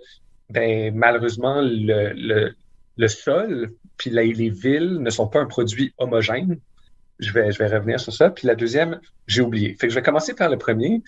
ben, 0.50 0.94
malheureusement, 0.94 1.60
le, 1.62 2.12
le, 2.14 2.54
le 2.96 3.08
sol 3.08 3.72
puis 3.96 4.10
les, 4.10 4.50
villes 4.50 4.98
ne 5.00 5.10
sont 5.10 5.28
pas 5.28 5.40
un 5.40 5.46
produit 5.46 5.94
homogène. 5.98 6.58
Je 7.18 7.32
vais, 7.32 7.50
revenir 7.50 8.00
sur 8.00 8.12
ça. 8.12 8.30
Puis 8.30 8.48
la 8.48 8.56
deuxième, 8.56 9.00
j'ai 9.28 9.42
oublié. 9.42 9.76
Fait 9.78 9.86
que 9.86 9.90
je 9.90 9.94
vais 9.94 10.02
commencer 10.02 10.34
par 10.34 10.48
le 10.48 10.58
premier. 10.58 11.02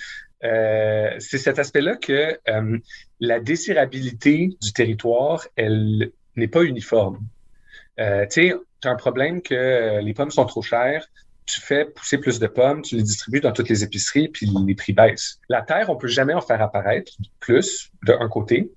Euh, 0.44 1.10
c'est 1.18 1.38
cet 1.38 1.58
aspect-là 1.58 1.96
que 1.96 2.38
euh, 2.48 2.78
la 3.18 3.40
désirabilité 3.40 4.56
du 4.62 4.72
territoire, 4.72 5.48
elle 5.56 6.12
n'est 6.36 6.46
pas 6.46 6.62
uniforme. 6.62 7.18
Euh, 7.98 8.26
tu 8.26 8.48
sais, 8.48 8.54
tu 8.80 8.88
as 8.88 8.90
un 8.92 8.96
problème 8.96 9.42
que 9.42 10.00
les 10.00 10.14
pommes 10.14 10.30
sont 10.30 10.44
trop 10.44 10.62
chères, 10.62 11.08
tu 11.46 11.60
fais 11.60 11.84
pousser 11.84 12.18
plus 12.18 12.38
de 12.38 12.46
pommes, 12.46 12.82
tu 12.82 12.96
les 12.96 13.02
distribues 13.02 13.40
dans 13.40 13.52
toutes 13.52 13.68
les 13.68 13.82
épiceries, 13.82 14.28
puis 14.28 14.48
les 14.66 14.74
prix 14.74 14.92
baissent. 14.92 15.40
La 15.48 15.62
terre, 15.62 15.90
on 15.90 15.96
peut 15.96 16.08
jamais 16.08 16.34
en 16.34 16.40
faire 16.40 16.62
apparaître 16.62 17.12
plus 17.40 17.90
d'un 18.04 18.28
côté. 18.28 18.70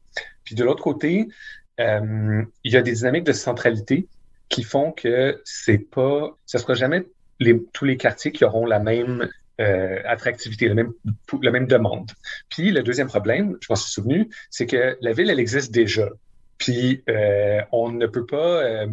Puis 0.43 0.56
de 0.56 0.63
l'autre 0.63 0.82
côté, 0.82 1.28
euh, 1.79 2.43
il 2.63 2.71
y 2.71 2.77
a 2.77 2.81
des 2.81 2.93
dynamiques 2.93 3.25
de 3.25 3.33
centralité 3.33 4.07
qui 4.49 4.63
font 4.63 4.91
que 4.91 5.41
c'est 5.43 5.77
pas, 5.77 6.35
ce 6.45 6.57
sera 6.57 6.73
jamais 6.73 7.05
tous 7.73 7.85
les 7.85 7.97
quartiers 7.97 8.31
qui 8.31 8.43
auront 8.43 8.65
la 8.65 8.79
même 8.79 9.27
euh, 9.59 9.99
attractivité, 10.05 10.67
la 10.67 10.75
même, 10.75 10.93
la 11.41 11.51
même 11.51 11.67
demande. 11.67 12.11
Puis 12.49 12.71
le 12.71 12.83
deuxième 12.83 13.07
problème, 13.07 13.57
je 13.61 13.67
m'en 13.69 13.75
suis 13.75 13.91
souvenu, 13.91 14.29
c'est 14.49 14.65
que 14.65 14.97
la 15.01 15.13
ville, 15.13 15.29
elle 15.29 15.39
existe 15.39 15.71
déjà. 15.71 16.09
Puis 16.57 17.03
euh, 17.09 17.61
on 17.71 17.91
ne 17.91 18.07
peut 18.07 18.25
pas. 18.25 18.63
Euh, 18.63 18.87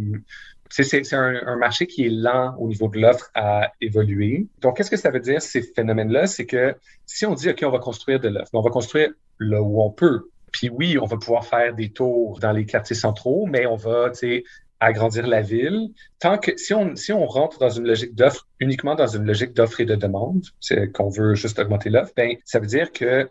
c'est 0.71 1.13
un, 1.13 1.47
un, 1.47 1.57
marché 1.57 1.87
qui 1.87 2.07
est 2.07 2.11
lent 2.11 2.57
au 2.59 2.67
niveau 2.67 2.89
de 2.89 2.99
l'offre 2.99 3.31
à 3.35 3.73
évoluer. 3.81 4.49
Donc, 4.61 4.77
qu'est-ce 4.77 4.91
que 4.91 4.97
ça 4.97 5.11
veut 5.11 5.21
dire, 5.21 5.41
ces 5.41 5.63
phénomènes-là? 5.63 6.27
C'est 6.27 6.47
que 6.47 6.75
si 7.07 7.27
on 7.27 7.35
dit, 7.35 7.49
OK, 7.49 7.63
on 7.63 7.71
va 7.71 7.79
construire 7.79 8.19
de 8.19 8.29
l'offre, 8.29 8.51
on 8.55 8.61
va 8.61 8.71
construire 8.71 9.11
là 9.39 9.63
où 9.63 9.83
on 9.83 9.91
peut. 9.91 10.31
Puis 10.55 10.71
oui, 10.71 10.99
on 11.01 11.07
va 11.07 11.17
pouvoir 11.17 11.45
faire 11.45 11.75
des 11.75 11.91
tours 11.91 12.39
dans 12.39 12.53
les 12.53 12.65
quartiers 12.65 12.95
centraux, 12.95 13.45
mais 13.47 13.67
on 13.67 13.75
va, 13.75 14.11
tu 14.11 14.19
sais, 14.19 14.45
agrandir 14.79 15.27
la 15.27 15.41
ville. 15.41 15.89
Tant 16.21 16.39
que 16.39 16.57
si 16.57 16.73
on, 16.73 16.95
si 16.95 17.13
on 17.13 17.27
rentre 17.27 17.59
dans 17.59 17.71
une 17.71 17.89
logique 17.89 18.15
d'offre, 18.15 18.47
uniquement 18.61 18.95
dans 18.95 19.09
une 19.09 19.25
logique 19.25 19.53
d'offre 19.53 19.81
et 19.81 19.85
de 19.85 19.97
demande, 19.97 20.45
c'est 20.61 20.93
qu'on 20.93 21.09
veut 21.09 21.35
juste 21.35 21.59
augmenter 21.59 21.91
l'offre, 21.91 22.13
ben, 22.17 22.37
ça 22.45 22.61
veut 22.61 22.69
dire 22.69 22.93
que 22.93 23.29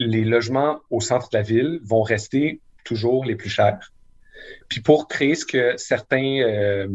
les 0.00 0.24
logements 0.24 0.78
au 0.88 1.02
centre 1.02 1.28
de 1.28 1.36
la 1.36 1.42
ville 1.42 1.80
vont 1.84 2.02
rester 2.02 2.62
toujours 2.82 3.26
les 3.26 3.36
plus 3.36 3.50
chers. 3.50 3.92
Puis 4.70 4.80
pour 4.80 5.06
créer 5.06 5.34
ce 5.34 5.44
que 5.44 5.76
certains 5.76 6.40
euh, 6.40 6.88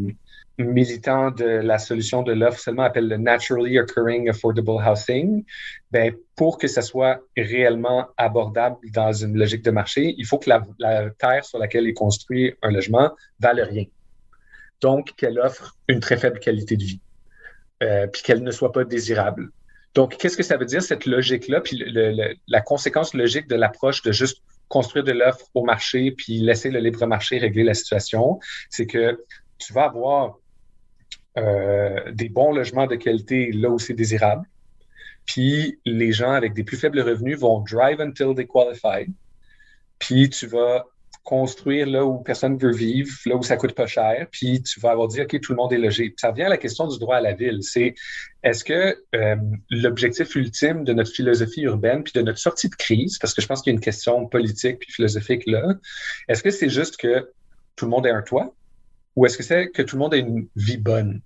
militants 0.64 1.30
de 1.30 1.44
la 1.44 1.78
solution 1.78 2.22
de 2.22 2.32
l'offre 2.32 2.58
seulement 2.58 2.82
appellent 2.82 3.08
le 3.08 3.16
naturally 3.16 3.78
occurring 3.78 4.28
affordable 4.28 4.80
housing, 4.84 5.44
ben, 5.90 6.14
pour 6.36 6.58
que 6.58 6.66
ça 6.66 6.82
soit 6.82 7.20
réellement 7.36 8.08
abordable 8.16 8.76
dans 8.92 9.12
une 9.12 9.36
logique 9.36 9.62
de 9.62 9.70
marché, 9.70 10.14
il 10.16 10.26
faut 10.26 10.38
que 10.38 10.50
la, 10.50 11.10
terre 11.18 11.44
sur 11.44 11.58
laquelle 11.58 11.86
est 11.86 11.94
construit 11.94 12.54
un 12.62 12.70
logement 12.70 13.10
vale 13.38 13.60
rien. 13.60 13.84
Donc, 14.80 15.14
qu'elle 15.16 15.38
offre 15.38 15.76
une 15.88 16.00
très 16.00 16.16
faible 16.16 16.38
qualité 16.38 16.76
de 16.76 16.84
vie, 16.84 17.00
euh, 17.82 18.06
puis 18.06 18.22
qu'elle 18.22 18.42
ne 18.42 18.50
soit 18.50 18.72
pas 18.72 18.84
désirable. 18.84 19.50
Donc, 19.94 20.16
qu'est-ce 20.16 20.36
que 20.36 20.42
ça 20.42 20.56
veut 20.56 20.66
dire, 20.66 20.82
cette 20.82 21.04
logique-là, 21.04 21.60
puis 21.60 21.82
la 22.46 22.60
conséquence 22.60 23.12
logique 23.12 23.48
de 23.48 23.56
l'approche 23.56 24.02
de 24.02 24.12
juste 24.12 24.42
construire 24.68 25.04
de 25.04 25.12
l'offre 25.12 25.46
au 25.54 25.64
marché, 25.64 26.12
puis 26.12 26.38
laisser 26.38 26.70
le 26.70 26.78
libre 26.78 27.04
marché 27.06 27.38
régler 27.38 27.64
la 27.64 27.74
situation, 27.74 28.38
c'est 28.70 28.86
que 28.86 29.18
tu 29.58 29.72
vas 29.72 29.84
avoir 29.84 30.38
euh, 31.38 32.12
des 32.12 32.28
bons 32.28 32.52
logements 32.52 32.86
de 32.86 32.96
qualité 32.96 33.52
là 33.52 33.70
où 33.70 33.78
c'est 33.78 33.94
désirable. 33.94 34.46
Puis 35.26 35.78
les 35.84 36.12
gens 36.12 36.32
avec 36.32 36.54
des 36.54 36.64
plus 36.64 36.76
faibles 36.76 37.00
revenus 37.00 37.38
vont 37.38 37.60
drive 37.60 38.00
until 38.00 38.34
they 38.34 38.46
qualify. 38.46 39.06
Puis 39.98 40.30
tu 40.30 40.46
vas 40.46 40.86
construire 41.22 41.86
là 41.86 42.04
où 42.04 42.18
personne 42.18 42.56
veut 42.56 42.72
vivre, 42.72 43.12
là 43.26 43.36
où 43.36 43.42
ça 43.42 43.56
coûte 43.56 43.74
pas 43.74 43.86
cher, 43.86 44.26
puis 44.32 44.62
tu 44.62 44.80
vas 44.80 44.90
avoir 44.90 45.06
dit, 45.08 45.20
OK, 45.20 45.38
tout 45.40 45.52
le 45.52 45.56
monde 45.56 45.72
est 45.72 45.78
logé. 45.78 46.12
ça 46.16 46.30
revient 46.30 46.44
à 46.44 46.48
la 46.48 46.56
question 46.56 46.88
du 46.88 46.98
droit 46.98 47.16
à 47.16 47.20
la 47.20 47.34
ville. 47.34 47.62
C'est 47.62 47.94
est-ce 48.42 48.64
que 48.64 48.96
euh, 49.14 49.36
l'objectif 49.70 50.34
ultime 50.34 50.82
de 50.84 50.92
notre 50.92 51.12
philosophie 51.12 51.62
urbaine, 51.62 52.02
puis 52.02 52.12
de 52.14 52.22
notre 52.22 52.38
sortie 52.38 52.68
de 52.68 52.74
crise, 52.74 53.18
parce 53.18 53.34
que 53.34 53.42
je 53.42 53.46
pense 53.46 53.62
qu'il 53.62 53.70
y 53.70 53.74
a 53.74 53.76
une 53.76 53.80
question 53.80 54.26
politique 54.26 54.78
puis 54.80 54.92
philosophique 54.92 55.44
là, 55.46 55.74
est-ce 56.28 56.42
que 56.42 56.50
c'est 56.50 56.70
juste 56.70 56.96
que 56.96 57.30
tout 57.76 57.84
le 57.84 57.90
monde 57.90 58.06
ait 58.06 58.10
un 58.10 58.22
toit? 58.22 58.54
Ou 59.16 59.26
est-ce 59.26 59.36
que 59.36 59.42
c'est 59.42 59.68
que 59.68 59.82
tout 59.82 59.96
le 59.96 60.00
monde 60.00 60.14
ait 60.14 60.20
une 60.20 60.48
vie 60.56 60.76
bonne? 60.76 61.20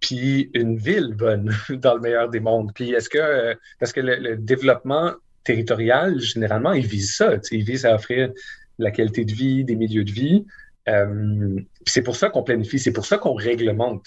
Puis 0.00 0.50
une 0.54 0.76
ville 0.76 1.14
bonne 1.14 1.54
dans 1.70 1.94
le 1.94 2.00
meilleur 2.00 2.28
des 2.28 2.40
mondes. 2.40 2.72
Puis 2.74 2.92
est-ce 2.92 3.08
que, 3.08 3.56
parce 3.78 3.92
que 3.92 4.00
le, 4.00 4.36
développement 4.36 5.12
territoriales, 5.44 6.20
généralement, 6.20 6.72
ils 6.72 6.86
visent 6.86 7.16
ça. 7.16 7.34
Ils 7.50 7.64
visent 7.64 7.86
à 7.86 7.94
offrir 7.94 8.32
la 8.78 8.90
qualité 8.90 9.24
de 9.24 9.32
vie, 9.32 9.64
des 9.64 9.76
milieux 9.76 10.04
de 10.04 10.12
vie. 10.12 10.44
Euh, 10.88 11.60
c'est 11.86 12.02
pour 12.02 12.16
ça 12.16 12.28
qu'on 12.30 12.42
planifie, 12.42 12.78
c'est 12.78 12.92
pour 12.92 13.06
ça 13.06 13.18
qu'on 13.18 13.34
réglemente. 13.34 14.06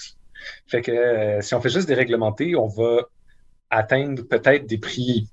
Fait 0.68 0.82
que 0.82 0.92
euh, 0.92 1.42
si 1.42 1.56
on 1.56 1.62
fait 1.62 1.70
juste 1.70 1.88
déréglementer, 1.88 2.56
on 2.56 2.68
va 2.68 3.04
atteindre 3.70 4.24
peut-être 4.24 4.66
des 4.66 4.78
prix 4.78 5.30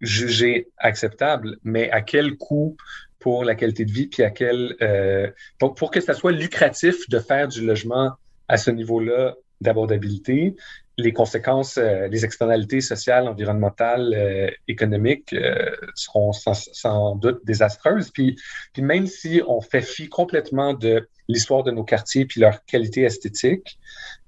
jugés 0.00 0.68
acceptables, 0.78 1.58
mais 1.64 1.90
à 1.90 2.02
quel 2.02 2.36
coût 2.36 2.76
pour 3.18 3.44
la 3.44 3.54
qualité 3.54 3.84
de 3.84 3.92
vie, 3.92 4.06
puis 4.06 4.22
à 4.22 4.30
quel 4.30 4.76
euh, 4.82 5.30
pour, 5.58 5.90
que 5.90 6.00
ça 6.00 6.14
soit 6.14 6.32
lucratif 6.32 7.08
de 7.08 7.18
faire 7.18 7.48
du 7.48 7.64
logement 7.64 8.12
à 8.48 8.56
ce 8.56 8.70
niveau-là 8.70 9.34
d'abordabilité, 9.60 10.54
les 10.98 11.12
conséquences, 11.12 11.76
euh, 11.76 12.08
les 12.08 12.24
externalités 12.24 12.80
sociales, 12.80 13.28
environnementales, 13.28 14.14
euh, 14.14 14.50
économiques 14.66 15.32
euh, 15.34 15.70
seront 15.94 16.32
sans, 16.32 16.54
sans, 16.54 17.16
doute 17.16 17.44
désastreuses. 17.44 18.10
Puis, 18.10 18.36
puis 18.72 18.82
même 18.82 19.06
si 19.06 19.42
on 19.46 19.60
fait 19.60 19.82
fi 19.82 20.08
complètement 20.08 20.72
de 20.72 21.08
l'histoire 21.28 21.64
de 21.64 21.70
nos 21.70 21.84
quartiers 21.84 22.24
puis 22.24 22.40
leur 22.40 22.64
qualité 22.64 23.02
esthétique, 23.02 23.78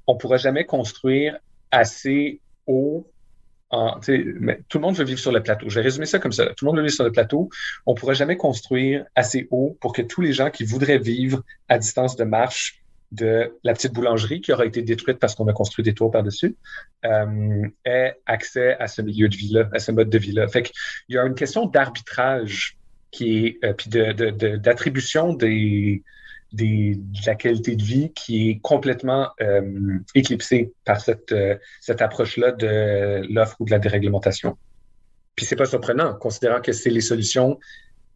on 0.07 0.15
ne 0.15 0.19
pourra 0.19 0.37
jamais 0.37 0.65
construire 0.65 1.39
assez 1.71 2.41
haut. 2.67 3.11
En, 3.71 4.01
mais 4.41 4.61
tout 4.69 4.79
le 4.79 4.83
monde 4.83 4.97
veut 4.97 5.05
vivre 5.05 5.21
sur 5.21 5.33
le 5.33 5.43
plateau. 5.43 5.69
Je 5.69 5.75
vais 5.75 5.83
résumer 5.83 6.07
ça 6.07 6.19
comme 6.19 6.33
ça. 6.33 6.47
Tout 6.57 6.65
le 6.65 6.71
monde 6.71 6.77
veut 6.79 6.85
vivre 6.85 6.95
sur 6.95 7.05
le 7.05 7.13
plateau. 7.13 7.51
On 7.85 7.93
ne 7.93 7.99
pourra 7.99 8.15
jamais 8.15 8.37
construire 8.37 9.05
assez 9.15 9.47
haut 9.51 9.77
pour 9.81 9.93
que 9.93 10.01
tous 10.01 10.23
les 10.23 10.33
gens 10.33 10.51
qui 10.51 10.65
voudraient 10.65 10.99
vivre 10.99 11.43
à 11.69 11.79
distance 11.79 12.17
de 12.17 12.25
marche 12.25 12.83
de 13.13 13.53
la 13.65 13.73
petite 13.73 13.93
boulangerie 13.93 14.41
qui 14.41 14.53
aura 14.53 14.67
été 14.67 14.83
détruite 14.83 15.19
parce 15.19 15.35
qu'on 15.35 15.49
a 15.49 15.53
construit 15.53 15.83
des 15.83 15.95
tours 15.95 16.11
par-dessus, 16.11 16.57
euh, 17.05 17.67
ait 17.85 18.15
accès 18.27 18.77
à 18.79 18.87
ce 18.87 19.03
milieu 19.03 19.29
de 19.29 19.37
vie-là, 19.37 19.69
à 19.73 19.79
ce 19.79 19.93
mode 19.93 20.11
de 20.11 20.19
vie-là. 20.19 20.47
Fait 20.49 20.63
qu'il 20.63 20.75
y 21.15 21.19
a 21.19 21.25
une 21.25 21.35
question 21.35 21.67
d'arbitrage 21.67 22.77
qui 23.11 23.47
est, 23.47 23.65
euh, 23.65 23.73
puis 23.73 23.89
d'attribution 23.89 25.33
de, 25.33 25.47
des, 25.47 26.03
de 26.53 26.95
la 27.27 27.35
qualité 27.35 27.77
de 27.77 27.83
vie 27.83 28.13
qui 28.15 28.51
est 28.51 28.61
complètement 28.61 29.29
euh, 29.41 29.99
éclipsée 30.15 30.73
par 30.85 31.01
cette, 31.01 31.33
euh, 31.33 31.57
cette 31.81 32.01
approche-là 32.01 32.53
de 32.53 33.23
l'offre 33.33 33.57
ou 33.61 33.67
de 33.67 33.71
la 33.71 33.79
déréglementation. 33.79 34.57
Puis 35.37 35.47
c'est 35.47 35.57
pas 35.57 35.67
surprenant, 35.67 36.15
considérant 36.15 36.61
que 36.61 36.73
c'est 36.73 36.91
les 36.91 37.01
solutions 37.01 37.59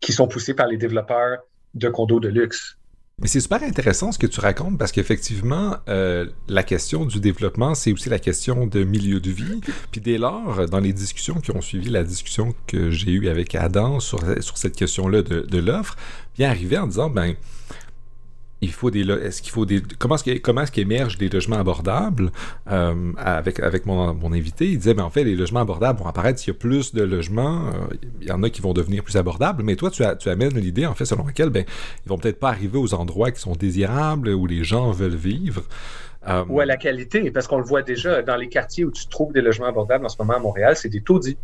qui 0.00 0.12
sont 0.12 0.26
poussées 0.26 0.54
par 0.54 0.66
les 0.66 0.76
développeurs 0.76 1.38
de 1.74 1.88
condos 1.88 2.20
de 2.20 2.28
luxe. 2.28 2.76
Mais 3.20 3.28
c'est 3.28 3.40
super 3.40 3.62
intéressant 3.62 4.10
ce 4.10 4.18
que 4.18 4.26
tu 4.26 4.40
racontes 4.40 4.78
parce 4.78 4.90
qu'effectivement, 4.90 5.76
euh, 5.88 6.26
la 6.48 6.62
question 6.62 7.04
du 7.04 7.20
développement, 7.20 7.74
c'est 7.74 7.92
aussi 7.92 8.08
la 8.08 8.18
question 8.18 8.66
de 8.66 8.82
milieu 8.82 9.20
de 9.20 9.30
vie. 9.30 9.60
Puis 9.92 10.00
dès 10.00 10.18
lors, 10.18 10.66
dans 10.68 10.80
les 10.80 10.92
discussions 10.92 11.34
qui 11.34 11.52
ont 11.52 11.60
suivi 11.60 11.90
la 11.90 12.02
discussion 12.02 12.54
que 12.66 12.90
j'ai 12.90 13.12
eue 13.12 13.28
avec 13.28 13.54
Adam 13.54 14.00
sur, 14.00 14.18
sur 14.42 14.56
cette 14.56 14.74
question-là 14.74 15.22
de, 15.22 15.42
de 15.42 15.58
l'offre, 15.58 15.96
bien 16.36 16.48
arrivé 16.48 16.78
en 16.78 16.86
disant, 16.86 17.10
ben, 17.10 17.36
il 18.62 18.70
faut 18.70 18.90
des 18.90 19.02
est-ce 19.02 19.42
qu'il 19.42 19.50
faut 19.50 19.66
des 19.66 19.82
comment 19.98 20.14
est-ce 20.14 20.38
comment 20.38 20.62
est-ce 20.62 20.72
qu'émergent 20.72 21.18
des 21.18 21.28
logements 21.28 21.58
abordables? 21.58 22.30
Euh, 22.70 23.12
avec 23.18 23.58
avec 23.58 23.86
mon, 23.86 24.14
mon, 24.14 24.32
invité 24.32 24.68
il 24.70 24.78
disait 24.78 24.94
mais 24.94 25.02
en 25.02 25.10
fait 25.10 25.24
les 25.24 25.34
logements 25.34 25.60
abordables 25.60 25.98
vont 25.98 26.06
apparaître 26.06 26.38
s'il 26.38 26.54
y 26.54 26.56
a 26.56 26.58
plus 26.58 26.94
de 26.94 27.02
logements 27.02 27.66
euh, 27.66 27.94
il 28.20 28.28
y 28.28 28.32
en 28.32 28.42
a 28.42 28.50
qui 28.50 28.62
vont 28.62 28.72
devenir 28.72 29.02
plus 29.02 29.16
abordables. 29.16 29.64
Mais 29.64 29.74
toi 29.74 29.90
tu, 29.90 30.04
as, 30.04 30.14
tu 30.14 30.28
amènes 30.30 30.56
l'idée 30.58 30.86
en 30.86 30.94
fait 30.94 31.04
selon 31.04 31.26
laquelle 31.26 31.50
ben 31.50 31.64
ils 32.06 32.08
vont 32.08 32.18
peut-être 32.18 32.38
pas 32.38 32.50
arriver 32.50 32.78
aux 32.78 32.94
endroits 32.94 33.32
qui 33.32 33.40
sont 33.40 33.52
désirables 33.52 34.28
où 34.28 34.46
les 34.46 34.62
gens 34.62 34.92
veulent 34.92 35.16
vivre. 35.16 35.64
Euh, 36.28 36.44
ou 36.48 36.60
à 36.60 36.64
la 36.64 36.76
qualité 36.76 37.32
parce 37.32 37.48
qu'on 37.48 37.58
le 37.58 37.64
voit 37.64 37.82
déjà 37.82 38.22
dans 38.22 38.36
les 38.36 38.48
quartiers 38.48 38.84
où 38.84 38.92
tu 38.92 39.08
trouves 39.08 39.32
des 39.32 39.42
logements 39.42 39.66
abordables 39.66 40.06
en 40.06 40.08
ce 40.08 40.16
moment 40.20 40.34
à 40.34 40.38
Montréal 40.38 40.76
c'est 40.76 40.88
des 40.88 41.00
taudis. 41.00 41.36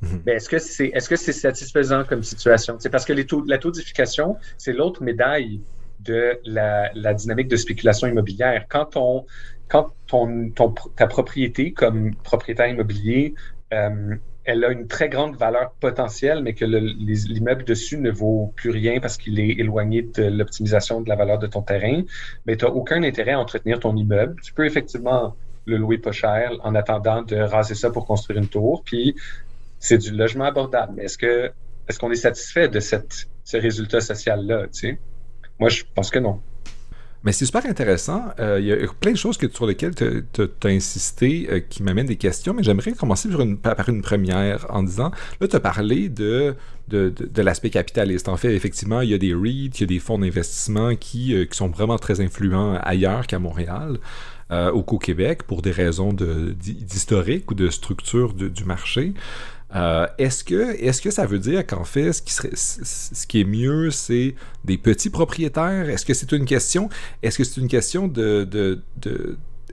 Mhm. 0.00 0.22
mais 0.26 0.32
est-ce 0.32 0.48
que 0.48 0.58
c'est 0.58 0.86
est-ce 0.94 1.10
que 1.10 1.16
c'est 1.16 1.34
satisfaisant 1.34 2.04
comme 2.04 2.22
situation? 2.22 2.76
C'est 2.78 2.90
parce 2.90 3.04
que 3.04 3.12
les 3.12 3.26
taux, 3.26 3.44
la 3.46 3.58
taudification, 3.58 4.36
c'est 4.56 4.72
l'autre 4.72 5.02
médaille 5.02 5.60
de 6.04 6.40
la, 6.44 7.14
dynamique 7.14 7.48
de 7.48 7.56
spéculation 7.56 8.06
immobilière. 8.06 8.66
Quand, 8.68 9.24
ta 10.96 11.06
propriété 11.06 11.72
comme 11.72 12.14
propriétaire 12.16 12.68
immobilier, 12.68 13.34
euh, 13.72 14.16
elle 14.44 14.64
a 14.64 14.70
une 14.70 14.88
très 14.88 15.08
grande 15.08 15.36
valeur 15.36 15.72
potentielle, 15.78 16.42
mais 16.42 16.54
que 16.54 16.64
l'immeuble 16.64 17.64
dessus 17.64 17.98
ne 17.98 18.10
vaut 18.10 18.52
plus 18.56 18.70
rien 18.70 18.98
parce 18.98 19.16
qu'il 19.16 19.38
est 19.38 19.50
éloigné 19.50 20.02
de 20.02 20.24
l'optimisation 20.24 21.00
de 21.00 21.08
la 21.08 21.14
valeur 21.14 21.38
de 21.38 21.46
ton 21.46 21.62
terrain, 21.62 22.02
mais 22.46 22.56
tu 22.56 22.64
n'as 22.64 22.70
aucun 22.72 23.02
intérêt 23.04 23.32
à 23.32 23.38
entretenir 23.38 23.78
ton 23.78 23.96
immeuble. 23.96 24.40
Tu 24.42 24.52
peux 24.52 24.66
effectivement 24.66 25.36
le 25.64 25.76
louer 25.76 25.98
pas 25.98 26.10
cher 26.10 26.52
en 26.64 26.74
attendant 26.74 27.22
de 27.22 27.36
raser 27.36 27.76
ça 27.76 27.90
pour 27.90 28.04
construire 28.04 28.40
une 28.40 28.48
tour, 28.48 28.82
puis 28.84 29.14
c'est 29.78 29.98
du 29.98 30.10
logement 30.10 30.44
abordable. 30.44 30.94
Mais 30.96 31.04
est-ce 31.04 31.18
que 31.18 31.52
est-ce 31.88 31.98
qu'on 31.98 32.10
est 32.10 32.16
satisfait 32.16 32.68
de 32.68 32.80
ce 32.80 33.56
résultat 33.56 34.00
social-là? 34.00 34.66
Moi, 35.62 35.68
je 35.68 35.84
pense 35.94 36.10
que 36.10 36.18
non. 36.18 36.40
Mais 37.22 37.30
c'est 37.30 37.46
super 37.46 37.64
intéressant. 37.66 38.24
Euh, 38.40 38.58
il 38.58 38.66
y 38.66 38.72
a 38.72 38.76
plein 38.98 39.12
de 39.12 39.16
choses 39.16 39.38
sur 39.38 39.64
lesquelles 39.64 39.94
tu 39.94 40.42
as 40.42 40.68
insisté 40.68 41.46
euh, 41.48 41.60
qui 41.60 41.84
m'amènent 41.84 42.06
des 42.06 42.16
questions, 42.16 42.52
mais 42.52 42.64
j'aimerais 42.64 42.90
commencer 42.94 43.28
par 43.28 43.42
une, 43.42 43.58
par 43.58 43.88
une, 43.88 44.02
première 44.02 44.66
en 44.70 44.82
disant, 44.82 45.12
là, 45.40 45.46
tu 45.46 45.54
as 45.54 45.60
parlé 45.60 46.08
de, 46.08 46.56
de, 46.88 47.10
de, 47.10 47.42
l'aspect 47.42 47.70
capitaliste. 47.70 48.28
En 48.28 48.36
fait, 48.36 48.56
effectivement, 48.56 49.02
il 49.02 49.10
y 49.10 49.14
a 49.14 49.18
des 49.18 49.34
REIT, 49.34 49.70
il 49.76 49.80
y 49.82 49.84
a 49.84 49.86
des 49.86 50.00
fonds 50.00 50.18
d'investissement 50.18 50.96
qui, 50.96 51.32
euh, 51.32 51.44
qui 51.44 51.56
sont 51.56 51.68
vraiment 51.68 51.96
très 51.96 52.20
influents 52.20 52.76
ailleurs 52.82 53.28
qu'à 53.28 53.38
Montréal. 53.38 54.00
qu'au 54.50 54.98
Québec 54.98 55.44
pour 55.44 55.62
des 55.62 55.70
raisons 55.70 56.12
d'historique 56.12 57.48
ou 57.52 57.54
de 57.54 57.70
structure 57.70 58.34
du 58.34 58.64
marché. 58.64 59.14
Euh, 59.74 60.06
est-ce 60.18 60.44
que, 60.44 60.74
est 60.74 61.02
que 61.02 61.10
ça 61.10 61.24
veut 61.24 61.38
dire 61.38 61.66
qu'en 61.66 61.84
fait, 61.84 62.12
ce 62.12 63.26
qui, 63.26 63.40
est 63.40 63.44
mieux, 63.44 63.90
c'est 63.90 64.34
des 64.64 64.76
petits 64.76 65.10
propriétaires? 65.10 65.88
Est-ce 65.88 66.04
que 66.04 66.14
c'est 66.14 66.32
une 66.32 66.44
question? 66.44 66.88
Est-ce 67.22 67.38
que 67.38 67.44
c'est 67.44 67.60
une 67.60 67.68
question 67.68 68.06
de, 68.06 68.82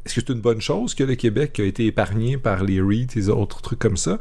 est-ce 0.05 0.15
que 0.15 0.21
c'est 0.21 0.29
une 0.29 0.41
bonne 0.41 0.61
chose 0.61 0.95
que 0.95 1.03
le 1.03 1.15
Québec 1.15 1.59
a 1.59 1.63
été 1.63 1.85
épargné 1.85 2.37
par 2.37 2.63
les 2.63 2.81
REIT 2.81 3.17
et 3.17 3.27
autres 3.29 3.61
trucs 3.61 3.79
comme 3.79 3.97
ça? 3.97 4.19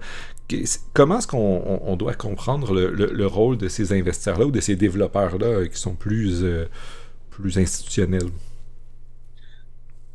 Comment 0.95 1.19
est-ce 1.19 1.27
qu'on 1.27 1.81
on 1.85 1.97
doit 1.97 2.15
comprendre 2.15 2.73
le, 2.73 2.91
le, 2.91 3.27
rôle 3.27 3.59
de 3.59 3.69
ces 3.69 3.93
investisseurs-là 3.93 4.47
ou 4.47 4.51
de 4.51 4.61
ces 4.61 4.77
développeurs-là 4.77 5.67
qui 5.69 5.79
sont 5.79 5.95
plus, 5.95 6.43
euh, 6.43 6.67
plus 7.31 7.59
institutionnels? 7.59 8.31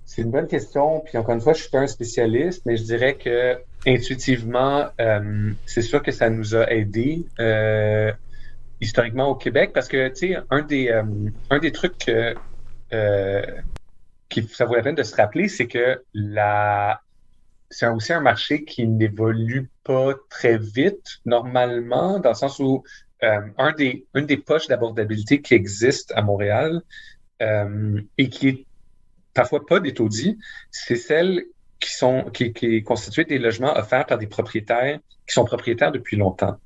C'est 0.06 0.24
une 0.24 0.32
bonne 0.32 0.48
question. 0.48 1.02
Puis 1.06 1.18
encore 1.18 1.36
une 1.36 1.42
fois, 1.42 1.54
je 1.54 1.62
suis 1.62 1.70
pas 1.70 1.80
un 1.80 1.88
spécialiste, 1.88 2.64
mais 2.66 2.78
je 2.78 2.84
dirais 2.84 3.16
que 3.16 3.58
intuitivement, 3.86 4.90
euh, 5.00 5.52
c'est 5.66 5.82
sûr 5.82 6.02
que 6.02 6.12
ça 6.12 6.30
nous 6.30 6.56
a 6.56 6.70
aidé 6.72 7.26
euh, 7.40 8.12
historiquement 8.80 9.30
au 9.30 9.36
Québec 9.36 9.72
parce 9.74 9.88
que 9.88 10.10
tu 10.10 10.34
sais, 10.34 10.38
un 10.50 10.62
des 10.62 10.90
euh, 10.90 11.04
un 11.50 11.60
des 11.60 11.72
trucs 11.72 11.98
que 11.98 12.36
qui 14.30 14.44
ça 14.44 14.66
vaut 14.66 14.76
la 14.76 14.84
peine 14.84 14.96
de 14.96 15.04
se 15.04 15.16
rappeler, 15.16 15.48
c'est 15.48 15.68
que 15.68 16.04
la 16.14 17.02
c'est 17.70 17.88
aussi 17.88 18.14
un 18.14 18.22
marché 18.22 18.66
qui 18.66 18.88
n'évolue 18.88 19.72
pas 19.84 20.14
très 20.30 20.58
vite 20.58 21.20
normalement, 21.26 22.20
dans 22.20 22.30
le 22.30 22.36
sens 22.36 22.60
où 22.60 22.84
un 23.22 23.72
des, 23.72 24.06
une 24.16 24.26
des 24.26 24.36
poches 24.36 24.68
d'abordabilité 24.68 25.42
qui 25.42 25.54
existe 25.54 26.12
à 26.12 26.22
Montréal 26.22 26.82
et 27.40 28.30
qui 28.30 28.48
est 28.48 28.68
parfois 29.34 29.66
pas 29.66 29.80
des 29.80 29.94
taudis, 29.94 30.38
c'est 30.72 30.98
celles 30.98 31.46
qui 31.84 31.92
sont 31.92 32.24
qui, 32.34 32.54
qui 32.54 32.82
constituent 32.82 33.26
des 33.26 33.40
logements 33.40 33.76
offerts 33.78 34.06
par 34.06 34.18
des 34.18 34.28
propriétaires 34.28 35.00
qui 35.28 35.34
sont 35.34 35.44
propriétaires 35.44 35.92
depuis 35.92 36.16
longtemps. 36.16 36.58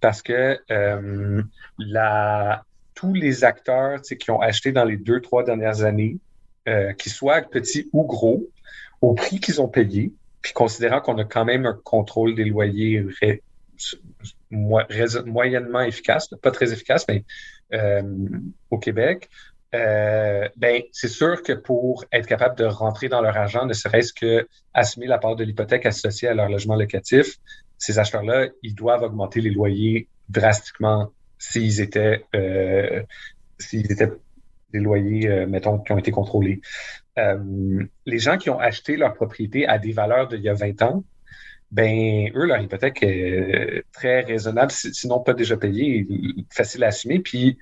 Parce 0.00 0.22
que 0.22 0.58
euh, 0.70 1.42
tous 2.94 3.14
les 3.14 3.44
acteurs 3.44 4.00
qui 4.02 4.30
ont 4.30 4.40
acheté 4.40 4.72
dans 4.72 4.84
les 4.84 4.96
deux, 4.96 5.20
trois 5.20 5.44
dernières 5.44 5.82
années, 5.82 6.18
euh, 6.68 6.92
qu'ils 6.94 7.12
soient 7.12 7.42
petits 7.42 7.88
ou 7.92 8.04
gros, 8.04 8.48
au 9.00 9.14
prix 9.14 9.38
qu'ils 9.38 9.60
ont 9.60 9.68
payé, 9.68 10.12
puis 10.42 10.52
considérant 10.52 11.00
qu'on 11.00 11.18
a 11.18 11.24
quand 11.24 11.44
même 11.44 11.64
un 11.66 11.78
contrôle 11.84 12.34
des 12.34 12.44
loyers 12.44 13.06
moyennement 14.50 15.80
efficace, 15.80 16.28
pas 16.42 16.50
très 16.50 16.72
efficace, 16.72 17.06
mais 17.08 17.24
euh, 17.72 18.02
au 18.70 18.78
Québec, 18.78 19.28
euh, 19.74 20.48
ben, 20.56 20.82
c'est 20.92 21.08
sûr 21.08 21.42
que 21.42 21.52
pour 21.52 22.04
être 22.12 22.26
capable 22.26 22.56
de 22.56 22.64
rentrer 22.64 23.08
dans 23.08 23.20
leur 23.20 23.36
argent, 23.36 23.66
ne 23.66 23.72
serait-ce 23.72 24.12
que 24.12 24.46
assumer 24.72 25.06
la 25.06 25.18
part 25.18 25.34
de 25.34 25.44
l'hypothèque 25.44 25.84
associée 25.84 26.28
à 26.28 26.34
leur 26.34 26.48
logement 26.48 26.76
locatif, 26.76 27.38
ces 27.76 27.98
acheteurs-là, 27.98 28.48
ils 28.62 28.74
doivent 28.74 29.02
augmenter 29.02 29.40
les 29.40 29.50
loyers 29.50 30.08
drastiquement 30.28 31.10
s'ils 31.38 31.80
étaient, 31.80 32.24
euh, 32.34 33.02
s'ils 33.58 33.90
étaient 33.90 34.12
des 34.72 34.80
loyers, 34.80 35.28
euh, 35.28 35.46
mettons, 35.46 35.78
qui 35.78 35.92
ont 35.92 35.98
été 35.98 36.10
contrôlés. 36.10 36.60
les 37.16 38.18
gens 38.18 38.38
qui 38.38 38.50
ont 38.50 38.58
acheté 38.58 38.96
leur 38.96 39.14
propriété 39.14 39.66
à 39.66 39.78
des 39.78 39.92
valeurs 39.92 40.28
d'il 40.28 40.40
y 40.40 40.48
a 40.48 40.54
20 40.54 40.82
ans, 40.82 41.04
ben 41.70 42.30
eux, 42.34 42.46
leur 42.46 42.60
hypothèque 42.60 43.02
est 43.02 43.84
très 43.92 44.20
raisonnable, 44.20 44.70
sinon 44.70 45.20
pas 45.20 45.34
déjà 45.34 45.56
payée, 45.56 46.06
facile 46.50 46.84
à 46.84 46.88
assumer. 46.88 47.18
Puis 47.20 47.58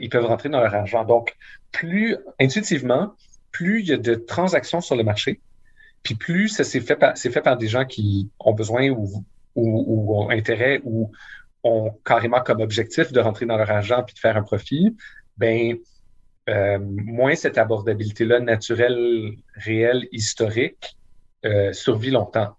ils 0.00 0.08
peuvent 0.08 0.26
rentrer 0.26 0.48
dans 0.48 0.60
leur 0.60 0.74
argent. 0.74 1.04
Donc, 1.04 1.34
plus 1.70 2.16
intuitivement, 2.40 3.14
plus 3.50 3.80
il 3.80 3.88
y 3.88 3.92
a 3.92 3.96
de 3.96 4.14
transactions 4.14 4.80
sur 4.80 4.96
le 4.96 5.04
marché, 5.04 5.40
puis 6.02 6.14
plus 6.14 6.48
ça 6.48 6.64
s'est 6.64 6.80
fait 6.80 6.96
par, 6.96 7.16
c'est 7.16 7.30
fait 7.30 7.42
par 7.42 7.56
des 7.56 7.68
gens 7.68 7.84
qui 7.84 8.30
ont 8.40 8.52
besoin 8.52 8.88
ou 8.88 9.24
ont 9.54 10.30
intérêt 10.30 10.80
ou 10.84 11.12
ont 11.64 11.92
carrément 12.04 12.40
comme 12.40 12.60
objectif 12.60 13.12
de 13.12 13.20
rentrer 13.20 13.46
dans 13.46 13.56
leur 13.56 13.70
argent 13.70 14.02
puis 14.02 14.14
de 14.14 14.18
faire 14.18 14.36
un 14.36 14.42
profit, 14.42 14.96
ben 15.36 15.76
euh, 16.48 16.78
moins 16.80 17.36
cette 17.36 17.56
abordabilité-là 17.56 18.40
naturelle, 18.40 19.36
réelle, 19.54 20.08
historique 20.10 20.96
euh, 21.44 21.72
survit 21.72 22.10
longtemps. 22.10 22.56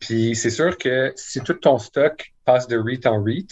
Puis 0.00 0.34
c'est 0.34 0.50
sûr 0.50 0.76
que 0.76 1.12
si 1.14 1.40
tout 1.40 1.54
ton 1.54 1.78
stock 1.78 2.32
passe 2.44 2.66
de 2.66 2.76
REIT 2.76 3.06
en 3.06 3.22
REIT, 3.22 3.48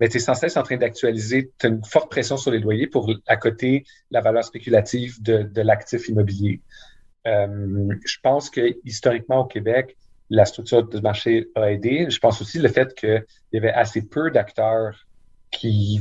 ben, 0.00 0.08
tu 0.08 0.18
es 0.18 0.20
sans 0.20 0.34
cesse 0.34 0.56
en 0.56 0.62
train 0.62 0.76
d'actualiser, 0.76 1.50
tu 1.58 1.66
as 1.66 1.70
une 1.70 1.84
forte 1.84 2.10
pression 2.10 2.36
sur 2.36 2.50
les 2.50 2.60
loyers 2.60 2.86
pour 2.86 3.10
accoter 3.26 3.84
la 4.10 4.20
valeur 4.20 4.44
spéculative 4.44 5.20
de, 5.22 5.60
l'actif 5.60 6.08
immobilier. 6.08 6.60
Euh, 7.26 7.94
je 8.04 8.16
pense 8.22 8.48
que 8.48 8.76
historiquement 8.84 9.40
au 9.40 9.44
Québec, 9.44 9.96
la 10.30 10.44
structure 10.44 10.86
du 10.86 11.00
marché 11.00 11.48
a 11.54 11.72
aidé. 11.72 12.06
Je 12.10 12.18
pense 12.18 12.40
aussi 12.40 12.58
le 12.58 12.68
fait 12.68 12.94
qu'il 12.94 13.24
y 13.52 13.56
avait 13.56 13.72
assez 13.72 14.02
peu 14.02 14.30
d'acteurs 14.30 15.06
qui, 15.50 16.00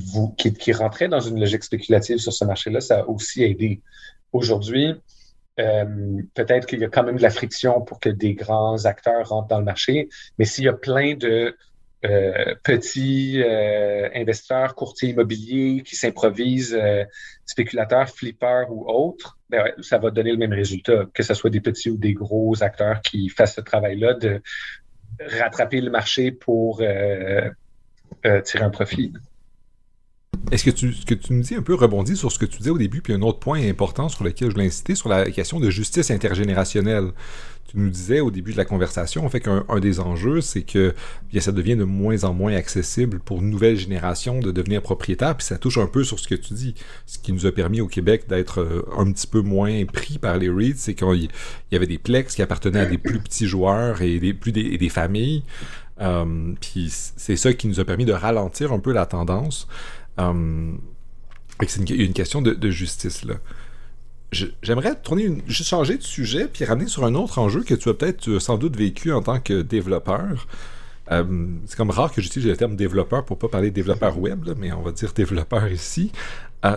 rentraient 0.74 1.08
dans 1.08 1.20
une 1.20 1.40
logique 1.40 1.64
spéculative 1.64 2.18
sur 2.18 2.34
ce 2.34 2.46
marché-là, 2.46 2.82
ça 2.82 3.00
a 3.00 3.06
aussi 3.06 3.44
aidé. 3.44 3.82
Aujourd'hui, 4.34 4.94
euh, 5.60 6.22
peut-être 6.34 6.68
qu'il 6.68 6.80
y 6.80 6.84
a 6.84 6.90
quand 6.90 7.04
même 7.04 7.18
de 7.18 7.22
la 7.22 7.30
friction 7.30 7.82
pour 7.82 8.00
que 8.00 8.10
des 8.10 8.36
grands 8.36 8.86
acteurs 8.86 9.30
rentrent 9.30 9.48
dans 9.48 9.60
le 9.60 9.66
marché, 9.66 10.10
mais 10.38 10.46
s'il 10.46 10.66
y 10.66 10.68
a 10.68 10.74
plein 10.74 11.16
de 11.16 11.56
euh, 12.06 12.54
petits 12.64 13.42
euh, 13.44 14.08
investisseurs, 14.14 14.76
courtiers 14.76 15.10
immobiliers 15.10 15.82
qui 15.84 15.96
s'improvisent, 15.96 16.78
euh, 16.80 17.04
spéculateurs, 17.46 18.08
flippers 18.10 18.68
ou 18.70 18.88
autres, 18.88 19.40
ben 19.50 19.72
ça 19.82 19.98
va 19.98 20.12
donner 20.12 20.32
le 20.32 20.38
même 20.38 20.54
résultat, 20.54 21.06
que 21.12 21.24
ce 21.24 21.34
soit 21.34 21.50
des 21.50 21.62
petits 21.62 21.90
ou 21.90 21.98
des 21.98 22.14
gros 22.14 22.62
acteurs 22.62 23.02
qui 23.02 23.30
fassent 23.30 23.56
ce 23.56 23.62
travail-là 23.62 24.14
de 24.14 24.42
rattraper 25.20 25.82
le 25.82 25.90
marché 25.90 26.32
pour 26.32 26.84
tirer 28.44 28.64
un 28.64 28.70
profit. 28.70 29.14
Est-ce 30.52 30.64
que 30.64 30.72
tu, 30.72 30.94
que 31.06 31.14
tu 31.14 31.34
nous 31.34 31.42
dis 31.42 31.56
un 31.56 31.62
peu 31.62 31.74
rebondit 31.74 32.16
sur 32.16 32.32
ce 32.32 32.40
que 32.40 32.46
tu 32.46 32.60
disais 32.60 32.70
au 32.70 32.78
début, 32.78 33.02
puis 33.02 33.14
un 33.14 33.22
autre 33.22 33.40
point 33.40 33.62
important 33.68 34.10
sur 34.10 34.24
lequel 34.24 34.50
je 34.50 34.54
voulais 34.54 34.68
inciter, 34.68 34.96
sur 34.96 35.10
la 35.10 35.30
question 35.30 35.60
de 35.60 35.70
justice 35.70 36.12
intergénérationnelle. 36.12 37.12
Tu 37.70 37.78
nous 37.78 37.90
disais 37.90 38.22
au 38.22 38.32
début 38.32 38.54
de 38.54 38.58
la 38.58 38.64
conversation, 38.64 39.26
en 39.26 39.30
fait, 39.30 39.42
qu'un 39.42 39.80
des 39.82 40.00
enjeux, 40.00 40.40
c'est 40.40 40.62
que 40.62 40.96
bien, 41.30 41.42
ça 41.42 41.52
devient 41.52 41.76
de 41.76 41.84
moins 41.84 42.24
en 42.24 42.34
moins 42.34 42.56
accessible 42.56 43.20
pour 43.20 43.42
une 43.42 43.50
nouvelle 43.50 43.76
génération 43.76 44.40
de 44.40 44.52
devenir 44.52 44.82
propriétaire, 44.82 45.36
puis 45.36 45.46
ça 45.46 45.58
touche 45.58 45.78
un 45.78 45.88
peu 45.88 46.06
sur 46.06 46.18
ce 46.18 46.30
que 46.30 46.36
tu 46.36 46.54
dis. 46.54 46.76
Ce 47.06 47.20
qui 47.20 47.34
nous 47.34 47.46
a 47.46 47.52
permis 47.52 47.82
au 47.82 47.88
Québec 47.88 48.24
d'être 48.30 48.62
euh, 48.62 48.88
un 48.98 49.12
petit 49.12 49.28
peu 49.28 49.42
moins 49.42 49.84
pris 49.84 50.18
par 50.18 50.38
les 50.38 50.50
REITs, 50.50 50.78
c'est 50.78 50.94
qu'il 50.94 51.30
y 51.74 51.76
avait 51.76 51.88
des 51.88 51.98
plex 51.98 52.36
qui 52.36 52.42
appartenaient 52.42 52.80
à 52.80 52.86
des 52.86 52.98
plus 52.98 53.20
petits 53.20 53.48
joueurs 53.48 54.02
et 54.02 54.20
des, 54.20 54.34
plus 54.34 54.54
des, 54.54 54.78
des 54.78 54.90
familles. 54.90 55.44
Euh, 56.00 56.54
puis 56.62 56.90
c'est 56.90 57.36
ça 57.36 57.54
qui 57.54 57.68
nous 57.68 57.80
a 57.80 57.86
permis 57.86 58.06
de 58.06 58.14
ralentir 58.14 58.72
un 58.72 58.80
peu 58.80 58.94
la 58.94 59.06
tendance. 59.06 59.68
Euh, 60.19 60.73
c'est 61.67 61.89
une, 61.89 62.01
une, 62.01 62.13
question 62.13 62.41
de, 62.41 62.69
justice 62.69 63.23
là. 63.25 63.36
J'aimerais 64.62 64.99
changer 65.49 65.97
de 65.97 66.03
sujet 66.03 66.47
puis 66.51 66.65
ramener 66.65 66.88
sur 66.88 67.06
un 67.06 67.15
autre 67.15 67.39
enjeu 67.39 67.63
que 67.63 67.73
tu 67.73 67.88
as 67.89 67.93
peut-être 67.93 68.30
euh, 68.30 68.39
sans 68.39 68.58
doute 68.58 68.75
vécu 68.75 69.13
en 69.13 69.21
tant 69.21 69.39
que 69.39 69.62
développeur. 69.62 70.47
Euh, 71.12 71.47
c'est 71.65 71.77
comme 71.77 71.89
rare 71.89 72.12
que 72.12 72.21
j'utilise 72.21 72.49
le 72.49 72.58
terme 72.58 72.75
développeur 72.75 73.23
pour 73.23 73.39
pas 73.39 73.47
parler 73.47 73.71
développeur 73.71 74.19
web, 74.19 74.49
mais 74.58 74.73
on 74.73 74.82
va 74.82 74.91
dire 74.91 75.13
développeur 75.13 75.71
ici. 75.71 76.12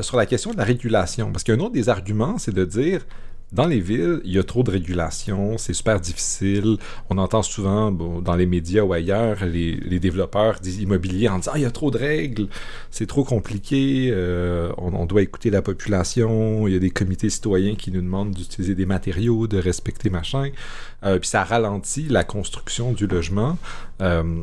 sur 0.03 0.17
la 0.17 0.27
question 0.27 0.53
de 0.53 0.59
la 0.59 0.65
régulation. 0.65 1.33
Parce 1.33 1.43
qu'un 1.43 1.59
autre 1.59 1.73
des 1.73 1.89
arguments, 1.89 2.39
c'est 2.39 2.55
de 2.55 2.65
dire 2.65 3.05
dans 3.53 3.67
les 3.67 3.81
villes, 3.81 4.21
il 4.25 4.33
y 4.33 4.39
a 4.39 4.45
trop 4.45 4.63
de 4.63 4.71
régulation, 4.71 5.59
c'est 5.59 5.73
super 5.73 6.01
difficile. 6.01 6.77
On 7.09 7.19
entend 7.19 7.43
souvent 7.43 7.91
dans 7.91 8.37
les 8.37 8.47
médias 8.47 8.83
ou 8.83 8.93
ailleurs 8.93 9.45
les, 9.45 9.99
développeurs 9.99 10.61
immobiliers 10.65 11.29
en 11.29 11.39
disant 11.39 11.53
ah, 11.55 11.59
il 11.59 11.63
y 11.63 11.67
a 11.67 11.71
trop 11.71 11.91
de 11.91 11.99
règles, 11.99 12.47
c'est 12.91 13.07
trop 13.07 13.25
compliqué, 13.25 14.11
euh, 14.13 14.73
on, 14.79 15.05
doit 15.05 15.23
écouter 15.23 15.51
la 15.51 15.63
population, 15.63 16.69
il 16.69 16.75
y 16.75 16.77
a 16.77 16.79
des 16.79 16.91
comités 16.91 17.29
citoyens 17.29 17.75
qui 17.75 17.91
nous 17.91 18.01
demandent 18.01 18.33
d'utiliser 18.33 18.75
des 18.75 18.87
matériaux, 18.87 19.49
de 19.49 19.59
respecter 19.59 20.11
machin. 20.11 20.51
Euh, 21.05 21.19
puis 21.19 21.29
ça 21.29 21.43
ralentit 21.43 22.07
la 22.09 22.23
construction 22.23 22.93
du 22.93 23.07
logement. 23.09 23.59
Euh, 24.01 24.43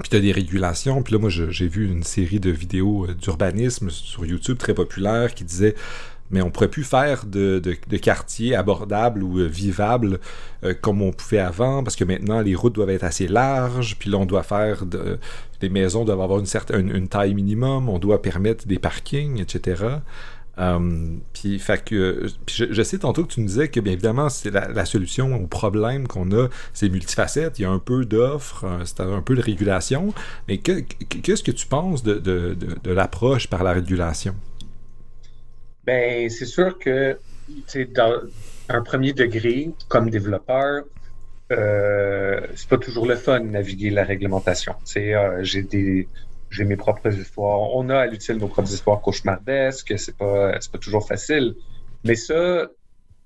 puis 0.00 0.08
tu 0.08 0.16
as 0.16 0.20
des 0.20 0.32
régulations. 0.32 1.02
Puis 1.02 1.12
là, 1.12 1.18
moi, 1.18 1.30
j'ai 1.30 1.68
vu 1.68 1.86
une 1.86 2.02
série 2.02 2.40
de 2.40 2.50
vidéos 2.50 3.06
d'urbanisme 3.08 3.90
sur 3.90 4.24
YouTube 4.24 4.56
très 4.56 4.72
populaire 4.72 5.34
qui 5.34 5.44
disait 5.44 5.74
mais 6.30 6.42
on 6.42 6.50
pourrait 6.50 6.68
plus 6.68 6.84
faire 6.84 7.26
de, 7.26 7.58
de, 7.58 7.96
quartiers 7.96 8.54
abordables 8.54 9.22
ou 9.22 9.38
euh, 9.38 9.46
vivables 9.46 10.20
euh, 10.64 10.74
comme 10.80 11.02
on 11.02 11.12
pouvait 11.12 11.38
avant, 11.38 11.82
parce 11.82 11.96
que 11.96 12.04
maintenant 12.04 12.40
les 12.40 12.54
routes 12.54 12.74
doivent 12.74 12.90
être 12.90 13.04
assez 13.04 13.26
larges, 13.28 13.96
puis 13.98 14.10
là 14.10 14.18
on 14.18 14.26
doit 14.26 14.42
faire 14.42 14.86
de, 14.86 15.18
des 15.60 15.68
maisons 15.68 16.04
doivent 16.04 16.20
avoir 16.20 16.38
une 16.38 16.46
certaine 16.46 16.88
une, 16.94 17.08
taille 17.08 17.34
minimum, 17.34 17.88
on 17.88 17.98
doit 17.98 18.22
permettre 18.22 18.66
des 18.66 18.78
parkings, 18.78 19.40
etc. 19.40 19.84
Euh, 20.58 21.16
puis, 21.32 21.62
que, 21.86 22.26
je, 22.46 22.82
sais 22.82 22.98
tantôt 22.98 23.24
que 23.24 23.32
tu 23.32 23.40
nous 23.40 23.46
disais 23.46 23.68
que 23.68 23.80
bien 23.80 23.94
évidemment 23.94 24.28
c'est 24.28 24.50
la, 24.50 24.84
solution 24.84 25.34
au 25.42 25.46
problème 25.46 26.06
qu'on 26.06 26.30
a, 26.32 26.48
c'est 26.74 26.90
multifacette, 26.90 27.58
il 27.58 27.62
y 27.62 27.64
a 27.64 27.70
un 27.70 27.78
peu 27.78 28.04
d'offres, 28.04 28.66
c'est 28.84 29.00
un 29.00 29.22
peu 29.22 29.34
de 29.34 29.42
régulation, 29.42 30.12
mais 30.48 30.58
qu'est-ce 30.58 31.42
que 31.42 31.52
tu 31.52 31.66
penses 31.66 32.02
de, 32.02 32.14
de, 32.14 32.56
de 32.82 32.90
l'approche 32.92 33.48
par 33.48 33.64
la 33.64 33.72
régulation? 33.72 34.34
Ben, 35.90 36.30
c'est 36.30 36.46
sûr 36.46 36.78
que 36.78 37.18
dans 37.96 38.22
un 38.68 38.80
premier 38.80 39.12
degré, 39.12 39.70
comme 39.88 40.08
développeur, 40.08 40.84
euh, 41.50 42.46
c'est 42.54 42.68
pas 42.68 42.78
toujours 42.78 43.06
le 43.06 43.16
fun 43.16 43.40
de 43.40 43.46
naviguer 43.46 43.90
la 43.90 44.04
réglementation. 44.04 44.76
Euh, 44.96 45.42
j'ai 45.42 46.64
mes 46.64 46.76
propres 46.76 47.12
histoires. 47.12 47.74
On 47.74 47.88
a 47.90 47.98
à 47.98 48.06
l'utile 48.06 48.36
nos 48.36 48.46
propres 48.46 48.72
histoires 48.72 49.00
cauchemardesques. 49.00 49.94
C'est 49.98 50.16
pas 50.16 50.52
pas 50.52 50.78
toujours 50.78 51.08
facile. 51.08 51.56
Mais 52.04 52.14
ça, 52.14 52.68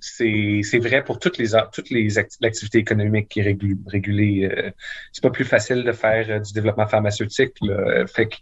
c'est 0.01 0.79
vrai 0.79 1.05
pour 1.05 1.19
toutes 1.19 1.37
les 1.37 1.51
toutes 1.71 1.91
les 1.91 2.17
activités 2.19 2.79
économiques 2.79 3.29
qui 3.29 3.45
sont 3.45 3.59
régulées. 3.87 4.49
Euh, 4.51 4.71
c'est 5.13 5.23
pas 5.23 5.35
plus 5.39 5.45
facile 5.45 5.85
de 5.85 5.93
faire 5.93 6.25
euh, 6.31 6.39
du 6.39 6.55
développement 6.55 6.87
pharmaceutique. 6.87 7.53
Fait 8.07 8.27
que, 8.27 8.37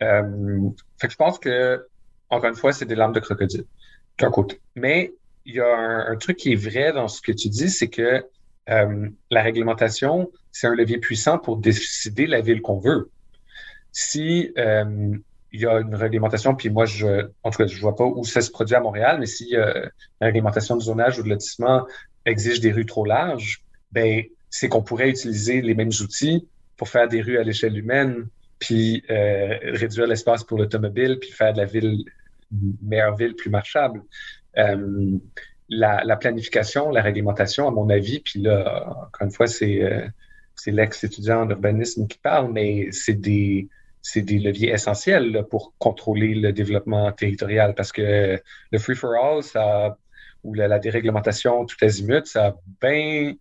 fait 0.00 1.06
que 1.08 1.12
je 1.12 1.16
pense 1.16 1.38
que 1.38 1.84
encore 2.30 2.50
une 2.50 2.56
fois, 2.56 2.72
c'est 2.72 2.84
des 2.84 2.94
larmes 2.94 3.12
de 3.12 3.20
crocodile 3.20 3.64
d'un 4.18 4.30
côté. 4.30 4.60
Mais 4.74 5.12
il 5.44 5.54
y 5.54 5.60
a 5.60 6.08
un, 6.08 6.16
truc 6.16 6.36
qui 6.36 6.52
est 6.52 6.56
vrai 6.56 6.92
dans 6.92 7.08
ce 7.08 7.22
que 7.22 7.32
tu 7.32 7.48
dis, 7.48 7.70
c'est 7.70 7.88
que 7.88 8.24
euh, 8.68 9.08
la 9.30 9.42
réglementation, 9.42 10.30
c'est 10.52 10.66
un 10.66 10.74
levier 10.74 10.98
puissant 10.98 11.38
pour 11.38 11.56
décider 11.56 12.26
la 12.26 12.40
ville 12.40 12.60
qu'on 12.60 12.78
veut. 12.78 13.10
Si 13.92 14.52
euh, 14.58 15.16
il 15.52 15.60
y 15.60 15.66
a 15.66 15.80
une 15.80 15.94
réglementation, 15.94 16.54
puis 16.54 16.68
moi, 16.68 16.84
je, 16.84 17.28
en 17.42 17.50
tout 17.50 17.58
cas, 17.58 17.66
je 17.66 17.80
vois 17.80 17.96
pas 17.96 18.04
où 18.04 18.24
ça 18.24 18.42
se 18.42 18.50
produit 18.50 18.74
à 18.74 18.80
Montréal, 18.80 19.16
mais 19.20 19.26
si 19.26 19.56
euh, 19.56 19.86
la 20.20 20.26
réglementation 20.26 20.76
de 20.76 20.82
zonage 20.82 21.18
ou 21.18 21.22
de 21.22 21.30
lotissement 21.30 21.86
exige 22.26 22.60
des 22.60 22.70
rues 22.70 22.84
trop 22.84 23.06
larges, 23.06 23.64
ben, 23.90 24.22
c'est 24.50 24.68
qu'on 24.68 24.82
pourrait 24.82 25.08
utiliser 25.08 25.62
les 25.62 25.74
mêmes 25.74 25.92
outils 26.02 26.46
pour 26.76 26.90
faire 26.90 27.08
des 27.08 27.22
rues 27.22 27.38
à 27.38 27.42
l'échelle 27.42 27.76
humaine, 27.76 28.28
puis 28.58 29.02
réduire 29.08 30.06
l'espace 30.06 30.44
pour 30.44 30.58
l'automobile, 30.58 31.18
puis 31.20 31.30
faire 31.30 31.52
de 31.52 31.58
la 31.58 31.64
ville 31.64 32.04
meilleure 32.82 33.16
ville 33.16 33.34
plus 33.34 33.50
marchable. 33.50 34.02
Euh, 34.56 35.18
la, 35.68 36.16
planification, 36.16 36.90
la 36.90 37.02
réglementation, 37.02 37.68
à 37.68 37.70
mon 37.70 37.90
avis, 37.90 38.20
puis 38.20 38.40
là, 38.40 38.96
encore 39.06 39.26
une 39.26 39.30
fois, 39.30 39.46
c'est 39.46 39.82
euh, 39.82 40.06
l'ex-étudiant 40.66 41.50
en 41.50 42.06
qui 42.06 42.18
parle, 42.18 42.52
mais 42.52 42.90
c'est 42.90 43.14
des, 43.14 43.68
des 44.16 44.38
leviers 44.38 44.70
essentiels 44.70 45.44
pour 45.50 45.74
contrôler 45.78 46.34
le 46.34 46.52
développement 46.52 47.12
territorial 47.12 47.74
parce 47.74 47.92
que 47.92 48.40
le 48.72 48.78
free-for-all, 48.78 49.42
ça, 49.42 49.98
ou 50.44 50.54
la, 50.54 50.78
déréglementation 50.78 51.66
tout 51.66 51.76
azimut, 51.82 52.26
ça 52.26 52.46
a 52.46 52.56
bien 52.80 53.34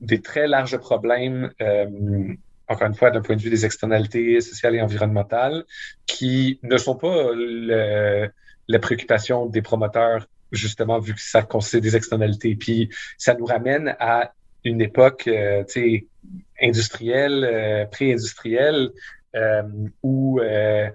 des 0.00 0.20
très 0.20 0.46
larges 0.46 0.78
problèmes 0.78 1.52
euh, 1.60 2.34
encore 2.68 2.86
une 2.86 2.94
fois, 2.94 3.10
d'un 3.10 3.20
point 3.20 3.36
de 3.36 3.42
vue 3.42 3.50
des 3.50 3.64
externalités 3.64 4.40
sociales 4.40 4.74
et 4.74 4.80
environnementales, 4.80 5.64
qui 6.06 6.58
ne 6.62 6.76
sont 6.78 6.96
pas 6.96 7.30
la 8.68 8.78
préoccupation 8.78 9.46
des 9.46 9.62
promoteurs, 9.62 10.26
justement, 10.52 10.98
vu 10.98 11.14
que 11.14 11.20
ça 11.20 11.42
concerne 11.42 11.82
des 11.82 11.96
externalités. 11.96 12.54
Puis 12.54 12.90
ça 13.18 13.34
nous 13.34 13.44
ramène 13.44 13.96
à 13.98 14.32
une 14.64 14.80
époque 14.80 15.28
euh, 15.28 15.64
industrielle, 16.60 17.44
euh, 17.44 17.84
pré-industrielle, 17.86 18.90
euh, 19.34 19.62
où 20.02 20.40
euh, 20.40 20.88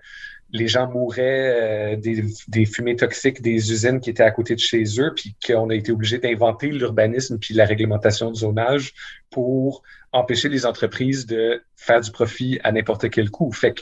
les 0.51 0.67
gens 0.67 0.89
mouraient 0.89 1.97
des, 1.97 2.23
des, 2.47 2.65
fumées 2.65 2.95
toxiques 2.95 3.41
des 3.41 3.71
usines 3.71 3.99
qui 3.99 4.09
étaient 4.09 4.23
à 4.23 4.31
côté 4.31 4.55
de 4.55 4.59
chez 4.59 4.83
eux, 4.99 5.13
puis 5.15 5.35
qu'on 5.45 5.69
a 5.69 5.75
été 5.75 5.91
obligé 5.91 6.17
d'inventer 6.17 6.67
l'urbanisme 6.67 7.37
puis 7.37 7.53
la 7.53 7.65
réglementation 7.65 8.31
du 8.31 8.39
zonage 8.39 8.93
pour 9.29 9.83
empêcher 10.11 10.49
les 10.49 10.65
entreprises 10.65 11.25
de 11.25 11.61
faire 11.75 12.01
du 12.01 12.11
profit 12.11 12.59
à 12.63 12.71
n'importe 12.71 13.09
quel 13.09 13.29
coût. 13.29 13.51
Fait 13.51 13.73
que 13.73 13.81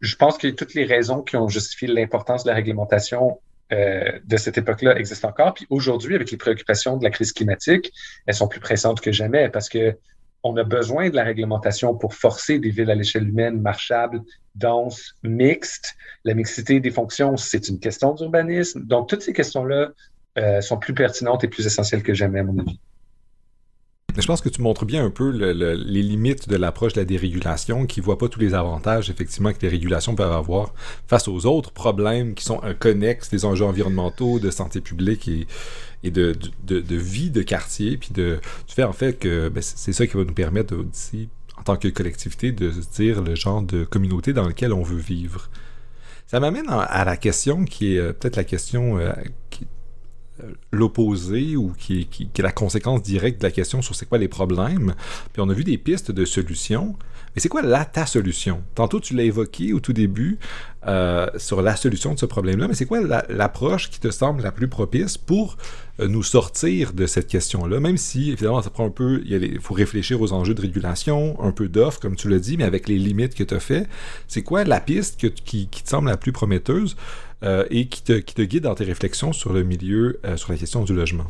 je 0.00 0.16
pense 0.16 0.38
que 0.38 0.48
toutes 0.48 0.74
les 0.74 0.84
raisons 0.84 1.22
qui 1.22 1.36
ont 1.36 1.48
justifié 1.48 1.88
l'importance 1.88 2.44
de 2.44 2.50
la 2.50 2.54
réglementation 2.54 3.40
euh, 3.72 4.18
de 4.24 4.36
cette 4.36 4.58
époque-là 4.58 4.96
existent 4.96 5.28
encore. 5.28 5.54
Puis 5.54 5.66
aujourd'hui, 5.70 6.14
avec 6.14 6.30
les 6.30 6.36
préoccupations 6.36 6.96
de 6.96 7.04
la 7.04 7.10
crise 7.10 7.32
climatique, 7.32 7.92
elles 8.26 8.34
sont 8.34 8.48
plus 8.48 8.60
pressantes 8.60 9.00
que 9.00 9.10
jamais 9.10 9.48
parce 9.48 9.68
que 9.68 9.96
on 10.46 10.56
a 10.56 10.64
besoin 10.64 11.10
de 11.10 11.16
la 11.16 11.24
réglementation 11.24 11.94
pour 11.94 12.14
forcer 12.14 12.58
des 12.58 12.70
villes 12.70 12.90
à 12.90 12.94
l'échelle 12.94 13.28
humaine 13.28 13.60
marchables, 13.60 14.22
denses, 14.54 15.14
mixtes. 15.22 15.94
La 16.24 16.34
mixité 16.34 16.80
des 16.80 16.90
fonctions, 16.90 17.36
c'est 17.36 17.68
une 17.68 17.78
question 17.78 18.14
d'urbanisme. 18.14 18.84
Donc, 18.84 19.08
toutes 19.08 19.22
ces 19.22 19.32
questions-là 19.32 19.90
euh, 20.38 20.60
sont 20.60 20.78
plus 20.78 20.94
pertinentes 20.94 21.42
et 21.44 21.48
plus 21.48 21.66
essentielles 21.66 22.02
que 22.02 22.14
jamais, 22.14 22.40
à 22.40 22.44
mon 22.44 22.58
avis. 22.58 22.78
Je 24.18 24.26
pense 24.26 24.40
que 24.40 24.48
tu 24.48 24.62
montres 24.62 24.86
bien 24.86 25.04
un 25.04 25.10
peu 25.10 25.30
les 25.30 26.02
limites 26.02 26.48
de 26.48 26.56
l'approche 26.56 26.94
de 26.94 27.00
la 27.00 27.04
dérégulation, 27.04 27.86
qui 27.86 28.00
ne 28.00 28.04
voit 28.04 28.16
pas 28.16 28.28
tous 28.28 28.40
les 28.40 28.54
avantages, 28.54 29.10
effectivement, 29.10 29.52
que 29.52 29.60
les 29.60 29.68
régulations 29.68 30.14
peuvent 30.14 30.32
avoir 30.32 30.72
face 31.06 31.28
aux 31.28 31.44
autres 31.44 31.70
problèmes 31.70 32.34
qui 32.34 32.44
sont 32.44 32.60
connexes, 32.78 33.28
des 33.30 33.44
enjeux 33.44 33.66
environnementaux, 33.66 34.38
de 34.38 34.50
santé 34.50 34.80
publique 34.80 35.28
et, 35.28 36.10
de, 36.10 36.34
vie 36.96 37.30
de 37.30 37.42
quartier, 37.42 37.98
puis 37.98 38.10
de, 38.14 38.40
du 38.66 38.74
fait, 38.74 38.84
en 38.84 38.92
fait, 38.92 39.18
que 39.18 39.48
ben, 39.48 39.62
c'est 39.62 39.92
ça 39.92 40.06
qui 40.06 40.16
va 40.16 40.24
nous 40.24 40.34
permettre 40.34 40.74
aussi, 40.76 41.28
en 41.58 41.62
tant 41.62 41.76
que 41.76 41.88
collectivité, 41.88 42.52
de 42.52 42.70
se 42.70 42.88
dire 43.02 43.22
le 43.22 43.34
genre 43.34 43.62
de 43.62 43.84
communauté 43.84 44.32
dans 44.32 44.46
lequel 44.46 44.72
on 44.72 44.82
veut 44.82 45.00
vivre. 45.00 45.50
Ça 46.26 46.40
m'amène 46.40 46.66
à 46.68 47.04
la 47.04 47.16
question 47.16 47.64
qui 47.64 47.94
est 47.94 47.98
euh, 47.98 48.12
peut-être 48.12 48.34
la 48.34 48.44
question 48.44 48.98
euh, 48.98 49.12
qui, 49.48 49.66
l'opposé 50.72 51.56
ou 51.56 51.72
qui, 51.78 52.06
qui, 52.06 52.28
est 52.36 52.42
la 52.42 52.52
conséquence 52.52 53.02
directe 53.02 53.40
de 53.40 53.46
la 53.46 53.50
question 53.50 53.82
sur 53.82 53.94
c'est 53.94 54.06
quoi 54.06 54.18
les 54.18 54.28
problèmes. 54.28 54.94
Puis 55.32 55.42
on 55.42 55.48
a 55.48 55.54
vu 55.54 55.64
des 55.64 55.78
pistes 55.78 56.10
de 56.10 56.24
solutions. 56.24 56.96
Mais 57.36 57.42
c'est 57.42 57.50
quoi 57.50 57.60
la 57.60 57.84
ta 57.84 58.06
solution? 58.06 58.62
Tantôt 58.74 58.98
tu 58.98 59.14
l'as 59.14 59.24
évoqué 59.24 59.74
au 59.74 59.80
tout 59.80 59.92
début 59.92 60.38
euh, 60.86 61.26
sur 61.36 61.60
la 61.60 61.76
solution 61.76 62.14
de 62.14 62.18
ce 62.18 62.24
problème-là, 62.24 62.66
mais 62.66 62.72
c'est 62.72 62.86
quoi 62.86 63.00
l'approche 63.28 63.90
qui 63.90 64.00
te 64.00 64.10
semble 64.10 64.42
la 64.42 64.52
plus 64.52 64.68
propice 64.68 65.18
pour 65.18 65.58
euh, 66.00 66.08
nous 66.08 66.22
sortir 66.22 66.94
de 66.94 67.06
cette 67.06 67.26
question-là? 67.26 67.78
Même 67.78 67.98
si, 67.98 68.30
évidemment, 68.30 68.62
ça 68.62 68.70
prend 68.70 68.86
un 68.86 68.90
peu, 68.90 69.22
il 69.26 69.60
faut 69.60 69.74
réfléchir 69.74 70.22
aux 70.22 70.32
enjeux 70.32 70.54
de 70.54 70.62
régulation, 70.62 71.38
un 71.42 71.52
peu 71.52 71.68
d'offres, 71.68 72.00
comme 72.00 72.16
tu 72.16 72.30
l'as 72.30 72.38
dit, 72.38 72.56
mais 72.56 72.64
avec 72.64 72.88
les 72.88 72.96
limites 72.96 73.34
que 73.34 73.44
tu 73.44 73.54
as 73.54 73.60
fait, 73.60 73.86
c'est 74.28 74.42
quoi 74.42 74.64
la 74.64 74.80
piste 74.80 75.18
qui, 75.18 75.66
te 75.68 75.88
semble 75.88 76.08
la 76.08 76.16
plus 76.16 76.32
prometteuse? 76.32 76.96
Euh, 77.42 77.66
et 77.68 77.86
qui 77.88 78.02
te, 78.02 78.42
guide 78.42 78.62
dans 78.62 78.74
tes 78.74 78.84
réflexions 78.84 79.34
sur 79.34 79.52
le 79.52 79.62
milieu, 79.62 80.18
sur 80.36 80.52
la 80.52 80.56
question 80.56 80.84
du 80.84 80.94
logement? 80.94 81.26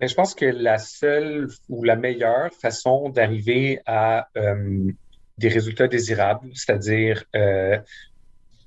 Mais 0.00 0.08
je 0.08 0.14
pense 0.14 0.34
que 0.34 0.44
la 0.44 0.78
seule 0.78 1.48
ou 1.68 1.82
la 1.82 1.96
meilleure 1.96 2.52
façon 2.54 3.08
d'arriver 3.08 3.80
à 3.86 4.28
euh, 4.36 4.90
des 5.38 5.48
résultats 5.48 5.88
désirables, 5.88 6.50
c'est-à-dire 6.54 7.24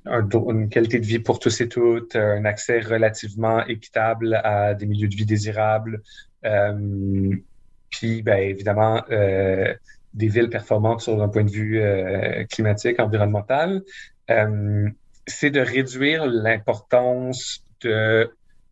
une 0.05 0.69
qualité 0.69 0.99
de 0.99 1.05
vie 1.05 1.19
pour 1.19 1.39
tous 1.39 1.61
et 1.61 1.69
toutes, 1.69 2.15
un 2.15 2.45
accès 2.45 2.79
relativement 2.79 3.65
équitable 3.65 4.35
à 4.43 4.73
des 4.73 4.85
milieux 4.85 5.07
de 5.07 5.15
vie 5.15 5.25
désirables, 5.25 6.01
puis 7.89 8.21
ben, 8.23 8.39
évidemment 8.39 9.03
des 9.09 10.27
villes 10.27 10.49
performantes 10.49 11.01
sur 11.01 11.21
un 11.21 11.27
point 11.27 11.43
de 11.43 11.51
vue 11.51 11.81
climatique, 12.49 12.99
environnemental 12.99 13.83
c'est 15.27 15.51
de 15.51 15.59
réduire 15.59 16.25
l'importance 16.25 17.63
de 17.81 18.31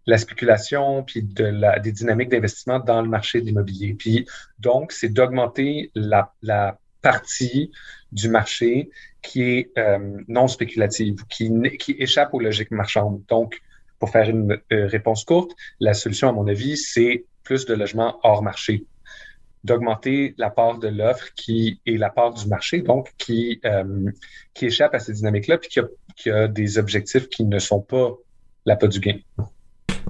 la 0.10 0.18
spéculation 0.18 1.04
puis 1.04 1.22
de 1.22 1.80
des 1.82 1.92
dynamiques 1.92 2.30
d'investissement 2.30 2.80
dans 2.80 3.02
le 3.02 3.08
marché 3.08 3.42
de 3.42 3.46
l'immobilier. 3.46 3.94
Puis 3.94 4.28
donc, 4.58 4.92
c'est 4.92 5.10
d'augmenter 5.10 5.92
la, 5.96 6.34
partie 7.02 7.72
du 8.12 8.28
marché 8.28 8.90
qui 9.22 9.42
est 9.44 9.72
euh, 9.78 10.18
non 10.28 10.48
spéculative, 10.48 11.16
qui, 11.30 11.50
échappe 11.98 12.34
aux 12.34 12.42
logiques 12.42 12.72
marchandes. 12.72 13.22
Donc, 13.30 13.62
pour 14.00 14.10
faire 14.10 14.30
une 14.30 14.60
euh, 14.74 14.88
réponse 14.88 15.24
courte, 15.24 15.52
la 15.80 15.94
solution, 15.94 16.28
à 16.28 16.34
mon 16.34 16.46
avis, 16.48 16.76
c'est 16.76 17.24
plus 17.44 17.66
de 17.66 17.74
logements 17.74 18.20
hors 18.24 18.44
marché 18.44 18.86
d'augmenter 19.64 20.36
la 20.38 20.50
part 20.50 20.80
de 20.80 20.88
l'offre 20.90 21.34
qui 21.36 21.80
est 21.86 21.98
la 21.98 22.10
part 22.10 22.34
du 22.34 22.48
marché, 22.48 22.82
donc 22.82 23.14
qui, 23.18 23.60
euh, 23.66 24.12
échappe 24.62 24.94
à 24.94 25.00
ces 25.00 25.14
dynamiques-là, 25.14 25.58
puis 25.58 25.70
qui 26.16 26.30
a, 26.30 26.48
des 26.48 26.78
objectifs 26.78 27.30
qui 27.30 27.46
ne 27.46 27.60
sont 27.60 27.82
pas 27.82 28.12
la 28.66 28.76
pas 28.76 28.88
du 28.88 29.00
gain. 29.00 29.20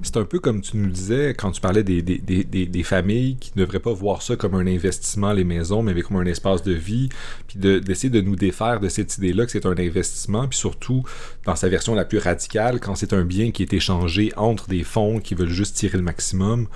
C'est 0.02 0.16
un 0.16 0.24
peu 0.24 0.38
comme 0.38 0.60
tu 0.60 0.76
nous 0.76 0.90
disais 0.90 1.34
quand 1.34 1.50
tu 1.50 1.60
parlais 1.60 1.82
des, 1.82 2.02
des, 2.02 2.18
des, 2.18 2.44
des, 2.44 2.82
familles 2.82 3.36
qui 3.36 3.52
ne 3.56 3.64
devraient 3.64 3.80
pas 3.80 3.92
voir 3.92 4.22
ça 4.22 4.36
comme 4.36 4.54
un 4.54 4.66
investissement, 4.66 5.32
les 5.32 5.44
maisons, 5.44 5.82
mais 5.82 6.00
comme 6.02 6.16
un 6.16 6.26
espace 6.26 6.62
de 6.62 6.72
vie, 6.72 7.08
puis 7.46 7.58
d'essayer 7.58 8.10
de, 8.10 8.20
nous 8.20 8.36
défaire 8.36 8.80
de 8.80 8.88
cette 8.88 9.16
idée-là 9.18 9.46
que 9.46 9.52
c'est 9.52 9.66
un 9.66 9.76
investissement, 9.76 10.48
puis 10.48 10.58
surtout 10.58 11.02
dans 11.44 11.56
sa 11.56 11.68
version 11.68 11.94
la 11.94 12.04
plus 12.04 12.18
radicale, 12.18 12.80
quand 12.80 12.94
c'est 12.94 13.12
un 13.12 13.24
bien 13.24 13.50
qui 13.50 13.62
est 13.62 13.72
échangé 13.72 14.32
entre 14.36 14.68
des 14.68 14.84
fonds 14.84 15.20
qui 15.20 15.34
veulent 15.34 15.48
juste 15.48 15.76
tirer 15.76 15.98
le 15.98 16.04
maximum, 16.04 16.68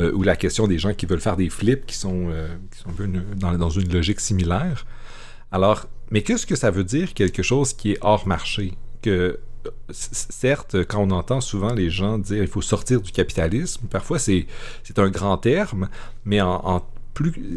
euh, 0.00 0.12
ou 0.12 0.22
la 0.22 0.36
question 0.36 0.66
des 0.66 0.78
gens 0.78 0.94
qui 0.94 1.06
veulent 1.06 1.20
faire 1.20 1.36
des 1.36 1.50
flips, 1.50 1.86
qui 1.86 1.96
sont, 1.96 2.28
euh, 2.30 2.48
qui 2.70 2.78
sont 2.80 2.88
un 2.90 2.92
peu 2.92 3.06
dans, 3.36 3.56
dans 3.56 3.70
une 3.70 3.92
logique 3.92 4.20
similaire. 4.20 4.86
Alors, 5.50 5.86
mais 6.10 6.22
qu'est-ce 6.22 6.46
que 6.46 6.56
ça 6.56 6.70
veut 6.70 6.84
dire 6.84 7.14
quelque 7.14 7.42
chose 7.42 7.72
qui 7.72 7.92
est 7.92 7.98
hors 8.00 8.26
marché? 8.26 8.74
Que 9.02 9.38
certes, 9.90 10.84
quand 10.84 11.00
on 11.00 11.10
entend 11.10 11.40
souvent 11.40 11.72
les 11.72 11.90
gens 11.90 12.18
dire 12.18 12.42
il 12.42 12.48
faut 12.48 12.62
sortir 12.62 13.00
du 13.00 13.12
capitalisme, 13.12 13.86
parfois 13.88 14.18
c'est 14.18 14.46
un 14.96 15.08
grand 15.10 15.38
terme, 15.38 15.88
mais 16.24 16.40
en, 16.40 16.84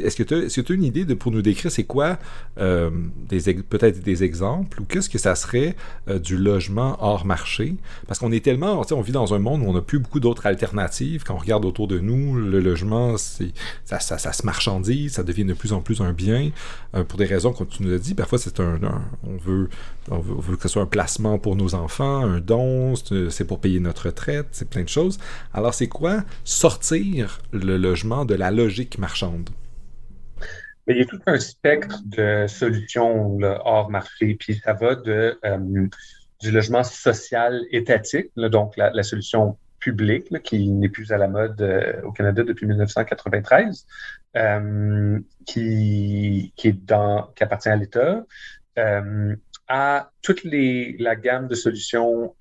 est-ce 0.02 0.16
que 0.16 0.24
tu 0.24 0.34
as, 0.34 0.74
une 0.74 0.84
idée 0.84 1.06
de, 1.06 1.14
pour 1.14 1.32
nous 1.32 1.42
décrire 1.42 1.72
c'est 1.72 1.84
quoi 1.84 2.18
euh, 2.60 2.90
peut-être 3.70 4.02
des 4.02 4.24
exemples 4.24 4.82
ou 4.82 4.86
qu'est-ce 4.86 5.10
que 5.10 5.18
ça 5.18 5.36
serait 5.36 5.76
euh, 6.10 6.20
du 6.20 6.38
logement 6.38 6.98
hors 7.00 7.26
marché? 7.26 7.76
Parce 8.08 8.20
qu'on 8.20 8.32
est 8.32 8.44
tellement, 8.44 8.84
on 8.92 9.02
vit 9.02 9.12
dans 9.12 9.34
un 9.34 9.40
monde 9.40 9.62
où 9.62 9.66
on 9.66 9.74
n'a 9.74 9.82
plus 9.82 10.00
beaucoup 10.00 10.20
d'autres 10.20 10.46
alternatives. 10.46 11.24
Quand 11.24 11.36
on 11.36 11.40
regarde 11.40 11.66
autour 11.66 11.88
de 11.88 12.00
nous, 12.00 12.36
le 12.36 12.60
logement, 12.60 13.16
ça, 13.18 14.00
se 14.00 14.46
marchandise, 14.46 15.14
ça 15.14 15.24
devient 15.24 15.46
de 15.46 15.54
plus 15.54 15.74
en 15.74 15.82
plus 15.82 16.02
un 16.02 16.12
bien 16.12 16.52
euh, 16.96 17.04
pour 17.04 17.18
des 17.18 17.26
raisons 17.26 17.54
qu'on 17.54 17.66
tu 17.66 17.84
nous 17.84 17.94
as 17.94 18.00
dit. 18.00 18.14
Parfois 18.14 18.38
c'est 18.38 18.60
un, 18.60 18.80
on 19.24 19.38
veut, 19.38 19.70
on 20.12 20.20
veut, 20.20 20.58
que 20.58 20.64
ce 20.64 20.70
soit 20.70 20.82
un 20.82 20.88
placement 20.88 21.40
pour 21.40 21.56
nos 21.56 21.76
enfants, 21.76 22.24
un 22.24 22.40
don, 22.40 22.94
c'est 22.96 23.46
pour 23.46 23.60
payer 23.60 23.80
notre 23.80 24.08
retraite, 24.08 24.48
c'est 24.52 24.70
plein 24.70 24.84
de 24.84 24.90
choses. 24.90 25.18
Alors 25.54 25.74
c'est 25.74 25.88
quoi 25.88 26.24
sortir 26.44 27.40
le 27.52 27.78
logement 27.78 28.26
de 28.26 28.36
la 28.36 28.52
logique 28.52 28.98
marchande? 28.98 29.45
Il 30.88 30.98
y 30.98 31.02
a 31.02 31.06
tout 31.06 31.20
un 31.26 31.40
spectre 31.40 32.02
de 32.06 32.46
solutions 32.48 33.38
hors 33.42 33.90
marché, 33.90 34.36
puis 34.36 34.56
ça 34.64 34.74
va 34.74 34.96
de, 34.96 35.40
euh, 35.44 35.88
du 36.42 36.52
logement 36.52 36.84
social 36.84 37.62
étatique, 37.72 38.32
donc 38.36 38.78
la, 38.78 39.04
solution 39.04 39.58
publique 39.80 40.42
qui 40.44 40.70
n'est 40.70 40.90
plus 40.90 41.12
à 41.12 41.18
la 41.18 41.28
mode 41.28 41.62
euh, 41.62 42.02
au 42.04 42.12
Canada 42.12 42.44
depuis 42.44 42.68
1993, 42.68 43.88
euh, 44.36 45.20
qui, 45.46 46.54
qui, 46.56 46.68
est 46.68 46.86
dans, 46.86 47.32
qui 47.36 47.44
appartient 47.44 47.70
à 47.70 47.76
l'État, 47.76 48.24
à 49.68 50.12
toute 50.22 50.44
les, 50.44 50.96
la 51.00 51.16
gamme 51.16 51.48
de 51.48 51.56
solutions 51.56 52.36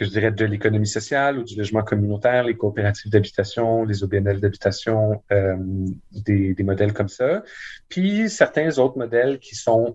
que 0.00 0.06
je 0.06 0.10
dirais 0.12 0.30
de 0.30 0.46
l'économie 0.46 0.86
sociale 0.86 1.38
ou 1.38 1.44
du 1.44 1.56
logement 1.56 1.82
communautaire, 1.82 2.44
les 2.44 2.56
coopératives 2.56 3.12
d'habitation, 3.12 3.84
les 3.84 4.02
OBNL 4.02 4.40
d'habitation, 4.40 5.22
euh, 5.30 5.56
des, 6.10 6.56
modèles 6.60 6.94
comme 6.94 7.10
ça. 7.10 7.42
Puis 7.90 8.30
certains 8.30 8.78
autres 8.78 8.96
modèles 8.96 9.38
qui 9.40 9.54
sont, 9.56 9.94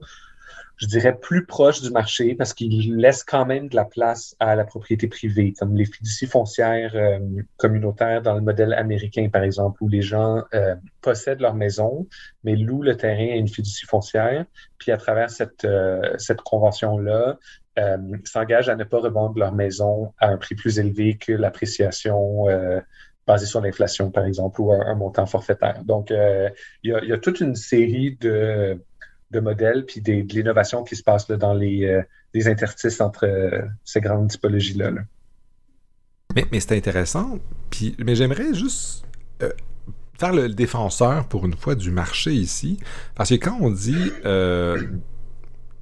je 0.78 0.86
dirais, 0.86 1.18
plus 1.20 1.48
proches 1.48 1.82
du 1.82 1.89
marché 1.89 2.36
parce 2.36 2.54
qu'ils 2.54 2.96
laissent 2.98 3.24
quand 3.24 3.48
même 3.48 3.68
de 3.68 3.76
la 3.76 3.86
place 3.86 4.36
à 4.39 4.56
la 4.56 4.63
propriété 4.63 5.08
privée, 5.08 5.54
comme 5.58 5.76
les 5.76 5.86
fiducies 5.86 6.28
foncières 6.28 6.91
euh, 6.94 7.18
communautaires 7.58 8.22
dans 8.22 8.36
le 8.36 8.41
modèle 8.41 8.74
américain, 8.74 9.28
par 9.34 9.41
exemple, 9.41 9.84
où 9.84 9.89
les 9.89 10.04
gens 10.04 10.44
euh, 10.54 10.76
possèdent 11.02 11.41
leur 11.41 11.56
maison, 11.56 12.06
mais 12.44 12.56
louent 12.56 12.84
le 12.84 12.96
terrain 12.96 13.32
à 13.32 13.38
une 13.38 13.48
fiducie 13.48 13.88
foncière. 13.88 14.46
Puis 14.78 14.91
à 14.91 14.98
travers 14.98 15.32
cette, 15.32 15.65
cette 16.20 16.41
convention-là, 16.41 17.39
euh, 17.78 17.98
s'engagent 18.24 18.70
à 18.70 18.76
ne 18.78 18.86
pas 18.86 19.00
revendre 19.00 19.38
leur 19.38 19.52
maison 19.52 20.14
à 20.20 20.30
un 20.30 20.38
prix 20.38 20.56
plus 20.56 20.80
élevé 20.80 21.18
que 21.18 21.34
l'appréciation 21.34 22.48
euh, 22.48 22.80
basée 23.28 23.46
sur 23.46 23.60
l'inflation, 23.60 24.12
par 24.12 24.26
exemple, 24.26 24.62
ou 24.62 24.72
un, 24.72 24.96
montant 24.96 25.26
forfaitaire. 25.26 25.84
Donc, 25.84 26.10
euh, 26.10 26.50
il, 26.84 26.92
y 26.92 27.12
a, 27.12 27.18
toute 27.18 27.42
une 27.42 27.56
série 27.56 28.18
de, 28.22 28.80
modèles 29.34 29.86
puis 29.86 30.00
de 30.00 30.14
l'innovation 30.34 30.86
qui 30.86 30.96
se 30.96 31.04
passe 31.04 31.28
dans 31.28 31.54
les, 31.54 32.02
interstices 32.34 33.02
entre 33.02 33.28
ces 33.84 34.00
grandes 34.00 34.30
typologies-là. 34.30 34.92
Mais, 36.34 36.46
mais 36.54 36.62
c'est 36.62 36.78
intéressant. 36.78 37.40
Puis, 37.70 37.98
mais 38.00 38.16
j'aimerais 38.16 38.54
juste 38.54 39.06
faire 40.17 40.32
le 40.32 40.48
défenseur 40.48 41.28
pour 41.28 41.46
une 41.46 41.56
fois 41.56 41.76
du 41.76 41.92
marché 41.92 42.32
ici, 42.32 42.80
parce 43.15 43.32
que 43.32 43.36
quand 43.36 43.58
on 43.60 43.69
dit 43.69 44.12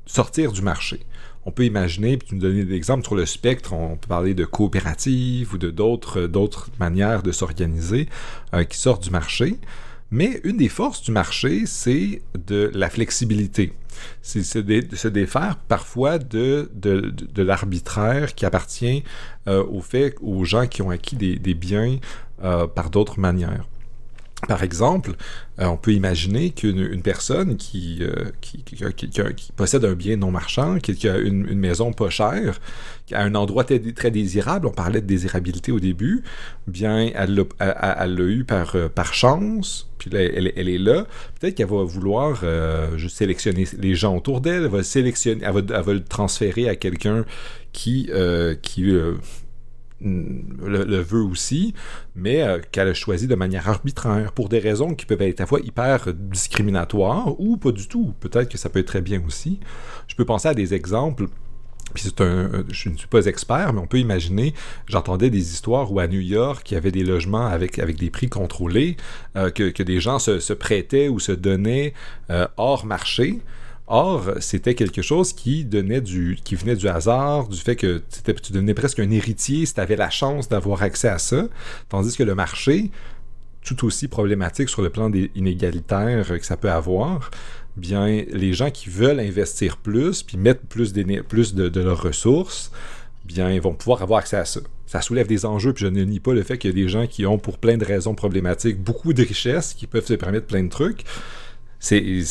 sortir 0.08 0.52
du 0.52 0.64
marché, 0.64 1.06
on 1.46 1.52
peut 1.52 1.66
imaginer, 1.66 2.18
puis 2.18 2.30
tu 2.30 2.36
nous 2.36 2.42
donner 2.42 2.64
des 2.64 2.76
exemples 2.76 3.04
sur 3.04 3.16
le 3.16 3.26
spectre, 3.26 3.74
on 3.74 3.98
peut 3.98 4.08
parler 4.08 4.34
de 4.34 4.46
coopératives 4.46 5.54
ou 5.54 5.58
de 5.58 5.72
d'autres, 5.72 6.22
d'autres 6.28 6.70
manières 6.80 7.24
de 7.24 7.32
s'organiser 7.32 8.08
euh, 8.54 8.64
qui 8.64 8.78
sortent 8.78 9.04
du 9.04 9.12
marché. 9.12 9.58
Mais 10.12 10.40
une 10.44 10.58
des 10.58 10.70
forces 10.70 11.02
du 11.02 11.12
marché, 11.12 11.66
c'est 11.66 12.22
de 12.36 12.70
la 12.76 12.92
flexibilité. 12.92 13.74
C'est 14.22 14.62
de 14.62 14.96
se 14.96 15.08
défaire 15.08 15.58
parfois 15.68 16.20
de, 16.20 16.70
de, 16.76 17.42
l'arbitraire 17.42 18.36
qui 18.36 18.46
appartient 18.46 19.04
euh, 19.48 19.64
au 19.64 19.82
fait 19.82 20.16
aux 20.22 20.46
gens 20.46 20.68
qui 20.68 20.84
ont 20.84 20.92
acquis 20.92 21.16
des, 21.16 21.54
biens 21.56 21.98
euh, 22.44 22.68
par 22.68 22.92
d'autres 22.92 23.20
manières. 23.20 23.66
Par 24.48 24.64
exemple, 24.64 25.14
euh, 25.60 25.66
on 25.66 25.78
peut 25.78 25.94
imaginer 25.94 26.50
qu'une 26.50 27.02
personne 27.02 27.58
qui, 27.58 28.00
euh, 28.02 28.32
qui, 28.42 29.52
possède 29.56 29.86
un 29.86 29.94
bien 29.94 30.18
non 30.18 30.32
marchand, 30.32 30.80
qui, 30.80 31.08
a 31.08 31.18
une, 31.18 31.46
maison 31.56 31.94
pas 31.94 32.10
chère, 32.10 32.60
qui 33.06 33.16
a 33.16 33.22
un 33.22 33.36
endroit 33.36 33.64
très, 33.64 34.12
désirable, 34.12 34.68
on 34.68 34.72
parlait 34.72 35.02
de 35.02 35.06
désirabilité 35.06 35.72
au 35.72 35.80
début, 35.80 36.24
bien, 36.68 37.12
elle 37.16 37.36
l'a 37.36 38.24
eu 38.24 38.44
par, 38.44 38.76
euh, 38.76 38.90
chance, 39.12 39.90
puis 39.98 40.10
elle, 40.14 40.48
est 40.48 40.78
là. 40.78 41.06
Peut-être 41.40 41.56
qu'elle 41.56 41.68
va 41.68 41.84
vouloir 41.84 42.44
sélectionner 43.10 43.66
les 43.78 43.96
gens 43.96 44.18
autour 44.18 44.42
d'elle, 44.42 44.64
elle 44.64 44.70
va 44.70 44.84
sélectionner, 44.84 45.44
elle 45.46 45.54
va 45.54 45.94
le 45.94 46.04
transférer 46.04 46.68
à 46.68 46.76
quelqu'un 46.76 47.26
qui, 47.72 48.10
qui 48.62 48.92
le, 50.04 51.02
veut 51.02 51.22
aussi, 51.22 51.74
mais 52.16 52.42
euh, 52.44 52.60
qu'elle 52.72 52.88
a 52.88 52.94
choisi 52.94 53.28
de 53.28 53.36
manière 53.36 53.70
arbitraire 53.70 54.32
pour 54.32 54.50
des 54.50 54.60
raisons 54.60 54.94
qui 54.96 55.06
peuvent 55.06 55.22
être 55.22 55.40
à 55.40 55.44
la 55.44 55.48
fois 55.48 55.60
hyper 55.62 56.14
discriminatoires 56.14 57.40
ou 57.40 57.58
pas 57.58 57.72
du 57.72 57.88
tout. 57.88 58.14
Peut-être 58.20 58.50
que 58.50 58.58
ça 58.58 58.70
peut 58.70 58.80
être 58.80 58.88
très 58.88 59.02
bien 59.02 59.22
aussi. 59.26 59.60
Je 60.08 60.16
peux 60.16 60.26
penser 60.26 60.48
à 60.48 60.54
des 60.54 60.74
exemples. 60.74 61.28
Puis 61.94 62.06
c'est 62.06 62.22
un, 62.22 62.64
je 62.70 62.90
ne 62.90 62.98
suis 62.98 63.08
pas 63.08 63.26
expert, 63.26 63.74
mais 63.74 63.80
on 63.80 63.86
peut 63.86 64.00
imaginer, 64.00 64.54
j'entendais 64.88 65.30
des 65.30 65.52
histoires 65.52 65.92
où 65.92 66.00
à 66.00 66.08
New 66.08 66.22
York, 66.22 66.72
il 66.72 66.74
y 66.74 66.78
avait 66.78 66.92
des 66.92 67.04
logements 67.04 67.46
avec, 67.46 67.80
des 67.98 68.10
prix 68.10 68.30
contrôlés, 68.30 68.98
euh, 69.36 69.52
que, 69.52 69.84
des 69.84 70.00
gens 70.00 70.18
se, 70.18 70.40
se, 70.40 70.54
prêtaient 70.54 71.08
ou 71.08 71.20
se 71.20 71.32
donnaient 71.32 71.94
euh, 72.32 72.48
hors 72.58 72.86
marché. 72.86 73.42
Or, 73.88 74.32
c'était 74.40 74.76
quelque 74.76 75.02
chose 75.02 75.34
qui, 75.34 75.66
venait 75.66 76.02
du 76.02 76.88
hasard, 76.88 77.48
du 77.50 77.60
fait 77.60 77.76
que 77.76 78.02
tu 78.42 78.54
devenais 78.54 78.74
presque 78.74 79.00
un 79.00 79.12
héritier 79.12 79.66
si 79.66 79.74
tu 79.74 79.82
avais 79.82 79.98
la 79.98 80.10
chance 80.10 80.48
d'avoir 80.48 80.84
accès 80.84 81.10
à 81.10 81.20
ça, 81.20 81.48
tandis 81.90 82.16
que 82.16 82.24
le 82.24 82.34
marché, 82.34 82.92
tout 83.64 83.86
aussi 83.86 84.08
problématique 84.08 84.70
sur 84.70 84.82
le 84.82 84.90
plan 84.90 85.10
des 85.10 85.30
que 85.30 86.46
ça 86.46 86.56
peut 86.56 86.72
avoir, 86.72 87.30
bien, 87.76 88.08
les 88.08 88.54
gens 88.54 88.72
qui 88.72 88.90
veulent 88.90 89.20
investir 89.20 89.78
plus, 89.78 90.24
puis 90.24 90.38
mettre 90.38 90.62
plus, 90.62 90.94
de, 90.94 91.80
leurs 91.80 92.02
ressources, 92.02 92.72
bien, 93.26 93.52
ils 93.52 93.62
vont 93.62 93.74
pouvoir 93.74 94.02
avoir 94.02 94.20
accès 94.20 94.38
à 94.38 94.46
ça. 94.46 94.62
Ça 94.86 95.02
soulève 95.02 95.28
des 95.28 95.46
enjeux, 95.46 95.74
puis 95.74 95.86
je 95.86 95.90
ne 95.90 96.04
nie 96.04 96.20
pas 96.20 96.34
le 96.34 96.44
fait 96.44 96.58
qu'il 96.58 96.70
y 96.70 96.74
des 96.74 96.88
gens 96.88 97.08
qui 97.08 97.26
ont, 97.26 97.38
pour 97.38 97.58
plein 97.58 97.78
de 97.78 97.86
raisons 97.86 98.16
problématiques, 98.16 98.80
beaucoup 98.80 99.14
de 99.14 99.24
richesses, 99.24 99.74
qui 99.74 99.88
peuvent 99.88 100.06
se 100.06 100.14
permettre 100.14 100.46
plein 100.46 100.64
de 100.64 100.70
trucs, 100.70 101.04
il 101.92 102.24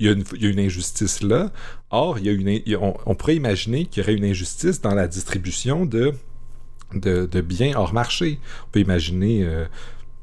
y, 0.00 0.08
a 0.08 0.12
une 0.48 0.60
injustice 0.60 1.22
là. 1.22 1.50
Or, 1.90 2.18
y 2.18 2.28
a 2.28 2.32
une, 2.32 2.60
on, 3.06 3.14
pourrait 3.14 3.36
imaginer 3.36 3.86
qu'il 3.86 4.02
y 4.02 4.04
aurait 4.04 4.14
une 4.14 4.24
injustice 4.24 4.80
dans 4.80 4.94
la 4.94 5.08
distribution 5.08 5.86
de, 5.86 6.14
de, 6.94 7.40
biens 7.40 7.72
hors 7.76 7.92
marché. 7.92 8.38
On 8.66 8.70
peut 8.70 8.80
imaginer 8.80 9.44
euh, 9.44 9.64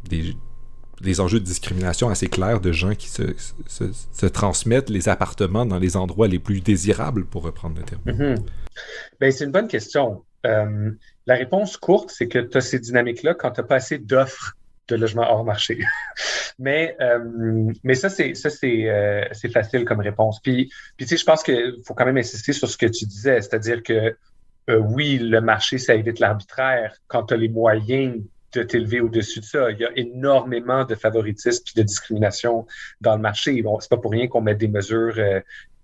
des, 0.10 0.36
des, 1.02 1.20
enjeux 1.20 1.40
de 1.40 1.46
discrimination 1.46 2.10
assez 2.10 2.28
clairs 2.28 2.62
de 2.62 2.72
gens 2.72 2.96
qui 2.96 3.10
se, 3.10 3.36
se, 3.68 4.26
transmettent 4.26 4.90
les 4.90 5.10
appartements 5.10 5.66
dans 5.66 5.80
les 5.80 5.98
endroits 5.98 6.28
les 6.28 6.40
plus 6.40 6.62
désirables, 6.62 7.26
pour 7.26 7.44
reprendre 7.44 7.78
le 7.78 7.84
terme. 7.84 8.36
Ben, 9.20 9.32
c'est 9.32 9.44
une 9.44 9.52
bonne 9.52 9.68
question. 9.68 10.24
Euh, 10.46 10.92
la 11.26 11.36
réponse 11.36 11.78
courte, 11.78 12.12
c'est 12.12 12.28
que 12.28 12.40
tu 12.40 12.58
as 12.58 12.62
ces 12.62 12.80
dynamiques-là 12.80 13.34
quand 13.34 13.52
tu 13.52 13.62
n'as 13.62 13.68
pas 13.68 13.76
assez 13.76 13.98
d'offres 13.98 14.56
de 14.90 14.96
logements 14.96 15.32
hors 15.32 15.44
marché. 15.44 15.80
mais, 16.60 16.96
euh, 17.02 17.72
mais 17.84 17.96
ça, 17.96 18.10
c'est 18.10 18.34
ça 18.36 18.50
c'est 18.50 18.90
euh, 18.90 19.24
facile 19.54 19.86
comme 19.86 20.00
réponse. 20.00 20.40
Puis, 20.42 20.70
puis 20.98 21.06
tu 21.06 21.08
sais, 21.08 21.18
je 21.18 21.26
pense 21.26 21.44
qu'il 21.44 21.76
faut 21.86 21.94
quand 21.94 22.06
même 22.06 22.18
insister 22.18 22.54
sur 22.54 22.70
ce 22.70 22.78
que 22.78 22.86
tu 22.86 23.06
disais, 23.06 23.42
c'est-à-dire 23.42 23.84
que 23.84 24.16
euh, 24.70 24.78
oui, 24.78 25.18
le 25.18 25.42
marché, 25.42 25.78
ça 25.78 25.96
évite 25.96 26.20
l'arbitraire 26.20 26.96
quand 27.08 27.24
tu 27.24 27.34
as 27.34 27.38
les 27.38 27.50
moyens 27.50 28.22
de 28.54 28.64
t'élever 28.64 29.00
au-dessus 29.00 29.40
de 29.40 29.46
ça. 29.46 29.72
Il 29.72 29.80
y 29.80 29.86
a 29.86 29.92
énormément 29.96 30.84
de 30.84 30.96
favoritisme 30.96 31.64
et 31.76 31.80
de 31.80 31.86
discrimination 31.86 32.66
dans 33.00 33.16
le 33.16 33.22
marché. 33.22 33.62
Bon, 33.62 33.80
c'est 33.80 33.90
pas 33.90 33.98
pour 33.98 34.12
rien 34.12 34.28
qu'on 34.28 34.42
met 34.42 34.56
des 34.56 34.68
mesures 34.68 35.20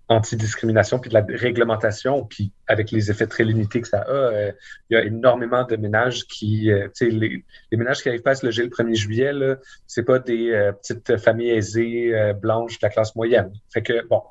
anti-discrimination 0.08 0.98
puis 0.98 1.10
de 1.10 1.14
la 1.14 1.24
réglementation, 1.28 2.24
puis 2.24 2.52
avec 2.66 2.90
les 2.90 3.10
effets 3.10 3.26
très 3.26 3.44
limités 3.44 3.80
que 3.80 3.88
ça 3.88 4.02
a, 4.02 4.10
euh, 4.10 4.52
il 4.88 4.94
y 4.94 4.96
a 4.96 5.04
énormément 5.04 5.64
de 5.64 5.76
ménages 5.76 6.26
qui, 6.26 6.70
euh, 6.70 6.88
tu 6.94 7.10
sais, 7.10 7.10
les, 7.10 7.44
ménages 7.72 8.02
qui 8.02 8.08
n'arrivent 8.08 8.22
pas 8.22 8.30
à 8.32 8.34
se 8.36 8.46
loger 8.46 8.62
le 8.62 8.68
1er 8.68 8.94
juillet, 8.94 9.32
là, 9.32 9.56
c'est 9.86 10.04
pas 10.04 10.18
des 10.18 10.50
euh, 10.50 10.72
petites 10.72 11.16
familles 11.16 11.50
aisées 11.50 12.12
blanches 12.40 12.78
de 12.78 12.86
la 12.86 12.90
classe 12.90 13.16
moyenne. 13.16 13.52
Fait 13.72 13.82
que, 13.82 14.06
bon, 14.06 14.22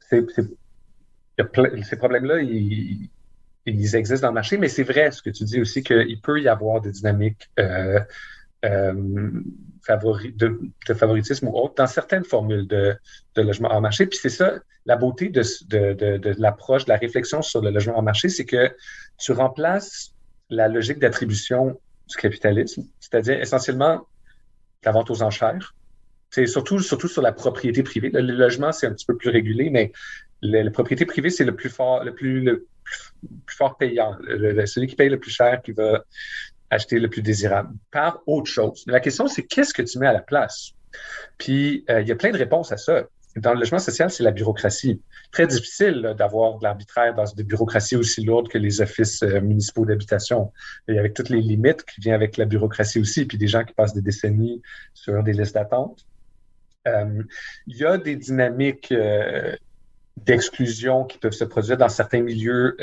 c'est, 0.00 0.26
ces 1.82 1.96
problèmes-là, 1.96 2.40
ils, 2.40 3.08
ils, 3.66 3.96
existent 3.96 4.26
dans 4.26 4.32
le 4.32 4.34
marché, 4.34 4.58
mais 4.58 4.68
c'est 4.68 4.82
vrai 4.82 5.10
ce 5.10 5.22
que 5.22 5.30
tu 5.30 5.44
dis 5.44 5.60
aussi 5.60 5.82
qu'il 5.82 6.20
peut 6.20 6.40
y 6.40 6.48
avoir 6.48 6.80
des 6.80 6.90
dynamiques 6.90 7.48
de, 9.88 10.94
favoritisme 10.94 11.48
ou 11.48 11.56
autre 11.56 11.74
dans 11.76 11.86
certaines 11.86 12.24
formules 12.24 12.66
de, 12.66 12.96
logement 13.36 13.70
en 13.72 13.80
marché. 13.80 14.06
Puis 14.06 14.18
c'est 14.20 14.28
ça, 14.28 14.54
la 14.84 14.96
beauté 14.96 15.28
de, 15.28 16.40
l'approche, 16.40 16.84
de 16.84 16.90
la 16.90 16.98
réflexion 16.98 17.42
sur 17.42 17.60
le 17.60 17.70
logement 17.70 17.98
en 17.98 18.02
marché, 18.02 18.28
c'est 18.28 18.44
que 18.44 18.74
tu 19.18 19.32
remplaces 19.32 20.12
la 20.50 20.68
logique 20.68 20.98
d'attribution 20.98 21.78
du 22.08 22.16
capitalisme, 22.16 22.84
c'est-à-dire 23.00 23.40
essentiellement 23.40 24.06
la 24.84 24.92
vente 24.92 25.10
aux 25.10 25.22
enchères. 25.22 25.74
C'est 26.30 26.46
surtout, 26.46 26.80
surtout 26.80 27.08
sur 27.08 27.22
la 27.22 27.32
propriété 27.32 27.82
privée. 27.82 28.10
Le, 28.10 28.20
logement, 28.20 28.72
c'est 28.72 28.86
un 28.86 28.92
petit 28.92 29.06
peu 29.06 29.16
plus 29.16 29.30
régulé, 29.30 29.70
mais 29.70 29.92
la 30.42 30.70
propriété 30.70 31.06
privée, 31.06 31.30
c'est 31.30 31.44
le 31.44 31.54
plus 31.54 31.70
fort, 31.70 32.04
le 32.04 32.14
plus, 32.14 32.42
le 32.42 32.66
plus 33.46 33.56
fort 33.56 33.76
payant. 33.76 34.16
celui 34.66 34.86
qui 34.86 34.96
paye 34.96 35.08
le 35.08 35.18
plus 35.18 35.30
cher 35.30 35.62
qui 35.62 35.72
va 35.72 36.04
acheter 36.70 36.98
le 36.98 37.08
plus 37.08 37.22
désirable 37.22 37.74
par 37.90 38.22
autre 38.26 38.50
chose. 38.50 38.84
la 38.86 39.00
question, 39.00 39.26
c'est 39.26 39.42
qu'est-ce 39.42 39.74
que 39.74 39.82
tu 39.82 39.98
mets 39.98 40.06
à 40.06 40.12
la 40.12 40.22
place? 40.22 40.72
Puis, 41.38 41.84
euh, 41.90 42.00
il 42.00 42.08
y 42.08 42.12
a 42.12 42.16
plein 42.16 42.30
de 42.30 42.38
réponses 42.38 42.72
à 42.72 42.76
ça. 42.76 43.04
Dans 43.36 43.52
le 43.52 43.60
logement 43.60 43.78
social, 43.78 44.10
c'est 44.10 44.22
la 44.22 44.30
bureaucratie. 44.30 45.02
Très 45.30 45.46
difficile 45.46 46.14
d'avoir 46.16 46.58
de 46.58 46.64
l'arbitraire 46.64 47.14
dans 47.14 47.24
des 47.24 47.44
bureaucraties 47.44 47.96
aussi 47.96 48.24
lourdes 48.24 48.48
que 48.48 48.56
les 48.56 48.80
offices 48.80 49.22
euh, 49.22 49.40
municipaux 49.40 49.84
d'habitation. 49.84 50.52
Et 50.88 50.98
avec 50.98 51.12
toutes 51.12 51.28
les 51.28 51.42
limites 51.42 51.84
qui 51.84 52.00
viennent 52.00 52.14
avec 52.14 52.38
la 52.38 52.46
bureaucratie 52.46 52.98
aussi, 52.98 53.26
puis 53.26 53.36
des 53.36 53.46
gens 53.46 53.62
qui 53.64 53.74
passent 53.74 53.94
des 53.94 54.00
décennies 54.00 54.62
sur 54.94 55.22
des 55.22 55.34
listes 55.34 55.54
d'attente. 55.54 56.06
Euh, 56.88 57.22
il 57.66 57.76
y 57.76 57.84
a 57.84 57.98
des 57.98 58.16
dynamiques 58.16 58.94
d'exclusion 60.24 61.04
qui 61.04 61.18
peuvent 61.18 61.32
se 61.32 61.44
produire 61.44 61.76
dans 61.76 61.90
certains 61.90 62.22
milieux 62.22 62.76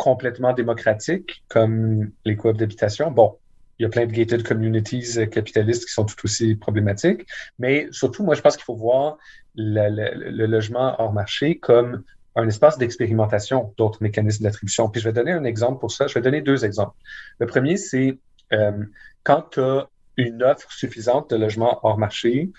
complètement 0.00 0.54
démocratiques 0.54 1.44
comme 1.48 2.10
les 2.24 2.34
coop 2.34 2.56
d'habitation. 2.56 3.10
Bon, 3.10 3.36
il 3.78 3.82
y 3.82 3.86
a 3.86 3.90
plein 3.90 4.06
de 4.06 4.12
gated 4.12 4.42
communities 4.42 5.18
euh, 5.18 5.26
capitalistes 5.26 5.84
qui 5.84 5.92
sont 5.92 6.06
tout 6.06 6.16
aussi 6.24 6.54
problématiques, 6.54 7.26
mais 7.58 7.86
surtout, 7.90 8.24
moi, 8.24 8.34
je 8.34 8.40
pense 8.40 8.56
qu'il 8.56 8.64
faut 8.64 8.76
voir 8.76 9.18
le, 9.56 10.46
logement 10.46 10.96
hors 10.98 11.12
marché 11.12 11.58
comme 11.58 12.02
un 12.34 12.48
espace 12.48 12.78
d'expérimentation 12.78 13.74
d'autres 13.76 14.02
mécanismes 14.02 14.44
d'attribution. 14.44 14.88
Puis 14.88 15.02
je 15.02 15.08
vais 15.08 15.12
donner 15.12 15.32
un 15.32 15.44
exemple 15.44 15.80
pour 15.80 15.92
ça. 15.92 16.06
Je 16.06 16.14
vais 16.14 16.22
donner 16.22 16.40
deux 16.40 16.64
exemples. 16.64 16.96
Le 17.38 17.46
premier, 17.46 17.76
c'est 17.76 18.18
euh, 18.54 18.84
quand 19.22 19.42
tu 19.50 19.60
as 19.60 19.86
une 20.16 20.42
offre 20.42 20.72
suffisante 20.72 21.28
de 21.28 21.36
logements 21.36 21.78
hors 21.82 21.98
marché, 21.98 22.50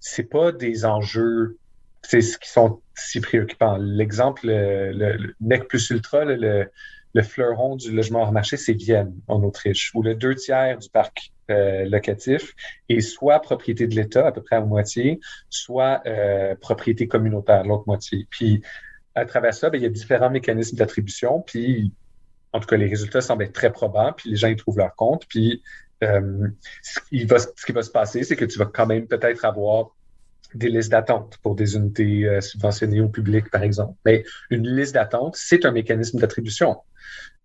c'est 0.00 0.28
pas 0.28 0.50
des 0.50 0.84
enjeux 0.84 1.58
c'est 2.02 2.20
ce 2.20 2.38
qui 2.38 2.48
sont 2.48 2.80
si 2.94 3.20
préoccupants. 3.20 3.76
L'exemple, 3.78 4.46
le, 4.46 4.92
le, 4.92 5.34
NEC 5.40 5.68
plus 5.68 5.90
ultra, 5.90 6.24
le, 6.24 6.70
le, 7.14 7.22
fleuron 7.22 7.76
du 7.76 7.92
logement 7.92 8.22
hors 8.22 8.32
marché, 8.32 8.56
c'est 8.56 8.72
Vienne, 8.72 9.14
en 9.28 9.42
Autriche, 9.42 9.92
où 9.94 10.02
le 10.02 10.14
deux 10.14 10.34
tiers 10.34 10.78
du 10.78 10.88
parc 10.88 11.32
euh, 11.50 11.84
locatif 11.86 12.54
est 12.88 13.00
soit 13.00 13.40
propriété 13.40 13.86
de 13.86 13.94
l'État, 13.94 14.26
à 14.26 14.32
peu 14.32 14.42
près 14.42 14.56
à 14.56 14.60
moitié, 14.60 15.20
soit 15.48 16.02
euh, 16.06 16.54
propriété 16.54 17.08
communautaire, 17.08 17.64
l'autre 17.64 17.84
moitié. 17.86 18.26
Puis, 18.30 18.62
à 19.14 19.24
travers 19.24 19.54
ça, 19.54 19.70
ben, 19.70 19.78
il 19.78 19.82
y 19.82 19.86
a 19.86 19.90
différents 19.90 20.30
mécanismes 20.30 20.76
d'attribution, 20.76 21.40
puis 21.40 21.92
en 22.52 22.60
tout 22.60 22.66
cas, 22.66 22.76
les 22.76 22.88
résultats 22.88 23.20
semblent 23.20 23.44
être 23.44 23.52
très 23.52 23.72
probants, 23.72 24.12
puis 24.12 24.30
les 24.30 24.36
gens 24.36 24.48
y 24.48 24.56
trouvent 24.56 24.78
leur 24.78 24.94
compte, 24.94 25.26
puis 25.28 25.62
euh, 26.02 26.48
ce, 26.82 27.00
qui 27.08 27.24
va, 27.24 27.38
ce 27.38 27.66
qui 27.66 27.72
va 27.72 27.82
se 27.82 27.90
passer, 27.90 28.22
c'est 28.24 28.36
que 28.36 28.44
tu 28.44 28.58
vas 28.58 28.66
quand 28.66 28.86
même 28.86 29.06
peut-être 29.06 29.44
avoir 29.44 29.90
des 30.54 30.68
listes 30.68 30.90
d'attente 30.90 31.38
pour 31.42 31.54
des 31.54 31.76
unités 31.76 32.26
euh, 32.26 32.40
subventionnées 32.40 33.00
au 33.00 33.08
public, 33.08 33.50
par 33.50 33.62
exemple. 33.62 33.94
Mais 34.04 34.24
une 34.50 34.66
liste 34.66 34.94
d'attente, 34.94 35.36
c'est 35.36 35.64
un 35.64 35.72
mécanisme 35.72 36.18
d'attribution. 36.18 36.78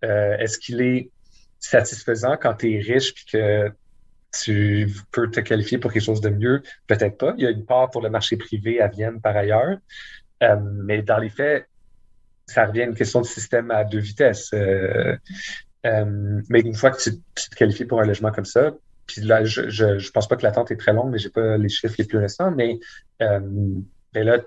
Euh, 0.03 0.37
Est-ce 0.37 0.57
qu'il 0.57 0.81
est 0.81 1.09
satisfaisant 1.59 2.37
quand 2.37 2.55
tu 2.55 2.73
es 2.73 2.79
riche 2.79 3.13
puis 3.13 3.25
que 3.31 3.71
tu 4.31 4.89
peux 5.11 5.29
te 5.29 5.39
qualifier 5.39 5.77
pour 5.77 5.91
quelque 5.91 6.03
chose 6.03 6.21
de 6.21 6.29
mieux? 6.29 6.61
Peut-être 6.87 7.17
pas. 7.17 7.33
Il 7.37 7.43
y 7.43 7.47
a 7.47 7.51
une 7.51 7.65
part 7.65 7.89
pour 7.89 8.01
le 8.01 8.09
marché 8.09 8.37
privé 8.37 8.81
à 8.81 8.87
Vienne 8.87 9.21
par 9.21 9.35
ailleurs. 9.35 9.77
Euh, 10.41 10.55
mais 10.59 11.01
dans 11.01 11.17
les 11.17 11.29
faits, 11.29 11.67
ça 12.47 12.65
revient 12.65 12.81
à 12.81 12.85
une 12.85 12.95
question 12.95 13.21
de 13.21 13.25
système 13.25 13.71
à 13.71 13.83
deux 13.83 13.99
vitesses. 13.99 14.51
Euh, 14.53 15.15
euh 15.85 16.41
mais 16.49 16.61
une 16.61 16.75
fois 16.75 16.91
que 16.91 17.01
tu, 17.01 17.11
tu, 17.35 17.49
te 17.49 17.55
qualifies 17.55 17.85
pour 17.85 18.01
un 18.01 18.05
logement 18.05 18.31
comme 18.31 18.45
ça, 18.45 18.71
puis 19.07 19.21
là, 19.21 19.43
je, 19.43 19.69
je, 19.69 20.11
pense 20.11 20.27
pas 20.27 20.35
que 20.35 20.43
l'attente 20.43 20.71
est 20.71 20.77
très 20.77 20.93
longue, 20.93 21.11
mais 21.11 21.17
j'ai 21.17 21.29
pas 21.29 21.57
les 21.57 21.69
chiffres 21.69 21.95
les 21.97 22.05
plus 22.05 22.17
récents. 22.17 22.51
Mais, 22.51 22.79
euh, 23.21 23.39
ben 24.13 24.25
là, 24.25 24.39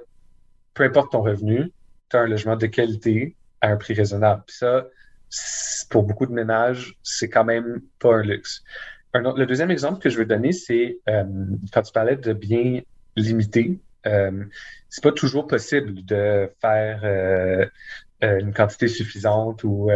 peu 0.74 0.84
importe 0.84 1.12
ton 1.12 1.22
revenu, 1.22 1.72
tu 2.10 2.16
as 2.16 2.20
un 2.20 2.26
logement 2.26 2.56
de 2.56 2.66
qualité 2.66 3.36
à 3.60 3.68
un 3.68 3.76
prix 3.76 3.94
raisonnable. 3.94 4.44
Puis 4.46 4.56
ça, 4.56 4.86
pour 5.90 6.04
beaucoup 6.04 6.26
de 6.26 6.32
ménages, 6.32 6.96
c'est 7.02 7.28
quand 7.28 7.44
même 7.44 7.80
pas 7.98 8.16
un 8.16 8.22
luxe. 8.22 8.62
le 9.14 9.44
deuxième 9.44 9.70
exemple 9.70 10.00
que 10.00 10.08
je 10.08 10.18
veux 10.18 10.26
donner, 10.26 10.52
c'est 10.52 10.98
quand 11.06 11.82
tu 11.82 11.92
parlais 11.92 12.16
de 12.16 12.32
biens 12.32 12.80
limités. 13.16 13.80
c'est 14.04 15.02
pas 15.02 15.12
toujours 15.12 15.46
possible 15.46 16.04
de 16.04 16.50
faire 16.60 17.70
une 18.22 18.52
quantité 18.52 18.88
suffisante 18.88 19.64
ou 19.64 19.90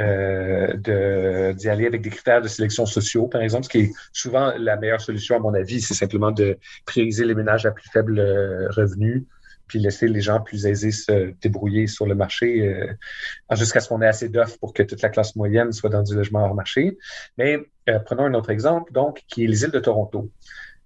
euh, 0.00 1.52
d'y 1.52 1.68
aller 1.68 1.86
avec 1.86 2.00
des 2.00 2.10
critères 2.10 2.40
de 2.40 2.48
sélection 2.48 2.86
sociaux, 2.86 3.26
par 3.26 3.42
exemple, 3.42 3.64
ce 3.64 3.68
qui 3.68 3.78
est 3.78 3.92
souvent 4.12 4.52
la 4.56 4.76
meilleure 4.76 5.00
solution, 5.00 5.36
à 5.36 5.38
mon 5.40 5.52
avis, 5.52 5.80
c'est 5.82 5.94
simplement 5.94 6.30
de 6.30 6.58
prioriser 6.86 7.24
les 7.24 7.34
ménages 7.34 7.66
à 7.66 7.70
plus 7.70 7.88
faible 7.90 8.18
euh, 8.18 8.68
revenu, 8.70 9.26
puis 9.66 9.78
laisser 9.78 10.08
les 10.08 10.20
gens 10.20 10.40
plus 10.40 10.66
aisés 10.66 10.90
se 10.90 11.34
débrouiller 11.42 11.86
sur 11.86 12.06
le 12.06 12.14
marché 12.14 12.66
euh, 12.66 13.56
jusqu'à 13.56 13.80
ce 13.80 13.88
qu'on 13.88 14.00
ait 14.00 14.08
assez 14.08 14.28
d'offres 14.28 14.58
pour 14.58 14.72
que 14.72 14.82
toute 14.82 15.02
la 15.02 15.10
classe 15.10 15.36
moyenne 15.36 15.72
soit 15.72 15.90
dans 15.90 16.02
du 16.02 16.14
logement 16.14 16.44
hors 16.44 16.54
marché. 16.54 16.96
Mais 17.36 17.58
prenons 18.06 18.24
un 18.24 18.34
autre 18.34 18.50
exemple, 18.50 18.92
donc, 18.92 19.22
qui 19.28 19.44
est 19.44 19.48
les 19.48 19.64
îles 19.64 19.70
de 19.70 19.78
Toronto. 19.80 20.30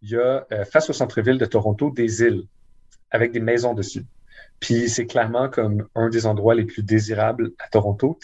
Il 0.02 0.10
y 0.10 0.16
a, 0.16 0.44
face 0.70 0.90
au 0.90 0.92
centre-ville 0.92 1.38
de 1.38 1.46
Toronto, 1.46 1.90
des 1.90 2.22
îles 2.22 2.44
avec 3.10 3.32
des 3.32 3.40
maisons 3.40 3.74
dessus. 3.74 4.04
Puis 4.60 4.88
c'est 4.88 5.06
clairement 5.06 5.48
comme 5.48 5.86
un 5.94 6.08
des 6.08 6.26
endroits 6.26 6.54
les 6.54 6.64
plus 6.64 6.82
désirables 6.82 7.52
à 7.58 7.68
Toronto. 7.68 8.18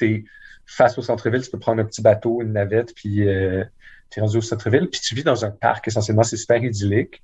Face 0.70 0.96
au 0.98 1.02
centre-ville, 1.02 1.42
tu 1.42 1.50
peux 1.50 1.58
prendre 1.58 1.82
un 1.82 1.84
petit 1.84 2.00
bateau, 2.00 2.42
une 2.42 2.52
navette, 2.52 2.94
puis 2.94 3.28
euh, 3.28 3.64
tu 4.08 4.20
es 4.20 4.22
rendu 4.22 4.36
au 4.36 4.40
centre-ville, 4.40 4.88
puis 4.88 5.00
tu 5.00 5.16
vis 5.16 5.24
dans 5.24 5.44
un 5.44 5.50
parc, 5.50 5.88
essentiellement, 5.88 6.22
c'est 6.22 6.36
super 6.36 6.62
idyllique. 6.62 7.22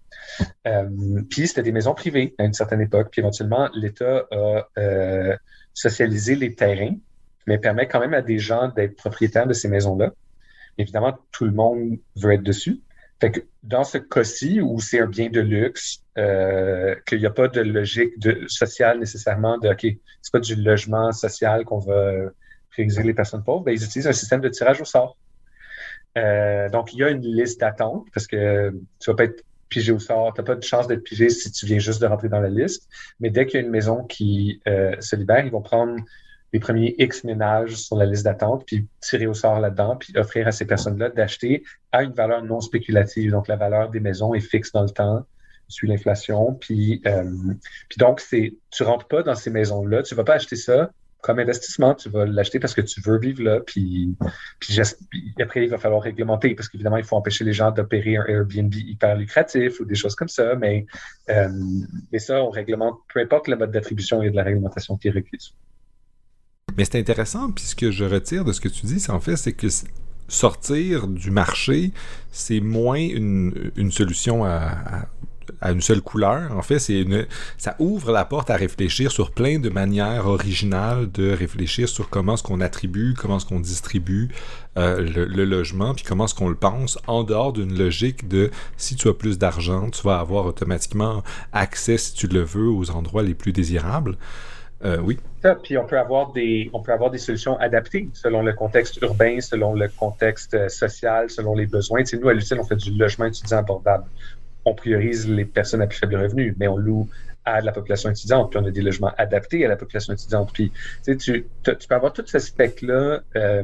Euh, 0.66 1.22
puis 1.30 1.46
c'était 1.46 1.62
des 1.62 1.70
maisons 1.70 1.94
privées 1.94 2.34
à 2.38 2.44
une 2.44 2.52
certaine 2.52 2.80
époque, 2.80 3.08
puis 3.12 3.20
éventuellement, 3.20 3.70
l'État 3.72 4.24
a 4.32 4.68
euh, 4.78 5.36
socialisé 5.74 6.34
les 6.34 6.56
terrains, 6.56 6.96
mais 7.46 7.58
permet 7.58 7.86
quand 7.86 8.00
même 8.00 8.14
à 8.14 8.22
des 8.22 8.40
gens 8.40 8.68
d'être 8.68 8.96
propriétaires 8.96 9.46
de 9.46 9.52
ces 9.52 9.68
maisons-là. 9.68 10.12
Évidemment, 10.76 11.16
tout 11.30 11.44
le 11.44 11.52
monde 11.52 11.98
veut 12.16 12.32
être 12.32 12.42
dessus. 12.42 12.80
Fait 13.20 13.30
que 13.30 13.40
dans 13.62 13.84
ce 13.84 13.98
cas-ci, 13.98 14.60
où 14.60 14.80
c'est 14.80 15.00
un 15.00 15.06
bien 15.06 15.30
de 15.30 15.40
luxe, 15.40 16.02
qu'il 16.16 17.18
n'y 17.18 17.26
a 17.26 17.30
pas 17.30 17.46
de 17.46 17.60
logique 17.60 18.12
sociale 18.48 18.98
nécessairement, 18.98 19.56
de 19.58 19.68
OK, 19.68 19.86
c'est 20.20 20.32
pas 20.32 20.40
du 20.40 20.56
logement 20.56 21.12
social 21.12 21.64
qu'on 21.64 21.78
va 21.78 22.30
les 22.76 23.14
personnes 23.14 23.42
pauvres, 23.42 23.64
ben, 23.64 23.72
ils 23.72 23.82
utilisent 23.84 24.06
un 24.06 24.12
système 24.12 24.40
de 24.40 24.48
tirage 24.48 24.80
au 24.80 24.84
sort. 24.84 25.16
Euh, 26.16 26.68
donc, 26.70 26.94
il 26.94 27.00
y 27.00 27.04
a 27.04 27.10
une 27.10 27.22
liste 27.22 27.60
d'attente 27.60 28.06
parce 28.12 28.26
que 28.26 28.70
tu 28.70 29.10
ne 29.10 29.12
vas 29.12 29.16
pas 29.16 29.24
être 29.24 29.44
pigé 29.68 29.92
au 29.92 29.98
sort. 29.98 30.32
Tu 30.34 30.40
n'as 30.40 30.46
pas 30.46 30.54
de 30.54 30.62
chance 30.62 30.86
d'être 30.86 31.02
pigé 31.02 31.28
si 31.28 31.50
tu 31.52 31.66
viens 31.66 31.78
juste 31.78 32.00
de 32.00 32.06
rentrer 32.06 32.28
dans 32.28 32.40
la 32.40 32.48
liste. 32.48 32.88
Mais 33.20 33.30
dès 33.30 33.46
qu'il 33.46 33.60
y 33.60 33.62
a 33.62 33.66
une 33.66 33.72
maison 33.72 34.04
qui 34.04 34.60
euh, 34.66 34.94
se 35.00 35.16
libère, 35.16 35.44
ils 35.44 35.52
vont 35.52 35.62
prendre 35.62 35.96
les 36.52 36.60
premiers 36.60 36.94
X 36.98 37.24
ménages 37.24 37.74
sur 37.74 37.96
la 37.96 38.06
liste 38.06 38.24
d'attente, 38.24 38.64
puis 38.66 38.86
tirer 39.00 39.26
au 39.26 39.34
sort 39.34 39.60
là-dedans, 39.60 39.96
puis 39.96 40.16
offrir 40.16 40.46
à 40.46 40.52
ces 40.52 40.64
personnes-là 40.64 41.10
d'acheter 41.10 41.64
à 41.92 42.02
une 42.02 42.12
valeur 42.12 42.42
non 42.44 42.60
spéculative. 42.60 43.32
Donc, 43.32 43.48
la 43.48 43.56
valeur 43.56 43.90
des 43.90 44.00
maisons 44.00 44.32
est 44.32 44.40
fixe 44.40 44.72
dans 44.72 44.82
le 44.82 44.90
temps, 44.90 45.26
suit 45.68 45.88
l'inflation. 45.88 46.54
Puis, 46.54 47.02
euh, 47.06 47.24
puis 47.88 47.98
donc, 47.98 48.20
c'est, 48.20 48.54
tu 48.70 48.84
rentres 48.84 49.08
pas 49.08 49.22
dans 49.22 49.34
ces 49.34 49.50
maisons-là, 49.50 50.02
tu 50.02 50.14
vas 50.14 50.24
pas 50.24 50.34
acheter 50.34 50.56
ça 50.56 50.90
comme 51.26 51.40
investissement, 51.40 51.92
tu 51.92 52.08
vas 52.08 52.24
l'acheter 52.24 52.60
parce 52.60 52.72
que 52.72 52.80
tu 52.80 53.00
veux 53.00 53.18
vivre 53.18 53.42
là, 53.42 53.58
puis, 53.58 54.14
puis, 54.60 54.78
après, 55.42 55.64
il 55.64 55.68
va 55.68 55.76
falloir 55.76 56.00
réglementer 56.00 56.54
parce 56.54 56.68
qu'évidemment, 56.68 56.98
il 56.98 57.04
faut 57.04 57.16
empêcher 57.16 57.42
les 57.42 57.52
gens 57.52 57.72
d'opérer 57.72 58.16
un 58.16 58.24
Airbnb 58.26 58.72
hyper 58.72 59.16
lucratif 59.16 59.80
ou 59.80 59.84
des 59.84 59.96
choses 59.96 60.14
comme 60.14 60.28
ça, 60.28 60.54
mais, 60.54 60.86
euh, 61.28 61.48
mais 62.12 62.20
ça, 62.20 62.44
on 62.44 62.50
réglemente, 62.50 63.00
peu 63.12 63.18
importe 63.18 63.48
le 63.48 63.56
mode 63.56 63.72
d'attribution, 63.72 64.22
il 64.22 64.26
y 64.26 64.28
a 64.28 64.30
de 64.30 64.36
la 64.36 64.44
réglementation 64.44 64.96
qui 64.96 65.08
est 65.08 65.10
requise. 65.10 65.50
Mais 66.76 66.84
c'est 66.84 67.00
intéressant, 67.00 67.50
puis 67.50 67.64
ce 67.64 67.74
que 67.74 67.90
je 67.90 68.04
retire 68.04 68.44
de 68.44 68.52
ce 68.52 68.60
que 68.60 68.68
tu 68.68 68.86
dis, 68.86 69.00
c'est 69.00 69.10
en 69.10 69.20
fait, 69.20 69.34
c'est 69.34 69.52
que 69.52 69.66
sortir 70.28 71.08
du 71.08 71.32
marché, 71.32 71.90
c'est 72.30 72.60
moins 72.60 73.00
une, 73.00 73.72
une 73.76 73.90
solution 73.90 74.44
à 74.44 74.58
à 74.58 75.08
une 75.62 75.80
seule 75.80 76.00
couleur. 76.00 76.56
En 76.56 76.62
fait, 76.62 76.78
c'est 76.78 77.00
une, 77.00 77.26
ça 77.58 77.76
ouvre 77.78 78.12
la 78.12 78.24
porte 78.24 78.50
à 78.50 78.56
réfléchir 78.56 79.10
sur 79.10 79.30
plein 79.30 79.58
de 79.58 79.68
manières 79.68 80.26
originales 80.26 81.10
de 81.10 81.32
réfléchir 81.32 81.88
sur 81.88 82.08
comment 82.08 82.34
est-ce 82.34 82.42
qu'on 82.42 82.60
attribue, 82.60 83.14
comment 83.14 83.36
est-ce 83.36 83.46
qu'on 83.46 83.60
distribue 83.60 84.30
euh, 84.78 85.00
le, 85.00 85.44
logement, 85.44 85.94
puis 85.94 86.04
comment 86.04 86.26
est-ce 86.26 86.34
qu'on 86.34 86.50
le 86.50 86.54
pense 86.54 86.98
en 87.06 87.24
dehors 87.24 87.52
d'une 87.52 87.78
logique 87.78 88.28
de 88.28 88.50
si 88.76 88.94
tu 88.94 89.08
as 89.08 89.14
plus 89.14 89.38
d'argent, 89.38 89.88
tu 89.88 90.02
vas 90.02 90.18
avoir 90.18 90.44
automatiquement 90.44 91.22
accès, 91.52 91.96
si 91.96 92.12
tu 92.12 92.26
le 92.26 92.42
veux, 92.42 92.68
aux 92.68 92.90
endroits 92.90 93.22
les 93.22 93.34
plus 93.34 93.52
désirables. 93.52 94.18
Euh, 94.84 94.98
oui. 94.98 95.18
puis 95.62 95.78
on 95.78 95.86
peut 95.86 95.98
avoir 95.98 96.32
des 96.32 96.68
on 96.74 96.82
peut 96.82 96.92
avoir 96.92 97.10
des 97.10 97.16
solutions 97.16 97.58
adaptées 97.58 98.10
selon 98.12 98.42
le 98.42 98.52
contexte 98.52 98.98
urbain, 99.00 99.40
selon 99.40 99.72
le 99.72 99.88
contexte 99.88 100.52
euh, 100.52 100.68
social, 100.68 101.30
selon 101.30 101.54
les 101.54 101.64
besoins. 101.64 102.02
Nous 102.12 102.28
à 102.28 102.34
l'UCL, 102.34 102.60
on 102.60 102.64
fait 102.64 102.76
du 102.76 102.90
logement 102.90 103.24
étudiant 103.24 103.58
abordable 103.58 104.04
on 104.66 104.74
priorise 104.74 105.28
les 105.28 105.44
personnes 105.44 105.80
à 105.80 105.86
plus 105.86 105.98
faible 105.98 106.16
revenu, 106.16 106.54
mais 106.58 106.68
on 106.68 106.76
loue 106.76 107.08
à 107.46 107.60
la 107.60 107.70
population 107.70 108.10
étudiante, 108.10 108.50
puis 108.50 108.60
on 108.60 108.66
a 108.66 108.70
des 108.72 108.82
logements 108.82 109.14
adaptés 109.16 109.64
à 109.64 109.68
la 109.68 109.76
population 109.76 110.12
étudiante. 110.12 110.50
Puis 110.52 110.72
tu, 111.04 111.46
peux 111.62 111.94
avoir 111.94 112.12
tout 112.12 112.24
ce 112.26 112.40
spectre-là 112.40 113.20
euh, 113.36 113.62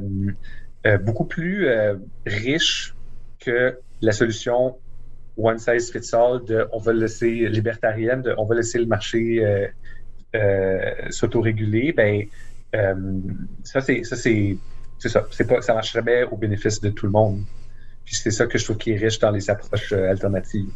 euh, 0.87 0.99
beaucoup 0.99 1.25
plus 1.25 1.67
euh, 1.67 1.97
riche 2.25 2.95
que 3.41 3.77
la 4.01 4.13
solution 4.13 4.77
one 5.37 5.59
size 5.59 5.91
fits 5.91 6.15
all 6.15 6.45
de 6.45 6.69
on 6.73 6.79
va 6.79 6.93
laisser 6.93 7.49
libertarienne, 7.49 8.23
de 8.23 8.35
on 8.39 8.45
va 8.45 8.55
laisser 8.55 8.79
le 8.79 8.87
marché 8.87 9.43
s'autoréguler. 11.11 11.93
Ben, 11.93 12.27
ça, 13.65 13.81
c'est 13.81 14.05
ça, 14.05 14.17
c'est 14.17 15.47
pas, 15.49 15.61
ça 15.61 15.75
marcherait 15.75 16.03
bien 16.03 16.29
au 16.31 16.37
bénéfice 16.37 16.81
de 16.81 16.91
tout 16.91 17.07
le 17.07 17.13
monde. 17.13 17.43
Puis 18.05 18.15
c'est 18.15 18.31
ça 18.31 18.47
que 18.47 18.59
je 18.59 18.65
trouve 18.65 18.77
qui 18.77 18.93
est 18.93 18.97
riche 18.97 19.19
dans 19.19 19.31
les 19.31 19.51
approches 19.51 19.93
alternatives. 19.93 20.71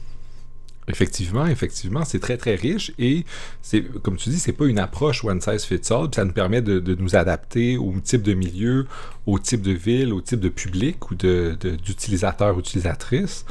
Effectivement, 0.89 1.47
effectivement, 1.47 2.05
c'est 2.05 2.21
très 2.21 2.37
très 2.37 2.55
riche 2.55 2.93
et 2.99 3.25
c'est 3.61 3.83
comme 4.03 4.17
tu 4.17 4.29
dis, 4.31 4.39
c'est 4.39 4.53
pas 4.53 4.67
une 4.67 4.79
approche 4.79 5.25
one 5.25 5.41
size 5.41 5.65
fits 5.65 5.81
all. 5.91 6.09
Ça 6.15 6.25
nous 6.25 6.33
permet 6.33 6.63
de, 6.63 6.95
nous 6.95 7.17
adapter 7.17 7.77
au 7.77 7.93
type 8.03 8.23
de 8.23 8.35
milieu, 8.35 8.87
au 9.27 9.41
type 9.41 9.63
de 9.63 9.73
ville, 9.73 10.13
au 10.13 10.21
type 10.21 10.39
de 10.39 10.49
public 10.49 11.11
ou 11.11 11.17
d'utilisateurs, 11.17 12.57
utilisatrices. 12.59 13.45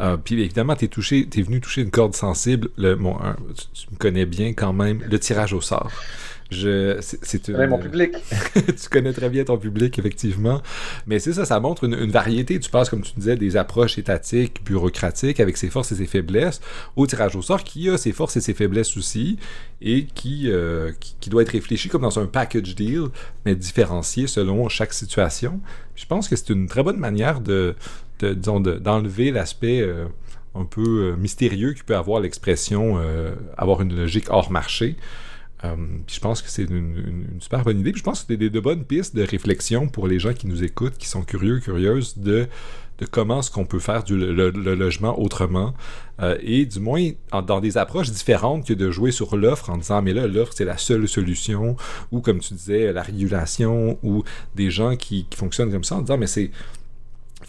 Euh, 0.00 0.16
puis 0.16 0.40
évidemment, 0.40 0.74
tu 0.74 0.86
es, 0.86 0.88
touché, 0.88 1.28
es 1.32 1.42
venu 1.42 1.60
toucher 1.60 1.82
une 1.82 1.90
corde 1.90 2.14
sensible. 2.14 2.70
Le, 2.76 2.96
tu, 2.96 3.86
me 3.92 3.96
connais 3.96 4.26
bien 4.26 4.52
quand 4.54 4.72
même, 4.72 5.02
le 5.08 5.18
tirage 5.20 5.52
au 5.52 5.60
sort. 5.60 5.92
Je, 6.50 6.98
c'est, 7.00 7.48
mon 7.48 7.78
public. 7.78 8.10
tu 8.54 8.88
connais 8.90 9.12
très 9.12 9.30
bien 9.30 9.44
ton 9.44 9.56
public, 9.56 9.96
effectivement. 10.00 10.60
Mais 11.06 11.20
c'est 11.20 11.32
ça, 11.32 11.44
ça 11.44 11.60
montre 11.60 11.84
une, 11.84 12.10
variété. 12.10 12.58
Tu 12.58 12.70
passes, 12.70 12.90
comme 12.90 13.02
tu 13.02 13.12
disais, 13.16 13.36
des 13.36 13.56
approches 13.56 13.98
étatiques, 13.98 14.64
bureaucratiques, 14.64 15.38
avec 15.38 15.56
ses 15.56 15.70
forces 15.70 15.92
et 15.92 15.94
ses 15.94 16.06
faiblesses, 16.06 16.60
au 16.96 17.06
tirage 17.06 17.36
au 17.36 17.42
sort, 17.42 17.62
qui 17.62 17.88
a 17.88 17.96
ses 17.96 18.10
forces 18.10 18.36
et 18.36 18.40
ses 18.40 18.54
faiblesses 18.54 18.96
aussi, 18.96 19.38
et 19.80 20.06
qui, 20.06 20.50
euh, 20.50 20.90
qui, 21.20 21.30
doit 21.30 21.42
être 21.42 21.50
réfléchi 21.50 21.88
comme 21.88 22.02
dans 22.02 22.18
un 22.18 22.26
package 22.26 22.74
deal, 22.74 23.04
mais 23.46 23.54
différencié 23.54 24.26
selon 24.26 24.68
chaque 24.68 24.92
situation. 24.92 25.60
Je 25.94 26.06
pense 26.06 26.28
que 26.28 26.34
c'est 26.34 26.50
une 26.50 26.66
très 26.66 26.82
bonne 26.82 26.98
manière 26.98 27.40
de, 27.40 27.76
de 28.18 28.34
disons, 28.34 28.60
d'enlever 28.60 29.30
l'aspect... 29.30 29.80
Euh, 29.80 30.06
un 30.56 30.64
peu 30.64 30.82
euh, 30.82 31.16
mystérieux 31.16 31.74
qui 31.74 31.84
peut 31.84 31.94
avoir 31.94 32.18
l'expression 32.18 33.00
avoir 33.56 33.82
une 33.82 33.94
logique 33.94 34.26
hors 34.30 34.50
marché. 34.50 34.96
Euh, 35.64 35.76
je 36.06 36.20
pense 36.20 36.42
que 36.42 36.48
c'est 36.48 36.64
une, 36.64 37.36
super 37.38 37.62
bonne 37.62 37.80
idée. 37.80 37.92
je 37.94 38.02
pense 38.02 38.22
que 38.22 38.26
c'est 38.28 38.36
de 38.36 38.60
bonnes 38.60 38.84
pistes 38.84 39.14
de 39.14 39.22
réflexion 39.22 39.88
pour 39.88 40.08
les 40.08 40.18
gens 40.18 40.32
qui 40.32 40.46
nous 40.46 40.64
écoutent, 40.64 40.96
qui 40.96 41.06
sont 41.06 41.22
curieux, 41.22 41.60
curieuses 41.60 42.16
de, 42.18 42.48
de 42.98 43.06
comment 43.06 43.40
est-ce 43.40 43.50
qu'on 43.50 43.66
peut 43.66 43.78
faire 43.78 44.02
du, 44.02 44.16
le, 44.16 44.50
logement 44.50 45.20
autrement. 45.20 45.74
Euh, 46.22 46.36
et 46.42 46.66
du 46.66 46.80
moins 46.80 47.10
dans 47.46 47.60
des 47.60 47.78
approches 47.78 48.10
différentes 48.10 48.66
que 48.66 48.74
de 48.74 48.90
jouer 48.90 49.10
sur 49.10 49.36
l'offre 49.36 49.70
en 49.70 49.78
disant 49.78 50.02
mais 50.02 50.12
là, 50.12 50.26
l'offre 50.26 50.52
c'est 50.54 50.64
la 50.64 50.78
seule 50.78 51.08
solution, 51.08 51.76
ou 52.12 52.20
comme 52.20 52.40
tu 52.40 52.54
disais, 52.54 52.92
la 52.92 53.02
régulation, 53.02 53.98
ou 54.02 54.22
des 54.54 54.70
gens 54.70 54.96
qui 54.96 55.26
fonctionnent 55.34 55.72
comme 55.72 55.84
ça 55.84 55.96
en 55.96 56.02
disant 56.02 56.18
mais 56.18 56.26
c'est 56.26 56.50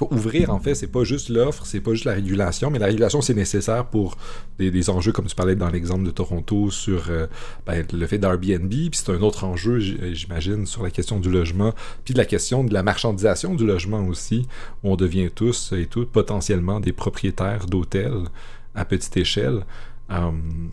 faut 0.02 0.14
ouvrir, 0.16 0.50
en 0.50 0.60
fait, 0.60 0.74
c'est 0.74 0.88
pas 0.88 1.04
juste 1.04 1.30
l'offre, 1.30 1.66
c'est 1.66 1.80
pas 1.80 1.92
juste 1.92 2.06
la 2.06 2.14
régulation, 2.14 2.72
mais 2.72 2.80
la 2.80 2.88
régulation, 2.88 3.22
c'est 3.22 3.36
nécessaire 3.36 3.86
pour 3.86 4.18
des, 4.58 4.90
enjeux, 4.90 5.12
comme 5.12 5.28
tu 5.28 5.36
parlais 5.36 5.56
dans 5.56 5.70
l'exemple 5.70 6.04
de 6.04 6.10
Toronto, 6.10 6.72
sur 6.72 7.10
euh, 7.10 7.28
ben, 7.68 7.86
le 7.94 8.08
fait 8.08 8.18
d'Airbnb, 8.18 8.70
puis 8.70 8.90
c'est 8.94 9.12
un 9.12 9.22
autre 9.22 9.44
enjeu, 9.44 9.80
j'imagine, 9.80 10.66
sur 10.66 10.82
la 10.82 10.90
question 10.90 11.20
du 11.20 11.30
logement, 11.30 11.74
puis 12.04 12.16
de 12.16 12.20
la 12.20 12.26
question 12.26 12.64
de 12.64 12.74
la 12.74 12.82
marchandisation 12.82 13.54
du 13.54 13.66
logement 13.66 14.08
aussi, 14.08 14.48
où 14.84 14.92
on 14.92 14.96
devient 14.96 15.30
tous 15.34 15.72
et 15.78 15.86
toutes 15.86 16.12
potentiellement 16.12 16.80
des 16.80 16.94
propriétaires 16.94 17.68
d'hôtels 17.68 18.24
à 18.74 18.86
petite 18.86 19.16
échelle. 19.18 19.66
Hum, 20.10 20.72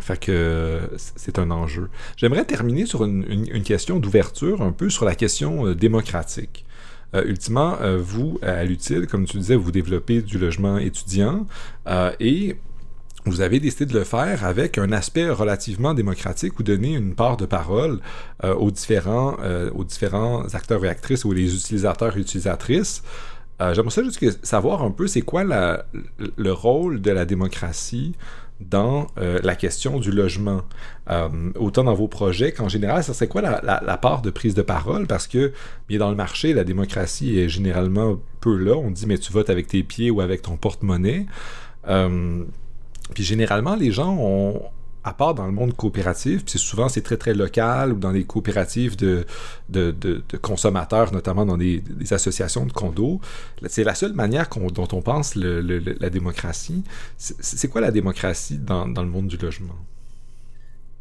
fait 0.00 0.20
que 0.20 0.90
c'est 0.96 1.38
un 1.38 1.50
enjeu. 1.50 1.88
J'aimerais 2.16 2.44
terminer 2.44 2.84
sur 2.86 3.04
une 3.04 3.62
question 3.64 3.98
d'ouverture, 3.98 4.62
un 4.62 4.72
peu 4.72 4.90
sur 4.90 5.04
la 5.04 5.14
question 5.14 5.66
euh, 5.66 5.74
démocratique. 5.74 6.66
Euh, 7.14 7.24
ultimement, 7.24 7.76
euh, 7.80 7.98
vous, 7.98 8.38
à 8.42 8.64
l'utile, 8.64 9.06
comme 9.06 9.24
tu 9.24 9.38
disais, 9.38 9.56
vous 9.56 9.72
développez 9.72 10.20
du 10.20 10.38
logement 10.38 10.78
étudiant 10.78 11.46
euh, 11.86 12.12
et 12.20 12.56
vous 13.24 13.40
avez 13.40 13.60
décidé 13.60 13.86
de 13.86 13.98
le 13.98 14.04
faire 14.04 14.44
avec 14.44 14.78
un 14.78 14.92
aspect 14.92 15.28
relativement 15.28 15.94
démocratique 15.94 16.58
ou 16.58 16.62
donner 16.62 16.94
une 16.94 17.14
part 17.14 17.36
de 17.36 17.44
parole 17.44 18.00
aux, 18.42 18.70
différents, 18.70 19.36
aux 19.74 19.84
différents 19.84 20.46
acteurs 20.54 20.82
et 20.86 20.88
actrices 20.88 21.26
ou 21.26 21.32
les 21.32 21.54
utilisateurs 21.54 22.16
et 22.16 22.20
utilisatrices. 22.20 23.02
J'aimerais 23.60 24.04
juste 24.04 24.46
savoir 24.46 24.82
un 24.82 24.92
peu, 24.92 25.06
c'est 25.08 25.20
quoi 25.20 25.44
le 25.44 26.52
rôle 26.52 27.02
de 27.02 27.10
la 27.10 27.26
démocratie 27.26 28.14
dans 28.60 29.06
euh, 29.18 29.38
la 29.42 29.54
question 29.54 30.00
du 30.00 30.10
logement, 30.10 30.62
euh, 31.10 31.28
autant 31.56 31.84
dans 31.84 31.94
vos 31.94 32.08
projets 32.08 32.52
qu'en 32.52 32.68
général, 32.68 33.04
ça 33.04 33.14
serait 33.14 33.28
quoi 33.28 33.40
la, 33.40 33.96
part 33.98 34.22
de 34.22 34.30
prise 34.30 34.54
de 34.54 34.62
parole? 34.62 35.06
Parce 35.06 35.26
que, 35.26 35.52
bien 35.88 35.98
dans 35.98 36.10
le 36.10 36.16
marché, 36.16 36.52
la 36.52 36.64
démocratie 36.64 37.38
est 37.38 37.48
généralement 37.48 38.18
peu 38.40 38.56
là. 38.56 38.76
On 38.76 38.90
dit, 38.90 39.06
mais 39.06 39.18
tu 39.18 39.32
votes 39.32 39.50
avec 39.50 39.68
tes 39.68 39.82
pieds 39.82 40.10
ou 40.10 40.20
avec 40.20 40.42
ton 40.42 40.56
porte-monnaie. 40.56 41.26
Euh, 41.88 42.44
puis 43.14 43.22
généralement, 43.22 43.76
les 43.76 43.92
gens 43.92 44.16
ont, 44.18 44.62
à 45.08 45.14
part 45.14 45.34
dans 45.34 45.46
le 45.46 45.52
monde 45.52 45.74
coopératif, 45.74 46.44
puis 46.44 46.58
souvent 46.58 46.88
c'est 46.88 47.00
très 47.00 47.16
très 47.16 47.32
local 47.32 47.92
ou 47.92 47.98
dans 47.98 48.12
des 48.12 48.24
coopératives 48.24 48.94
de, 48.96 49.24
consommateurs, 50.42 51.12
notamment 51.12 51.46
dans 51.46 51.56
des, 51.56 51.82
associations 52.10 52.66
de 52.66 52.72
condos, 52.72 53.20
c'est 53.66 53.84
la 53.84 53.94
seule 53.94 54.12
manière 54.12 54.48
dont 54.48 54.88
on 54.92 55.00
pense 55.00 55.34
la 55.34 56.10
démocratie. 56.10 56.84
C'est 57.16 57.68
quoi 57.68 57.80
la 57.80 57.90
démocratie 57.90 58.58
dans, 58.58 58.84
le 58.86 59.08
monde 59.08 59.28
du 59.28 59.38
logement? 59.38 59.76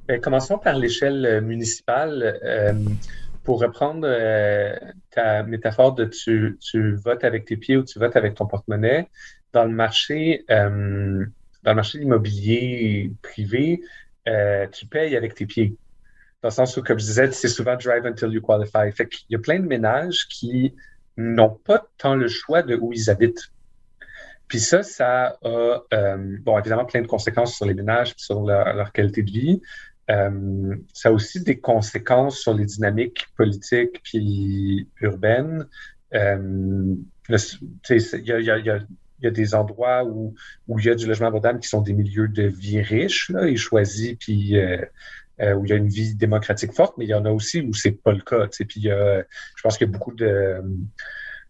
Bien, 0.08 0.20
commençons 0.20 0.58
par 0.58 0.78
l'échelle 0.78 1.26
euh, 1.26 1.42
municipale. 1.42 2.40
Euh, 2.44 2.74
pour 3.44 3.62
reprendre 3.62 4.06
euh, 4.06 4.76
ta 5.12 5.44
métaphore 5.44 5.96
de 5.96 6.04
tu, 6.06 6.96
votes 6.96 7.24
avec 7.24 7.46
tes 7.46 7.56
pieds 7.56 7.78
ou 7.78 7.84
tu 7.84 7.98
votes 7.98 8.18
avec 8.18 8.36
ton 8.36 8.46
porte-monnaie, 8.46 9.08
dans 9.54 9.64
le 9.64 9.72
marché, 9.72 10.44
dans 11.68 11.74
le 11.74 11.76
marché 11.76 12.00
immobilier 12.00 13.12
privé, 13.22 13.82
euh, 14.26 14.68
tu 14.68 14.86
payes 14.86 15.18
avec 15.18 15.36
tes 15.36 15.46
pieds. 15.46 15.76
Dans 16.42 16.48
le 16.48 16.54
sens 16.54 16.78
où, 16.78 16.82
comme 16.82 16.98
je 16.98 17.04
disais, 17.04 17.30
c'est 17.34 17.50
souvent 17.50 17.76
drive 17.76 18.06
until 18.06 18.30
you 18.32 18.42
qualify. 18.42 18.90
Fait 18.94 19.10
qu'il 19.10 19.26
y 19.32 19.36
a 19.36 19.40
plein 19.40 19.60
de 19.60 19.68
ménages 19.68 20.30
qui 20.30 20.74
n'ont 21.18 21.50
pas 21.50 21.86
tant 21.98 22.16
le 22.16 22.30
choix 22.30 22.64
de 22.64 22.78
où 22.78 22.94
ils 22.94 23.10
habitent. 23.10 23.52
Puis 24.48 24.62
ça, 24.62 24.82
ça 24.82 25.38
a, 25.44 25.84
euh, 25.94 26.38
bon, 26.40 26.58
évidemment, 26.58 26.86
plein 26.86 27.02
de 27.02 27.08
conséquences 27.08 27.58
sur 27.58 27.66
les 27.66 27.74
ménages 27.74 28.14
sur 28.16 28.46
leur, 28.46 28.94
qualité 28.94 29.22
de 29.24 29.32
vie. 29.32 29.62
Euh, 30.10 30.74
ça 30.94 31.10
a 31.10 31.12
aussi 31.12 31.44
des 31.44 31.60
conséquences 31.60 32.40
sur 32.40 32.54
les 32.54 32.64
dynamiques 32.64 33.28
politiques 33.36 34.02
puis 34.04 34.88
urbaines. 35.02 35.68
il 36.14 36.98
y 37.30 38.70
a 38.70 38.80
il 39.20 39.26
y 39.26 39.28
a 39.28 39.32
des 39.32 39.56
endroits 39.56 40.04
où, 40.06 40.36
où 40.68 40.80
il 40.80 40.86
y 40.86 40.90
a 40.90 40.96
du 40.96 41.08
logement 41.08 41.28
abordable 41.28 41.60
qui 41.60 41.68
sont 41.68 41.82
des 41.82 41.94
milieux 41.94 42.28
de 42.28 42.44
vie 42.44 42.82
riches 42.82 43.30
là, 43.30 43.48
et 43.48 43.56
choisis, 43.56 44.16
puis 44.20 44.58
euh, 44.58 44.84
euh, 45.42 45.54
où 45.54 45.66
il 45.66 45.70
y 45.70 45.74
a 45.74 45.76
une 45.76 45.88
vie 45.88 46.16
démocratique 46.16 46.74
forte, 46.74 46.98
mais 46.98 47.06
il 47.06 47.10
y 47.10 47.14
en 47.14 47.26
a 47.26 47.32
aussi 47.32 47.62
où 47.62 47.74
c'est 47.74 47.92
pas 47.92 48.12
le 48.12 48.22
cas. 48.22 48.48
Puis 48.48 48.68
il 48.78 48.84
y 48.84 48.92
a, 48.92 49.24
je 49.56 49.62
pense 49.62 49.78
qu'il 49.78 49.88
y 49.88 49.90
a 49.90 49.94
beaucoup 49.94 50.14
de, 50.14 50.62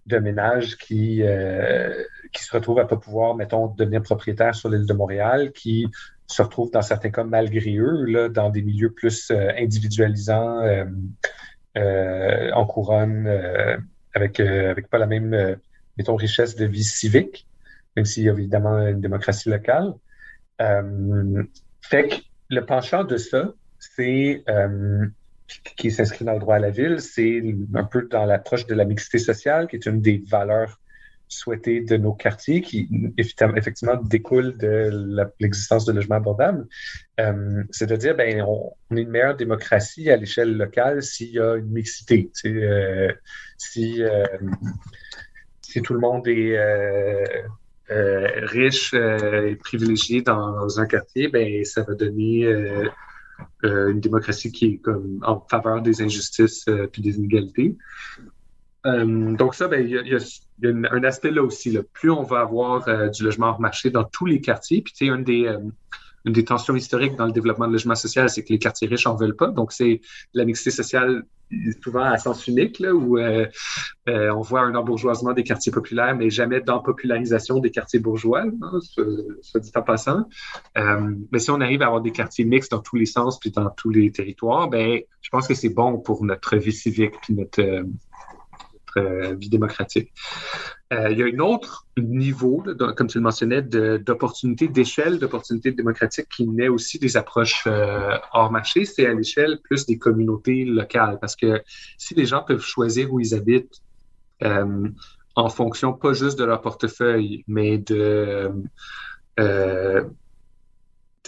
de 0.05 0.17
ménages 0.19 0.77
qui, 0.77 1.23
euh, 1.23 2.03
qui 2.31 2.43
se 2.43 2.51
retrouvent 2.51 2.79
à 2.79 2.85
pas 2.85 2.97
pouvoir, 2.97 3.35
mettons, 3.35 3.67
devenir 3.67 4.01
propriétaires 4.01 4.55
sur 4.55 4.69
l'île 4.69 4.85
de 4.85 4.93
Montréal, 4.93 5.51
qui 5.51 5.87
se 6.27 6.41
retrouvent 6.41 6.71
dans 6.71 6.81
certains 6.81 7.11
cas 7.11 7.23
malgré 7.23 7.77
eux, 7.77 8.03
là, 8.05 8.27
dans 8.27 8.49
des 8.49 8.61
milieux 8.61 8.91
plus 8.91 9.31
individualisants, 9.31 10.61
en 11.75 12.65
couronne, 12.65 13.27
avec, 14.13 14.39
avec 14.41 14.89
pas 14.89 14.97
la 14.97 15.05
même, 15.05 15.57
mettons, 15.97 16.15
richesse 16.15 16.57
de 16.57 16.65
vie 16.65 16.83
civique 16.83 17.46
même 17.97 18.05
s'il 18.05 18.23
y 18.23 18.29
a 18.29 18.31
évidemment 18.31 18.77
une 18.87 19.01
démocratie 19.01 19.49
locale. 19.49 19.93
Euh, 20.61 21.43
fait 21.81 22.07
que 22.07 22.15
le 22.49 22.65
penchant 22.65 23.03
de 23.03 23.17
ça, 23.17 23.53
c'est 23.79 24.43
euh, 24.47 25.05
qui 25.75 25.91
s'inscrit 25.91 26.23
dans 26.23 26.33
le 26.33 26.39
droit 26.39 26.55
à 26.55 26.59
la 26.59 26.69
ville, 26.69 27.01
c'est 27.01 27.41
un 27.73 27.83
peu 27.83 28.07
dans 28.09 28.25
l'approche 28.25 28.67
de 28.67 28.75
la 28.75 28.85
mixité 28.85 29.17
sociale, 29.17 29.67
qui 29.67 29.77
est 29.77 29.85
une 29.87 29.99
des 29.99 30.23
valeurs 30.27 30.79
souhaitées 31.27 31.81
de 31.81 31.97
nos 31.97 32.13
quartiers, 32.13 32.61
qui 32.61 32.87
effectivement 33.17 33.97
découle 33.97 34.57
de 34.57 35.27
l'existence 35.39 35.83
de 35.83 35.91
logements 35.91 36.15
abordables. 36.17 36.67
Euh, 37.19 37.63
c'est 37.71 37.87
de 37.87 37.95
dire, 37.95 38.15
ben, 38.15 38.43
on, 38.43 38.95
est 38.95 39.01
une 39.01 39.09
meilleure 39.09 39.35
démocratie 39.35 40.09
à 40.09 40.17
l'échelle 40.17 40.55
locale 40.55 41.01
s'il 41.01 41.31
y 41.31 41.39
a 41.39 41.55
une 41.55 41.71
mixité. 41.71 42.29
Si, 43.57 44.01
si 45.61 45.81
tout 45.81 45.93
le 45.93 45.99
monde 45.99 46.27
est 46.27 46.55
euh, 47.89 48.27
riche 48.43 48.93
euh, 48.93 49.47
et 49.47 49.55
privilégié 49.55 50.21
dans 50.21 50.79
un 50.79 50.85
quartier, 50.85 51.29
ben 51.29 51.63
ça 51.63 51.83
va 51.83 51.93
donner 51.93 52.45
euh, 52.45 52.89
une 53.63 54.01
démocratie 54.01 54.51
qui 54.51 54.65
est 54.65 54.77
comme 54.77 55.19
en 55.23 55.39
faveur 55.39 55.81
des 55.81 56.01
injustices 56.01 56.65
puis 56.91 57.01
des 57.01 57.15
inégalités. 57.15 57.77
donc 58.83 59.55
ça, 59.55 59.67
ben, 59.67 59.85
il 59.85 59.91
y 59.91 60.15
a, 60.15 60.69
un 60.91 61.03
aspect 61.03 61.31
là 61.31 61.43
aussi. 61.43 61.77
Plus 61.93 62.11
on 62.11 62.23
va 62.23 62.41
avoir 62.41 63.09
du 63.11 63.23
logement 63.23 63.47
hors 63.47 63.61
marché 63.61 63.89
dans 63.89 64.03
tous 64.03 64.25
les 64.25 64.41
quartiers, 64.41 64.81
puis 64.81 64.93
tu 64.93 65.05
sais, 65.05 65.11
un 65.11 65.19
des 65.19 65.55
une 66.27 66.33
des 66.33 66.43
tensions 66.43 66.75
historiques 66.75 67.15
dans 67.15 67.25
le 67.25 67.31
développement 67.31 67.67
de 67.67 67.73
logement 67.73 67.95
social, 67.95 68.29
c'est 68.29 68.43
que 68.43 68.53
les 68.53 68.59
quartiers 68.59 68.87
riches 68.87 69.07
en 69.07 69.15
veulent 69.15 69.35
pas. 69.35 69.47
Donc, 69.47 69.71
c'est 69.71 70.01
la 70.33 70.45
mixité 70.45 70.71
sociale 70.71 71.23
souvent 71.81 72.03
à 72.03 72.17
sens 72.17 72.45
unique, 72.47 72.79
là, 72.79 72.93
où 72.93 73.17
euh, 73.17 73.45
euh, 74.09 74.31
on 74.33 74.41
voit 74.41 74.61
un 74.61 74.75
embourgeoisement 74.75 75.31
des 75.31 75.43
quartiers 75.43 75.71
populaires, 75.71 76.13
mais 76.13 76.29
jamais 76.29 76.59
d'empopularisation 76.59 77.59
des 77.59 77.71
quartiers 77.71 77.99
bourgeois, 77.99 78.43
hein, 78.43 78.79
soit, 79.41 79.61
dit 79.61 79.71
en 79.73 79.81
passant. 79.81 80.25
Euh, 80.77 81.15
mais 81.31 81.39
si 81.39 81.49
on 81.49 81.61
arrive 81.61 81.81
à 81.81 81.85
avoir 81.85 82.01
des 82.01 82.11
quartiers 82.11 82.43
mixtes 82.43 82.71
dans 82.71 82.81
tous 82.81 82.97
les 82.97 83.05
sens 83.05 83.39
puis 83.39 83.51
dans 83.51 83.69
tous 83.69 83.89
les 83.89 84.11
territoires, 84.11 84.69
ben, 84.69 84.99
je 85.21 85.29
pense 85.29 85.47
que 85.47 85.53
c'est 85.53 85.69
bon 85.69 85.99
pour 85.99 86.25
notre 86.25 86.57
vie 86.57 86.73
civique 86.73 87.13
puis 87.21 87.33
notre, 87.33 87.85
notre 88.95 89.35
vie 89.35 89.49
démocratique. 89.49 90.11
Euh, 90.93 91.09
il 91.11 91.17
y 91.17 91.23
a 91.23 91.25
un 91.25 91.39
autre 91.39 91.85
niveau, 91.97 92.63
comme 92.95 93.07
tu 93.07 93.17
le 93.17 93.23
mentionnais, 93.23 93.61
d'opportunités, 93.61 94.67
d'échelle 94.67 95.19
d'opportunités 95.19 95.71
démocratiques 95.71 96.29
qui 96.29 96.47
naît 96.47 96.69
aussi 96.69 96.97
des 96.97 97.17
approches 97.17 97.63
euh, 97.67 98.17
hors 98.33 98.51
marché. 98.51 98.85
C'est 98.85 99.05
à 99.05 99.13
l'échelle 99.13 99.59
plus 99.63 99.85
des 99.85 99.97
communautés 99.97 100.63
locales. 100.63 101.19
Parce 101.19 101.35
que 101.35 101.61
si 101.97 102.15
les 102.15 102.25
gens 102.25 102.43
peuvent 102.43 102.61
choisir 102.61 103.11
où 103.11 103.19
ils 103.19 103.33
habitent 103.33 103.81
euh, 104.43 104.87
en 105.35 105.49
fonction 105.49 105.93
pas 105.93 106.13
juste 106.13 106.39
de 106.39 106.45
leur 106.45 106.61
portefeuille, 106.61 107.43
mais 107.47 107.77
de 107.77 108.51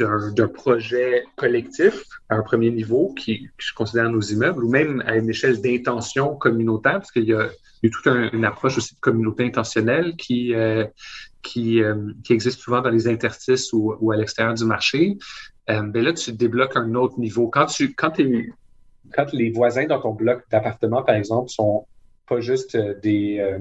d'un 0.02 0.47
projet 0.47 1.24
collectif 1.36 2.04
à 2.30 2.36
un 2.36 2.41
premier 2.41 2.72
niveau 2.72 3.14
qui, 3.14 3.50
je 3.58 3.74
considère 3.74 4.10
nos 4.10 4.22
immeubles, 4.22 4.64
ou 4.64 4.70
même 4.70 5.04
à 5.06 5.16
une 5.16 5.30
échelle 5.30 5.62
d'intention 5.62 6.36
communautaire, 6.36 7.00
parce 7.00 7.12
qu'il 7.12 7.26
y 7.26 7.34
a 7.34 7.50
toute 7.84 8.08
une 8.08 8.45
approche 8.45 8.78
aussi 8.78 8.95
de 8.95 9.00
communauté 9.00 9.45
intentionnelle 9.45 10.16
qui, 10.16 10.54
euh, 10.54 10.86
qui, 11.41 11.82
euh, 11.82 12.12
qui, 12.24 12.34
existe 12.34 12.60
souvent 12.60 12.82
dans 12.82 12.89
les 12.89 13.08
interstices 13.08 13.72
ou, 13.74 14.12
à 14.12 14.18
l'extérieur 14.18 14.54
du 14.54 14.66
marché. 14.66 15.18
Euh, 15.70 15.84
ben 15.84 16.04
là, 16.04 16.14
tu 16.14 16.32
débloques 16.34 16.76
un 16.76 16.93
autre 16.95 17.20
niveau. 17.20 17.47
Quand, 17.47 17.68
tu, 17.68 17.93
quand, 17.93 18.14
quand 19.14 19.34
les 19.34 19.52
voisins 19.52 19.86
dans 19.86 20.02
ton 20.02 20.14
bloc 20.14 20.43
d'appartement, 20.52 21.04
par 21.04 21.16
exemple, 21.16 21.50
sont 21.50 21.86
pas 22.28 22.41
juste 22.41 22.78
des, 23.02 23.58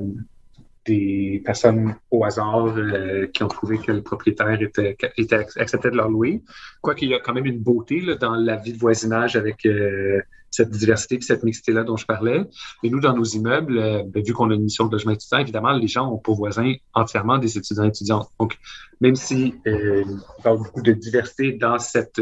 des 0.89 1.43
personnes 1.45 1.95
au 2.11 2.25
hasard 2.25 2.77
euh, 2.77 3.27
qui 3.27 3.43
ont 3.43 3.49
trouvé 3.49 3.79
que 3.79 3.93
le 3.93 4.03
propriétaire 4.03 4.61
était, 4.61 4.97
était 5.17 5.47
acceptait 5.57 5.91
de 5.91 5.97
leur 5.97 6.09
louer. 6.09 6.43
Quoiqu'il 6.81 7.11
y 7.11 7.15
a 7.15 7.21
quand 7.21 7.35
même 7.35 7.47
une 7.47 7.61
beauté 7.61 8.01
là, 8.01 8.15
dans 8.17 8.35
la 8.35 8.57
vie 8.57 8.73
de 8.73 8.79
voisinage 8.79 9.37
avec 9.37 9.67
euh, 9.67 10.21
cette 10.51 10.71
diversité 10.71 11.17
et 11.17 11.21
cette 11.21 11.45
mixité-là 11.45 11.85
dont 11.85 11.97
je 11.97 12.07
parlais. 12.07 12.43
Et 12.83 12.91
nous, 12.91 13.01
dans 13.01 13.15
nos 13.15 13.25
immeubles, 13.25 13.79
euh, 13.79 14.03
ben, 14.07 14.23
vu 14.23 14.33
qu'on 14.33 14.51
a 14.51 14.55
une 14.55 14.65
mission 14.65 14.87
de 14.87 14.93
logement 14.93 15.13
étudiant, 15.13 15.39
évidemment, 15.39 15.73
les 15.73 15.89
gens 15.89 16.11
ont 16.11 16.19
pour 16.19 16.37
voisins 16.37 16.73
entièrement 16.95 17.39
des 17.39 17.59
étudiants 17.59 17.85
et 17.85 17.89
étudiantes. 17.89 18.29
Donc, 18.41 18.57
même 19.01 19.15
si 19.15 19.55
il 19.67 20.21
y 20.45 20.49
a 20.49 20.57
beaucoup 20.57 20.83
de 20.83 20.93
diversité 20.93 21.53
dans 21.53 21.79
cette 21.79 22.21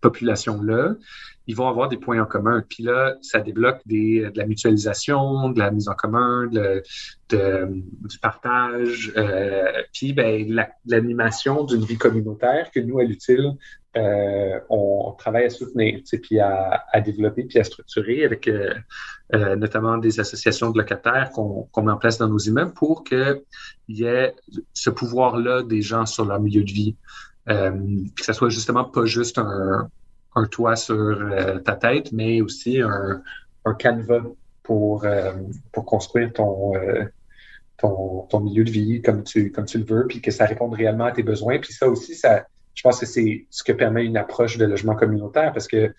population-là, 0.00 0.94
ils 1.46 1.56
vont 1.56 1.68
avoir 1.68 1.88
des 1.88 1.96
points 1.96 2.20
en 2.20 2.26
commun. 2.26 2.62
Puis 2.68 2.82
là, 2.82 3.16
ça 3.22 3.40
débloque 3.40 3.80
des, 3.86 4.30
de 4.30 4.38
la 4.38 4.46
mutualisation, 4.46 5.50
de 5.50 5.58
la 5.58 5.70
mise 5.70 5.88
en 5.88 5.94
commun, 5.94 6.46
de, 6.46 6.82
du 7.28 8.18
partage, 8.20 9.12
euh, 9.16 9.70
puis 9.92 10.12
ben, 10.12 10.68
l'animation 10.86 11.64
d'une 11.64 11.84
vie 11.84 11.98
communautaire 11.98 12.70
que 12.70 12.80
nous, 12.80 12.98
à 12.98 13.04
l'utile, 13.04 13.56
euh, 13.96 14.60
on, 14.68 15.12
travaille 15.18 15.46
à 15.46 15.50
soutenir, 15.50 16.00
puis 16.22 16.38
à, 16.38 16.84
à, 16.92 17.00
développer, 17.00 17.44
puis 17.44 17.58
à 17.58 17.64
structurer 17.64 18.24
avec 18.24 18.46
euh, 18.46 18.72
euh, 19.34 19.56
notamment 19.56 19.98
des 19.98 20.20
associations 20.20 20.70
de 20.70 20.78
locataires 20.78 21.30
qu'on 21.32 21.82
met 21.82 21.92
en 21.92 21.96
place 21.96 22.18
dans 22.18 22.28
nos 22.28 22.38
immeubles 22.38 22.72
pour 22.72 23.02
qu'il 23.02 23.42
y 23.88 24.04
ait 24.04 24.34
ce 24.74 24.90
pouvoir-là 24.90 25.62
des 25.62 25.82
gens 25.82 26.06
sur 26.06 26.24
leur 26.24 26.40
milieu 26.40 26.62
de 26.62 26.70
vie. 26.70 26.96
Euh, 27.48 27.72
que 28.16 28.24
ça 28.24 28.32
soit 28.32 28.50
justement 28.50 28.84
pas 28.84 29.06
juste 29.06 29.38
un, 29.38 29.88
un 30.34 30.46
toit 30.46 30.76
sur 30.76 30.94
euh, 30.94 31.58
ta 31.58 31.74
tête, 31.74 32.12
mais 32.12 32.40
aussi 32.40 32.80
un, 32.80 33.22
un 33.64 33.74
canevas 33.74 34.22
pour, 34.62 35.04
euh, 35.04 35.32
construire 35.72 36.32
ton, 36.32 36.74
euh, 36.76 37.04
ton, 37.78 38.40
milieu 38.40 38.64
de 38.64 38.70
vie 38.70 39.02
comme 39.02 39.24
tu, 39.24 39.50
comme 39.50 39.64
tu 39.64 39.78
le 39.78 39.84
veux, 39.84 40.06
puis 40.06 40.20
que 40.20 40.30
ça 40.30 40.44
réponde 40.44 40.74
réellement 40.74 41.06
à 41.06 41.12
tes 41.12 41.22
besoins. 41.22 41.58
Puis 41.58 41.72
ça 41.72 41.88
aussi, 41.88 42.14
je 42.14 42.82
pense 42.82 43.00
que 43.00 43.06
c'est 43.06 43.46
ce 43.50 43.64
que 43.64 43.72
permet 43.72 44.04
une 44.04 44.16
approche 44.16 44.58
de 44.58 44.64
logement 44.64 44.94
communautaire 44.94 45.52
parce 45.52 45.66
que 45.66 45.92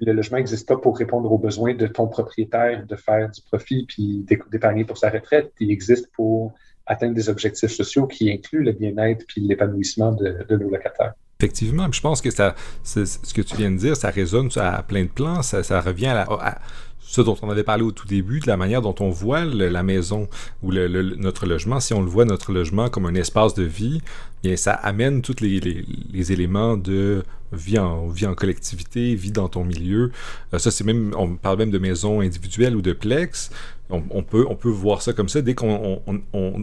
le 0.00 0.12
logement 0.12 0.38
n'existe 0.38 0.68
pas 0.68 0.76
pour 0.76 0.98
répondre 0.98 1.30
aux 1.30 1.38
besoins 1.38 1.74
de 1.74 1.86
ton 1.86 2.08
propriétaire 2.08 2.84
de 2.86 2.96
faire 2.96 3.30
du 3.30 3.40
profit 3.42 3.86
puis 3.86 4.26
d'épargner 4.50 4.84
pour 4.84 4.98
sa 4.98 5.10
retraite. 5.10 5.52
Il 5.60 5.70
existe 5.70 6.10
pour 6.12 6.52
atteindre 6.86 7.14
des 7.14 7.28
objectifs 7.28 7.70
sociaux 7.70 8.06
qui 8.06 8.30
incluent 8.30 8.64
le 8.64 8.72
bien-être 8.72 9.24
puis 9.26 9.40
l'épanouissement 9.42 10.12
de, 10.12 10.44
nos 10.50 10.70
locataires. 10.70 11.14
Effectivement, 11.42 11.88
je 11.90 12.00
pense 12.00 12.20
que 12.20 12.30
ça, 12.30 12.54
ce 12.84 13.34
que 13.34 13.42
tu 13.42 13.56
viens 13.56 13.72
de 13.72 13.76
dire, 13.76 13.96
ça 13.96 14.10
résonne 14.10 14.48
à 14.54 14.80
plein 14.84 15.02
de 15.02 15.08
plans, 15.08 15.42
ça, 15.42 15.80
revient 15.80 16.06
à, 16.06 16.60
ce 17.00 17.20
dont 17.20 17.36
on 17.42 17.50
avait 17.50 17.64
parlé 17.64 17.82
au 17.82 17.90
tout 17.90 18.06
début, 18.06 18.38
de 18.38 18.46
la 18.46 18.56
manière 18.56 18.80
dont 18.80 18.94
on 19.00 19.10
voit 19.10 19.44
la 19.44 19.82
maison 19.82 20.28
ou 20.62 20.72
notre 20.72 21.46
logement. 21.46 21.80
Si 21.80 21.94
on 21.94 22.00
le 22.00 22.06
voit, 22.06 22.26
notre 22.26 22.52
logement, 22.52 22.88
comme 22.90 23.06
un 23.06 23.16
espace 23.16 23.54
de 23.54 23.64
vie, 23.64 24.02
bien, 24.44 24.54
ça 24.54 24.72
amène 24.72 25.20
tous 25.20 25.40
les, 25.40 26.30
éléments 26.32 26.76
de 26.76 27.24
vie 27.50 27.80
en, 27.80 28.06
vie 28.06 28.26
en 28.26 28.36
collectivité, 28.36 29.16
vie 29.16 29.32
dans 29.32 29.48
ton 29.48 29.64
milieu. 29.64 30.12
Euh, 30.54 30.58
ça, 30.58 30.70
c'est 30.70 30.84
même, 30.84 31.12
on 31.18 31.34
parle 31.34 31.58
même 31.58 31.72
de 31.72 31.78
maison 31.78 32.20
individuelle 32.20 32.76
ou 32.76 32.82
de 32.82 32.92
plex. 32.92 33.50
On, 33.90 34.22
peut, 34.22 34.46
on 34.48 34.54
peut 34.54 34.70
voir 34.70 35.02
ça 35.02 35.12
comme 35.12 35.28
ça 35.28 35.42
dès 35.42 35.54
qu'on 35.54 36.00
on, 36.06 36.62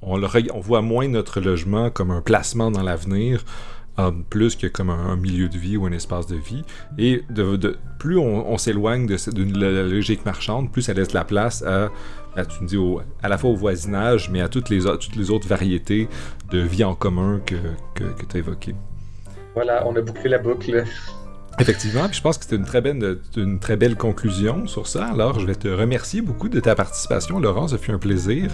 on, 0.00 0.60
voit 0.60 0.80
moins 0.80 1.08
notre 1.08 1.40
logement 1.40 1.90
comme 1.90 2.10
un 2.10 2.22
placement 2.22 2.70
dans 2.70 2.82
l'avenir 2.82 3.44
plus 4.28 4.56
que 4.56 4.66
comme 4.66 4.90
un, 4.90 5.16
milieu 5.16 5.48
de 5.48 5.58
vie 5.58 5.76
ou 5.76 5.86
un 5.86 5.92
espace 5.92 6.26
de 6.26 6.36
vie. 6.36 6.62
Et 6.98 7.22
plus 7.98 8.18
on, 8.18 8.58
s'éloigne 8.58 9.06
de, 9.06 9.60
la 9.60 9.82
logique 9.82 10.24
marchande, 10.24 10.70
plus 10.72 10.82
ça 10.82 10.94
laisse 10.94 11.12
la 11.12 11.24
place 11.24 11.62
à, 11.62 11.90
tu 12.44 12.62
me 12.62 12.68
dis, 12.68 12.78
à 13.22 13.28
la 13.28 13.38
fois 13.38 13.50
au 13.50 13.56
voisinage, 13.56 14.30
mais 14.30 14.40
à 14.40 14.48
toutes 14.48 14.68
les, 14.68 14.82
toutes 14.82 15.16
les 15.16 15.30
autres 15.30 15.48
variétés 15.48 16.08
de 16.50 16.58
vie 16.58 16.84
en 16.84 16.94
commun 16.94 17.40
que, 17.44 17.56
que 17.94 18.24
tu 18.24 18.36
as 18.36 18.38
évoquées. 18.38 18.74
Voilà, 19.54 19.84
on 19.86 19.96
a 19.96 20.00
bouclé 20.00 20.28
la 20.28 20.38
boucle. 20.38 20.84
Effectivement, 21.60 22.06
puis 22.06 22.16
je 22.16 22.22
pense 22.22 22.38
que 22.38 22.44
c'était 22.44 22.56
une 22.56 22.64
très 22.64 22.80
belle, 22.80 23.18
une 23.36 23.58
très 23.58 23.76
belle 23.76 23.96
conclusion 23.96 24.66
sur 24.66 24.86
ça. 24.86 25.06
Alors, 25.06 25.40
je 25.40 25.46
vais 25.46 25.54
te 25.54 25.68
remercier 25.68 26.20
beaucoup 26.20 26.48
de 26.48 26.60
ta 26.60 26.74
participation, 26.74 27.38
Laurent. 27.38 27.68
Ça 27.68 27.78
fut 27.78 27.90
un 27.90 27.98
plaisir. 27.98 28.50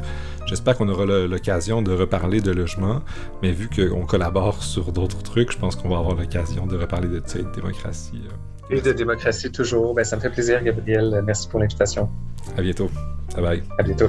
J'espère 0.46 0.76
qu'on 0.76 0.88
aura 0.88 1.04
l'occasion 1.04 1.82
de 1.82 1.92
reparler 1.92 2.40
de 2.40 2.50
logement, 2.50 3.02
mais 3.42 3.52
vu 3.52 3.68
qu'on 3.68 4.06
collabore 4.06 4.62
sur 4.62 4.92
d'autres 4.92 5.22
trucs, 5.22 5.52
je 5.52 5.58
pense 5.58 5.76
qu'on 5.76 5.88
va 5.88 5.98
avoir 5.98 6.14
l'occasion 6.14 6.66
de 6.66 6.76
reparler 6.76 7.08
de, 7.08 7.20
de 7.20 7.54
démocratie. 7.54 8.22
Et 8.70 8.80
de 8.80 8.92
démocratie 8.92 9.52
toujours. 9.52 9.94
Ben, 9.94 10.04
ça 10.04 10.16
me 10.16 10.20
fait 10.20 10.30
plaisir, 10.30 10.62
Gabriel. 10.62 11.22
Merci 11.26 11.48
pour 11.48 11.60
l'invitation. 11.60 12.08
À 12.56 12.62
bientôt. 12.62 12.90
Bye 13.34 13.42
bye. 13.42 13.62
À 13.78 13.82
bientôt. 13.82 14.08